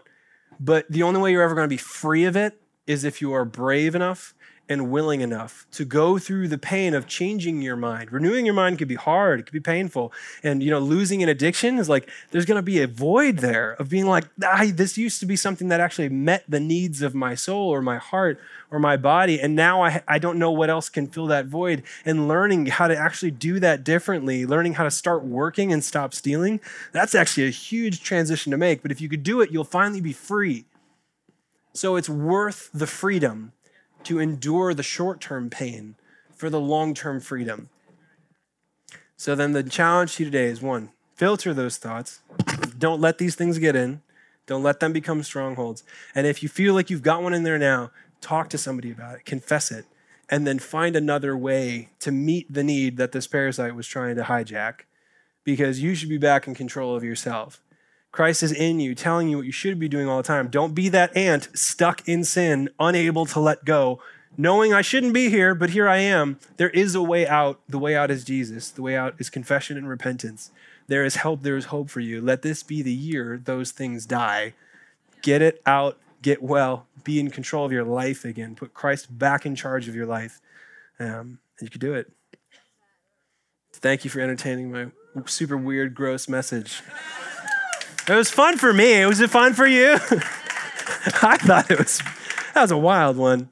but 0.60 0.90
the 0.90 1.04
only 1.04 1.22
way 1.22 1.32
you're 1.32 1.44
ever 1.44 1.54
going 1.54 1.66
to 1.66 1.74
be 1.74 1.78
free 1.78 2.24
of 2.24 2.36
it 2.36 2.60
is 2.88 3.04
if 3.04 3.22
you 3.22 3.34
are 3.34 3.46
brave 3.46 3.94
enough 3.94 4.34
and 4.70 4.90
willing 4.90 5.22
enough 5.22 5.68
to 5.72 5.84
go 5.84 6.18
through 6.18 6.48
the 6.48 6.58
pain 6.58 6.94
of 6.94 7.06
changing 7.06 7.62
your 7.62 7.76
mind. 7.76 8.12
Renewing 8.12 8.46
your 8.46 8.56
mind 8.56 8.80
could 8.80 8.88
be 8.88 8.96
hard, 8.96 9.40
it 9.40 9.44
could 9.44 9.54
be 9.54 9.60
painful. 9.60 10.14
And 10.42 10.64
you 10.64 10.72
know, 10.72 10.80
losing 10.80 11.22
an 11.22 11.30
addiction 11.30 11.78
is 11.78 11.90
like 11.90 12.10
there's 12.32 12.46
going 12.46 12.58
to 12.58 12.62
be 12.62 12.82
a 12.82 12.88
void 12.88 13.38
there 13.38 13.74
of 13.74 13.90
being 13.90 14.06
like, 14.08 14.26
ah, 14.44 14.66
this 14.74 14.98
used 14.98 15.20
to 15.20 15.26
be 15.26 15.36
something 15.36 15.68
that 15.68 15.80
actually 15.80 16.10
met 16.10 16.44
the 16.48 16.60
needs 16.60 17.02
of 17.02 17.14
my 17.14 17.36
soul 17.36 17.70
or 17.70 17.82
my 17.82 17.98
heart 17.98 18.40
or 18.72 18.80
my 18.80 18.98
body 18.98 19.40
and 19.40 19.56
now 19.56 19.84
I 19.84 20.02
I 20.08 20.20
don't 20.20 20.40
know 20.40 20.52
what 20.52 20.70
else 20.70 20.90
can 20.90 21.08
fill 21.08 21.28
that 21.28 21.46
void 21.46 21.84
and 22.06 22.28
learning 22.28 22.68
how 22.68 22.88
to 22.88 22.98
actually 22.98 23.32
do 23.32 23.60
that 23.60 23.84
differently, 23.84 24.46
learning 24.46 24.74
how 24.74 24.84
to 24.84 24.92
start 24.92 25.24
working 25.24 25.72
and 25.72 25.84
stop 25.84 26.14
stealing. 26.14 26.60
That's 26.92 27.16
actually 27.16 27.48
a 27.48 27.52
huge 27.52 28.02
transition 28.02 28.52
to 28.52 28.58
make, 28.58 28.82
but 28.82 28.92
if 28.92 29.02
you 29.02 29.10
could 29.10 29.24
do 29.24 29.42
it, 29.42 29.52
you'll 29.52 29.64
finally 29.64 30.02
be 30.02 30.14
free. 30.14 30.66
So 31.74 31.96
it's 31.96 32.10
worth 32.10 32.70
the 32.74 32.86
freedom 32.86 33.53
to 34.06 34.20
endure 34.20 34.74
the 34.74 34.84
short 34.84 35.22
term 35.22 35.50
pain 35.50 35.96
for 36.36 36.50
the 36.50 36.60
long 36.60 36.94
term 36.94 37.20
freedom. 37.20 37.70
So 39.16 39.36
then 39.36 39.54
the 39.54 39.64
challenge 39.64 40.16
to 40.16 40.24
you 40.24 40.32
today 40.32 40.48
is 40.48 40.62
one, 40.62 40.90
filter 41.16 41.54
those 41.54 41.78
thoughts. 41.78 42.22
Don't 42.78 43.00
let 43.00 43.18
these 43.18 43.36
things 43.36 43.60
get 43.60 43.76
in. 43.76 44.02
Don't 44.46 44.64
let 44.64 44.80
them 44.80 44.92
become 44.92 45.24
strongholds. 45.24 45.84
And 46.14 46.28
if 46.28 46.44
you 46.44 46.50
feel 46.50 46.74
like 46.74 46.90
you've 46.90 47.02
got 47.02 47.24
one 47.24 47.34
in 47.34 47.44
there 47.44 47.58
now, 47.58 47.92
talk 48.20 48.50
to 48.50 48.58
somebody 48.58 48.92
about 48.92 49.16
it, 49.16 49.26
confess 49.26 49.72
it, 49.72 49.86
and 50.30 50.46
then 50.46 50.60
find 50.60 50.96
another 50.96 51.38
way 51.38 51.90
to 52.00 52.12
meet 52.12 52.52
the 52.52 52.64
need 52.64 52.98
that 52.98 53.14
this 53.14 53.28
parasite 53.28 53.76
was 53.76 53.88
trying 53.88 54.16
to 54.16 54.24
hijack 54.24 54.82
because 55.44 55.82
you 55.82 55.96
should 55.96 56.10
be 56.10 56.18
back 56.18 56.48
in 56.48 56.56
control 56.56 56.96
of 56.96 57.04
yourself. 57.04 57.62
Christ 58.14 58.44
is 58.44 58.52
in 58.52 58.80
you, 58.80 58.94
telling 58.94 59.28
you 59.28 59.38
what 59.38 59.48
you 59.48 59.52
should 59.52 59.80
be 59.80 59.90
doing 59.90 60.08
all 60.08 60.18
the 60.18 60.24
time. 60.24 60.48
Don't 60.48 60.76
be 60.76 60.88
that 60.88 61.18
ant 61.18 61.50
stuck 61.56 62.08
in 62.08 62.24
sin, 62.24 62.70
unable 62.80 63.26
to 63.26 63.40
let 63.40 63.66
go, 63.66 64.00
knowing 64.38 64.72
I 64.72 64.84
shouldn't 64.84 65.16
be 65.16 65.32
here, 65.32 65.56
but 65.56 65.72
here 65.72 65.90
I 65.90 65.98
am. 65.98 66.40
There 66.58 66.70
is 66.70 66.94
a 66.94 67.02
way 67.02 67.28
out. 67.28 67.60
The 67.68 67.80
way 67.80 67.96
out 67.96 68.12
is 68.12 68.24
Jesus. 68.24 68.70
The 68.70 68.84
way 68.84 68.96
out 68.96 69.16
is 69.18 69.32
confession 69.32 69.78
and 69.78 69.90
repentance. 69.90 70.52
There 70.86 71.04
is 71.04 71.16
help, 71.16 71.42
there 71.42 71.58
is 71.58 71.66
hope 71.66 71.90
for 71.90 72.02
you. 72.02 72.22
Let 72.22 72.44
this 72.44 72.62
be 72.62 72.84
the 72.84 72.94
year 72.94 73.42
those 73.44 73.72
things 73.72 74.06
die. 74.06 74.54
Get 75.24 75.42
it 75.42 75.60
out, 75.66 75.98
get 76.22 76.44
well, 76.44 76.86
be 77.04 77.20
in 77.20 77.32
control 77.32 77.66
of 77.66 77.72
your 77.72 77.84
life 77.84 78.26
again. 78.26 78.54
Put 78.54 78.76
Christ 78.76 79.18
back 79.18 79.44
in 79.44 79.56
charge 79.56 79.88
of 79.88 79.96
your 79.96 80.06
life. 80.06 80.40
Um, 81.00 81.40
and 81.58 81.62
you 81.62 81.70
can 81.70 81.80
do 81.80 81.96
it. 81.96 82.12
Thank 83.72 84.04
you 84.04 84.12
for 84.12 84.20
entertaining 84.20 84.72
my 84.72 84.92
super 85.26 85.58
weird, 85.58 85.96
gross 85.96 86.30
message. 86.30 86.84
It 88.06 88.16
was 88.16 88.30
fun 88.30 88.58
for 88.58 88.74
me. 88.74 89.06
Was 89.06 89.22
it 89.22 89.30
fun 89.30 89.54
for 89.54 89.66
you? 89.66 89.94
I 91.22 91.38
thought 91.38 91.72
it 91.72 91.80
was, 91.80 92.02
that 92.54 92.62
was 92.64 92.72
a 92.72 92.78
wild 92.78 93.16
one. 93.16 93.50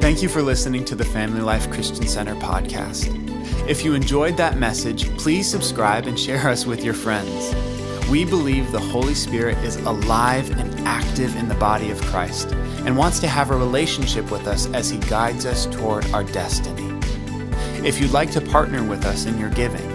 Thank 0.00 0.20
you 0.20 0.28
for 0.28 0.42
listening 0.42 0.84
to 0.86 0.96
the 0.96 1.04
Family 1.04 1.40
Life 1.40 1.70
Christian 1.70 2.06
Center 2.08 2.34
podcast. 2.36 3.08
If 3.68 3.84
you 3.84 3.94
enjoyed 3.94 4.36
that 4.36 4.58
message, 4.58 5.16
please 5.16 5.48
subscribe 5.48 6.06
and 6.06 6.18
share 6.18 6.48
us 6.48 6.66
with 6.66 6.84
your 6.84 6.94
friends. 6.94 7.73
We 8.10 8.24
believe 8.24 8.70
the 8.70 8.80
Holy 8.80 9.14
Spirit 9.14 9.56
is 9.58 9.76
alive 9.76 10.50
and 10.58 10.74
active 10.86 11.36
in 11.36 11.48
the 11.48 11.54
body 11.54 11.90
of 11.90 12.00
Christ 12.02 12.52
and 12.84 12.96
wants 12.96 13.18
to 13.20 13.28
have 13.28 13.50
a 13.50 13.56
relationship 13.56 14.30
with 14.30 14.46
us 14.46 14.66
as 14.72 14.90
he 14.90 14.98
guides 14.98 15.46
us 15.46 15.66
toward 15.66 16.04
our 16.10 16.24
destiny. 16.24 16.90
If 17.86 18.00
you'd 18.00 18.12
like 18.12 18.30
to 18.32 18.40
partner 18.40 18.82
with 18.84 19.06
us 19.06 19.26
in 19.26 19.38
your 19.38 19.50
giving, 19.50 19.88